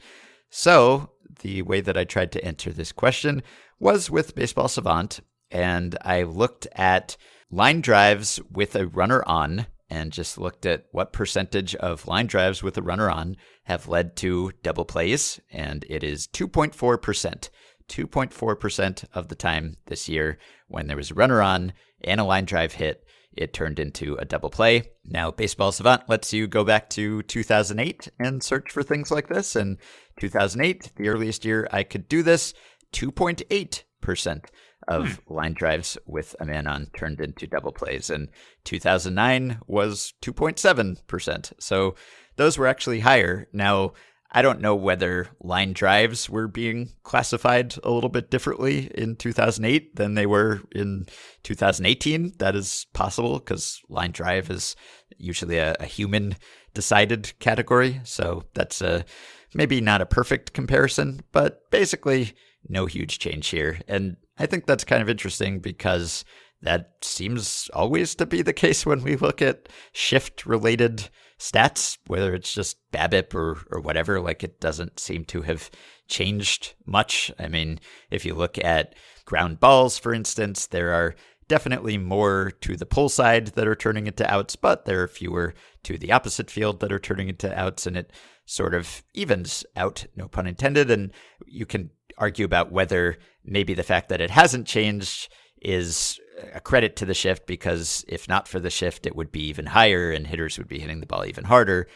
So, 0.50 1.10
the 1.42 1.62
way 1.64 1.82
that 1.82 1.98
I 1.98 2.06
tried 2.06 2.32
to 2.32 2.46
answer 2.46 2.72
this 2.72 2.94
question 2.94 3.44
was 3.78 4.10
with 4.10 4.36
Baseball 4.36 4.70
Savant, 4.70 5.20
and 5.52 5.98
I 6.02 6.24
looked 6.24 6.66
at 6.78 7.18
line 7.52 7.82
drives 7.82 8.40
with 8.50 8.74
a 8.74 8.88
runner 8.88 9.22
on 9.28 9.68
and 9.90 10.14
just 10.14 10.38
looked 10.38 10.66
at 10.66 10.86
what 10.92 11.12
percentage 11.12 11.76
of 11.76 12.08
line 12.08 12.28
drives 12.28 12.64
with 12.64 12.78
a 12.78 12.82
runner 12.82 13.12
on 13.12 13.36
have 13.64 13.90
led 13.90 14.16
to 14.16 14.54
double 14.64 14.86
plays, 14.86 15.42
and 15.52 15.86
it 15.90 16.06
is 16.06 16.26
2.4%. 16.30 17.50
2.4% 17.90 19.06
of 19.14 19.28
the 19.28 19.36
time 19.36 19.76
this 19.88 20.08
year 20.08 20.38
when 20.70 20.88
there 20.88 20.98
was 20.98 21.12
a 21.12 21.16
runner 21.16 21.42
on 21.42 21.74
and 22.02 22.22
a 22.22 22.24
line 22.24 22.46
drive 22.46 22.74
hit, 22.74 23.05
it 23.36 23.54
turned 23.54 23.80
into 23.80 24.16
a 24.16 24.26
double 24.26 24.50
play. 24.50 24.92
Now, 25.04 25.32
Baseball 25.32 25.72
Savant 25.72 26.08
lets 26.08 26.34
you 26.34 26.48
go 26.48 26.64
back 26.64 26.90
to 26.92 27.22
2008 27.24 28.10
and 28.20 28.44
search 28.44 28.72
for 28.72 28.84
things 28.84 29.12
like 29.12 29.28
this. 29.28 29.56
And 29.56 29.78
2008, 30.20 30.94
the 30.96 31.10
earliest 31.10 31.46
year 31.46 31.68
I 31.72 31.84
could 31.84 32.08
do 32.08 32.24
this, 32.24 32.54
2.8% 32.94 34.46
of 34.88 35.16
hmm. 35.16 35.34
line 35.34 35.54
drives 35.54 35.98
with 36.06 36.36
a 36.40 36.46
man 36.46 36.68
on 36.68 36.88
turned 36.96 37.20
into 37.20 37.48
double 37.48 37.72
plays. 37.72 38.10
And 38.10 38.30
2009 38.64 39.60
was 39.68 40.14
2.7%. 40.22 41.54
So 41.60 41.96
those 42.36 42.58
were 42.58 42.68
actually 42.68 43.00
higher. 43.00 43.48
Now, 43.54 43.94
I 44.36 44.42
don't 44.42 44.60
know 44.60 44.76
whether 44.76 45.30
line 45.40 45.72
drives 45.72 46.30
were 46.30 46.50
being 46.50 46.92
classified 47.04 47.76
a 47.86 47.90
little 47.90 48.10
bit 48.10 48.30
differently 48.30 48.92
in 48.94 49.16
2008 49.16 49.96
than 49.96 50.16
they 50.16 50.26
were 50.26 50.60
in 50.74 51.06
2018. 51.44 52.34
That 52.40 52.54
is 52.54 52.86
possible 52.94 53.40
because 53.40 53.82
line 53.88 54.12
drive 54.12 54.52
is 54.52 54.76
usually 55.18 55.58
a, 55.58 55.78
a 55.80 55.86
human 55.86 56.36
decided 56.74 57.32
category. 57.40 58.02
So 58.04 58.44
that's 58.54 58.82
a 58.82 59.06
maybe 59.54 59.80
not 59.80 60.02
a 60.02 60.06
perfect 60.06 60.52
comparison, 60.52 61.22
but 61.32 61.72
basically 61.72 62.34
no 62.68 62.88
huge 62.88 63.20
change 63.20 63.48
here. 63.48 63.80
And 63.88 64.18
I 64.38 64.48
think 64.48 64.66
that's 64.66 64.84
kind 64.84 65.02
of 65.02 65.10
interesting 65.10 65.62
because 65.62 66.26
that 66.62 66.92
seems 67.02 67.70
always 67.74 68.16
to 68.16 68.26
be 68.26 68.42
the 68.42 68.52
case 68.52 68.86
when 68.86 69.02
we 69.02 69.16
look 69.16 69.42
at 69.42 69.70
shift 69.94 70.46
related 70.46 71.10
stats, 71.40 71.98
whether 72.08 72.34
it's 72.34 72.54
just 72.54 72.78
BABIP 72.92 73.34
or, 73.34 73.58
or 73.72 73.80
whatever. 73.80 74.20
Like 74.20 74.44
it 74.44 74.60
doesn't 74.60 75.00
seem 75.00 75.26
to 75.26 75.42
have 75.44 75.70
changed 76.08 76.76
much. 76.86 77.32
I 77.40 77.48
mean, 77.48 77.80
if 78.10 78.26
you 78.26 78.34
look 78.36 78.58
at 78.64 78.96
ground 79.26 79.60
balls, 79.60 79.98
for 79.98 80.14
instance, 80.14 80.68
there 80.68 80.94
are 80.94 81.16
definitely 81.48 81.98
more 81.98 82.52
to 82.62 82.76
the 82.76 82.86
pull 82.86 83.10
side 83.10 83.48
that 83.48 83.68
are 83.68 83.76
turning 83.76 84.08
into 84.08 84.32
outs, 84.32 84.56
but 84.56 84.86
there 84.86 85.04
are 85.04 85.08
fewer 85.08 85.54
to 85.84 85.98
the 85.98 86.12
opposite 86.12 86.50
field 86.50 86.80
that 86.80 86.92
are 86.92 87.00
turning 87.00 87.30
into 87.30 87.60
outs, 87.60 87.86
and 87.86 87.96
it 87.96 88.12
sort 88.46 88.74
of 88.74 89.04
evens 89.14 89.64
out, 89.76 90.06
no 90.16 90.28
pun 90.28 90.48
intended. 90.48 90.90
And 90.90 91.12
you 91.46 91.66
can 91.66 91.92
argue 92.18 92.46
about 92.46 92.72
whether 92.72 93.18
maybe 93.44 93.74
the 93.74 93.84
fact 93.84 94.10
that 94.10 94.22
it 94.22 94.32
hasn't 94.32 94.68
changed 94.68 95.32
is 95.62 96.20
a 96.54 96.60
credit 96.60 96.96
to 96.98 97.06
the 97.06 97.14
shift 97.14 97.46
because 97.46 98.04
if 98.08 98.28
not 98.28 98.48
for 98.48 98.60
the 98.60 98.70
shift, 98.70 99.06
it 99.06 99.16
would 99.16 99.32
be 99.32 99.48
even 99.48 99.68
higher 99.68 100.12
and 100.12 100.28
hitters 100.28 100.58
would 100.58 100.68
be 100.68 100.80
hitting 100.80 101.00
the 101.00 101.06
ball 101.06 101.26
even 101.26 101.46
harder. 101.46 101.88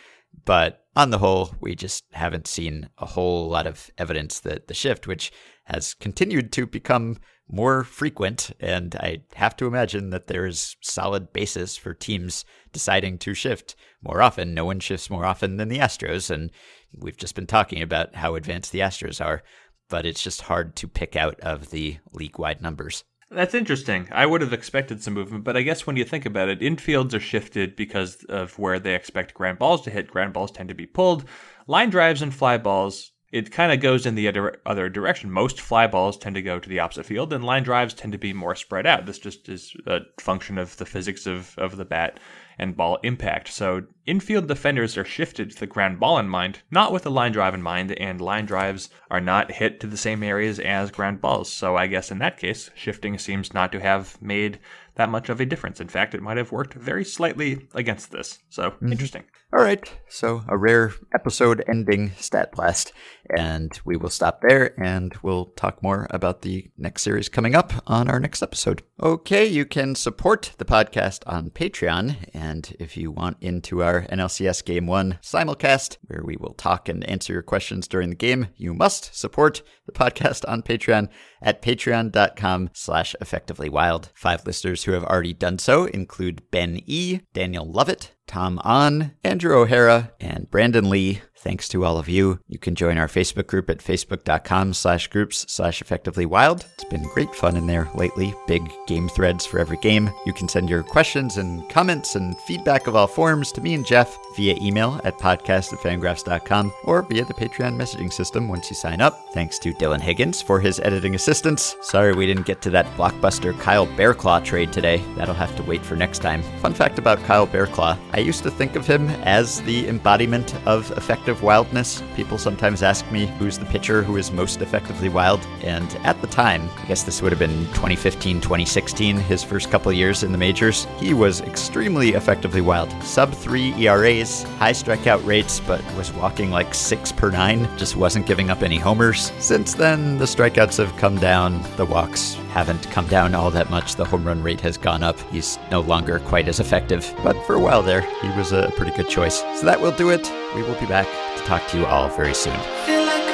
But 0.46 0.86
on 0.96 1.10
the 1.10 1.18
whole, 1.18 1.56
we 1.60 1.76
just 1.76 2.06
haven't 2.12 2.48
seen 2.48 2.90
a 2.98 3.06
whole 3.06 3.50
lot 3.50 3.68
of 3.68 3.90
evidence 3.98 4.40
that 4.42 4.68
the 4.68 4.74
shift, 4.74 5.08
which 5.08 5.32
has 5.66 5.94
continued 5.94 6.52
to 6.54 6.66
become 6.66 7.18
more 7.52 7.84
frequent, 7.84 8.52
and 8.60 8.96
I 8.96 9.24
have 9.34 9.56
to 9.58 9.66
imagine 9.66 10.12
that 10.12 10.28
there 10.28 10.46
is 10.46 10.76
solid 10.82 11.34
basis 11.34 11.78
for 11.78 11.94
teams 11.94 12.46
deciding 12.72 13.18
to 13.20 13.34
shift 13.34 13.76
more 14.04 14.22
often. 14.22 14.54
No 14.54 14.66
one 14.66 14.80
shifts 14.80 15.10
more 15.10 15.26
often 15.26 15.58
than 15.58 15.68
the 15.68 15.80
Astros, 15.80 16.30
and 16.30 16.52
we've 16.96 17.18
just 17.18 17.34
been 17.34 17.48
talking 17.48 17.82
about 17.82 18.16
how 18.16 18.36
advanced 18.36 18.72
the 18.72 18.80
Astros 18.80 19.24
are, 19.24 19.42
but 19.90 20.06
it's 20.06 20.24
just 20.24 20.44
hard 20.44 20.76
to 20.76 20.88
pick 20.88 21.16
out 21.16 21.40
of 21.40 21.72
the 21.72 21.98
league 22.14 22.38
wide 22.38 22.62
numbers. 22.62 23.04
That's 23.32 23.54
interesting. 23.54 24.08
I 24.12 24.26
would 24.26 24.42
have 24.42 24.54
expected 24.54 25.04
some 25.04 25.14
movement, 25.14 25.44
but 25.44 25.56
I 25.56 25.62
guess 25.62 25.86
when 25.86 25.96
you 25.96 26.04
think 26.04 26.26
about 26.26 26.50
it, 26.50 26.62
infields 26.62 27.14
are 27.14 27.20
shifted 27.20 27.76
because 27.76 28.24
of 28.24 28.58
where 28.58 28.80
they 28.80 28.96
expect 28.96 29.36
ground 29.36 29.60
balls 29.60 29.84
to 29.84 29.92
hit. 29.92 30.08
Ground 30.08 30.34
balls 30.34 30.52
tend 30.52 30.70
to 30.70 30.76
be 30.76 30.88
pulled. 30.88 31.26
Line 31.68 31.92
drives 31.92 32.24
and 32.24 32.34
fly 32.34 32.58
balls, 32.58 33.12
it 33.32 33.52
kind 33.52 33.72
of 33.72 33.80
goes 33.80 34.06
in 34.06 34.16
the 34.16 34.28
other, 34.28 34.60
other 34.66 34.90
direction. 34.90 35.30
Most 35.32 35.62
fly 35.62 35.86
balls 35.86 36.18
tend 36.18 36.36
to 36.36 36.42
go 36.42 36.60
to 36.60 36.70
the 36.70 36.80
opposite 36.80 37.06
field, 37.06 37.32
and 37.32 37.44
line 37.44 37.64
drives 37.64 37.94
tend 37.94 38.12
to 38.14 38.18
be 38.18 38.34
more 38.34 38.56
spread 38.56 38.88
out. 38.88 39.06
This 39.06 39.20
just 39.20 39.48
is 39.50 39.76
a 39.86 40.00
function 40.20 40.58
of 40.58 40.76
the 40.78 40.86
physics 40.86 41.28
of, 41.28 41.56
of 41.58 41.78
the 41.78 41.86
bat 41.86 42.20
and 42.60 42.78
ball 42.78 43.00
impact. 43.04 43.48
So 43.48 43.84
infield 44.06 44.48
defenders 44.48 44.98
are 44.98 45.06
shifted 45.06 45.52
to 45.52 45.60
the 45.60 45.68
ground 45.68 46.00
ball 46.00 46.20
in 46.20 46.30
mind, 46.30 46.60
not 46.70 46.92
with 46.92 47.04
the 47.04 47.12
line 47.12 47.32
drive 47.32 47.54
in 47.54 47.62
mind, 47.62 47.92
and 47.94 48.20
line 48.20 48.46
drives 48.46 48.90
are 49.10 49.22
not 49.22 49.52
hit 49.52 49.80
to 49.80 49.88
the 49.88 49.98
same 49.98 50.22
areas 50.22 50.60
as 50.60 50.92
ground 50.92 51.22
balls. 51.22 51.52
So 51.52 51.76
I 51.76 51.88
guess 51.88 52.12
in 52.12 52.20
that 52.20 52.38
case, 52.38 52.70
shifting 52.76 53.18
seems 53.18 53.54
not 53.54 53.72
to 53.72 53.80
have 53.80 54.22
made 54.22 54.60
that 54.96 55.10
much 55.10 55.30
of 55.30 55.40
a 55.40 55.46
difference. 55.46 55.80
In 55.80 55.88
fact, 55.88 56.14
it 56.14 56.22
might 56.22 56.38
have 56.38 56.52
worked 56.52 56.74
very 56.74 57.06
slightly 57.06 57.68
against 57.74 58.12
this. 58.12 58.40
So 58.50 58.72
mm-hmm. 58.72 58.92
interesting. 58.92 59.24
All 59.52 59.64
right. 59.64 59.92
So 60.08 60.44
a 60.48 60.56
rare 60.56 60.94
episode 61.14 61.64
ending 61.68 62.12
stat 62.18 62.52
blast. 62.52 62.94
And 63.36 63.80
we 63.84 63.98
will 63.98 64.10
stop 64.10 64.42
there 64.42 64.80
and 64.80 65.16
we'll 65.24 65.46
talk 65.46 65.82
more 65.82 66.08
about 66.12 66.42
the 66.42 66.70
next 66.78 67.02
series 67.02 67.30
coming 67.30 67.56
up 67.56 67.74
on 67.88 68.10
our 68.10 68.20
next 68.20 68.44
episode. 68.44 68.84
Okay, 69.02 69.46
you 69.46 69.66
can 69.66 69.96
support 69.96 70.54
the 70.58 70.66
podcast 70.66 71.24
on 71.26 71.50
Patreon. 71.50 72.16
And 72.34 72.76
if 72.80 72.96
you 72.96 73.12
want 73.12 73.38
into 73.42 73.82
our 73.82 74.04
NLCS 74.04 74.64
Game 74.66 74.86
1 74.86 75.20
simulcast, 75.24 75.98
where 76.04 76.22
we 76.24 76.38
will 76.38 76.54
talk 76.54 76.88
and 76.88 77.04
answer 77.10 77.34
your 77.34 77.44
questions 77.44 77.88
during 77.88 78.10
the 78.10 78.16
game, 78.16 78.48
you 78.56 78.74
must 78.74 79.16
support 79.16 79.64
the 79.88 79.92
podcast 79.92 80.48
on 80.48 80.62
Patreon 80.62 81.10
at 81.42 81.62
patreon.com 81.62 82.70
slash 82.74 83.16
effectively 83.22 83.70
wild. 83.70 84.10
Five 84.14 84.46
listeners 84.46 84.84
who 84.84 84.92
have 84.92 85.04
already 85.04 85.34
done 85.34 85.58
so 85.58 85.86
include 85.86 86.50
Ben 86.52 86.82
E., 86.86 87.22
Daniel 87.34 87.72
Lovett, 87.72 88.14
Tom 88.30 88.62
On, 88.64 89.12
Andrew 89.24 89.58
O'Hara, 89.58 90.12
and 90.20 90.48
Brandon 90.52 90.88
Lee. 90.88 91.22
Thanks 91.42 91.70
to 91.70 91.86
all 91.86 91.98
of 91.98 92.10
you. 92.10 92.40
You 92.50 92.60
can 92.60 92.76
join 92.76 92.98
our 92.98 93.08
Facebook 93.08 93.48
group 93.48 93.70
at 93.70 93.78
facebook.com 93.78 94.74
slash 94.74 95.08
groups 95.08 95.46
slash 95.48 95.82
effectively 95.82 96.26
wild. 96.26 96.66
It's 96.74 96.84
been 96.84 97.04
great 97.04 97.34
fun 97.34 97.56
in 97.56 97.66
there 97.66 97.90
lately. 97.96 98.36
Big 98.46 98.70
game 98.88 99.08
threads 99.08 99.46
for 99.46 99.58
every 99.58 99.78
game. 99.78 100.10
You 100.26 100.34
can 100.34 100.50
send 100.50 100.70
your 100.70 100.84
questions 100.84 101.38
and 101.38 101.68
comments 101.70 102.16
and 102.16 102.38
feedback 102.42 102.88
of 102.88 102.96
all 102.98 103.08
forms 103.08 103.54
to 103.54 103.62
me 103.62 103.74
and 103.74 103.86
Jeff 103.86 104.18
via 104.36 104.58
email 104.62 105.00
at 105.06 105.18
podcast 105.18 105.72
at 105.72 105.80
fangraphs.com 105.80 106.74
or 106.84 107.04
via 107.04 107.24
the 107.24 107.34
Patreon 107.34 107.78
messaging 107.78 108.12
system 108.12 108.50
once 108.50 108.70
you 108.70 108.76
sign 108.76 109.00
up. 109.00 109.18
Thanks 109.34 109.58
to 109.60 109.74
Dylan 109.74 110.02
Higgins 110.02 110.42
for 110.42 110.60
his 110.60 110.82
editing 110.82 111.16
assistance. 111.16 111.78
Sorry 111.84 112.14
we 112.14 112.28
didn't 112.28 112.48
get 112.48 112.62
to 112.64 112.70
that 112.72 112.86
blockbuster 112.98 113.58
Kyle 113.62 113.88
Barraclough 113.88 114.44
trade 114.44 114.74
today. 114.74 114.98
That'll 115.16 115.34
have 115.36 115.56
to 115.56 115.64
wait 115.64 115.86
for 115.86 115.96
next 115.96 116.20
time. 116.20 116.44
Fun 116.60 116.74
fact 116.74 117.00
about 117.00 117.24
Kyle 117.24 117.48
Barraclough 117.48 117.98
I 118.12 118.20
used 118.20 118.44
to 118.44 118.52
think 118.52 118.76
of 118.76 118.86
him 118.86 119.10
as 119.24 119.62
the 119.62 119.88
embodiment 119.88 120.54
of 120.68 120.92
effective 120.98 121.29
effective 121.30 121.44
wildness. 121.44 122.02
People 122.16 122.38
sometimes 122.38 122.82
ask 122.82 123.10
me 123.12 123.28
who's 123.38 123.58
the 123.58 123.66
pitcher 123.66 124.02
who 124.02 124.18
is 124.18 124.32
most 124.32 124.62
effectively 124.62 125.10
wild. 125.10 125.46
And 125.62 125.94
at 126.04 126.20
the 126.22 126.28
time, 126.28 126.70
I 126.78 126.86
guess 126.88 127.04
this 127.04 127.22
would 127.22 127.32
have 127.32 127.40
been 127.40 127.66
2015, 127.74 128.42
2016, 128.42 129.18
his 129.18 129.44
first 129.44 129.70
couple 129.70 129.92
years 129.92 130.24
in 130.24 130.32
the 130.32 130.38
majors, 130.38 130.88
he 130.98 131.14
was 131.14 131.42
extremely 131.42 132.10
effectively 132.10 132.62
wild. 132.62 132.92
Sub 133.04 133.32
3 133.32 133.74
ERAs, 133.86 134.44
high 134.58 134.72
strikeout 134.74 135.24
rates, 135.26 135.60
but 135.60 135.84
was 135.96 136.12
walking 136.14 136.50
like 136.50 136.74
6 136.74 137.12
per 137.12 137.30
9, 137.30 137.78
just 137.78 137.96
wasn't 137.96 138.26
giving 138.26 138.50
up 138.50 138.64
any 138.64 138.78
homers. 138.78 139.32
Since 139.38 139.76
then, 139.76 140.18
the 140.18 140.26
strikeouts 140.26 140.78
have 140.78 140.96
come 140.98 141.18
down, 141.18 141.62
the 141.78 141.86
walks 141.86 142.36
haven't 142.50 142.90
come 142.90 143.08
down 143.08 143.36
all 143.36 143.52
that 143.52 143.70
much. 143.70 143.96
The 143.96 144.06
home 144.06 144.26
run 144.26 144.42
rate 144.42 144.62
has 144.62 144.78
gone 144.78 145.04
up. 145.04 145.20
He's 145.32 145.60
no 145.70 145.82
longer 145.82 146.20
quite 146.20 146.48
as 146.48 146.60
effective, 146.60 147.14
but 147.24 147.36
for 147.46 147.56
a 147.56 147.60
while 147.60 147.84
there, 147.84 148.02
he 148.22 148.30
was 148.38 148.52
a 148.52 148.72
pretty 148.76 148.96
good 148.98 149.08
choice. 149.08 149.40
So 149.60 149.66
that 149.66 149.80
will 149.80 149.92
do 149.92 150.10
it. 150.10 150.30
We 150.56 150.64
will 150.64 150.80
be 150.80 150.88
back 150.88 151.08
to 151.38 151.44
talk 151.46 151.68
to 151.68 151.78
you 151.78 151.86
all 151.86 152.10
very 152.10 152.34
soon. 152.34 153.29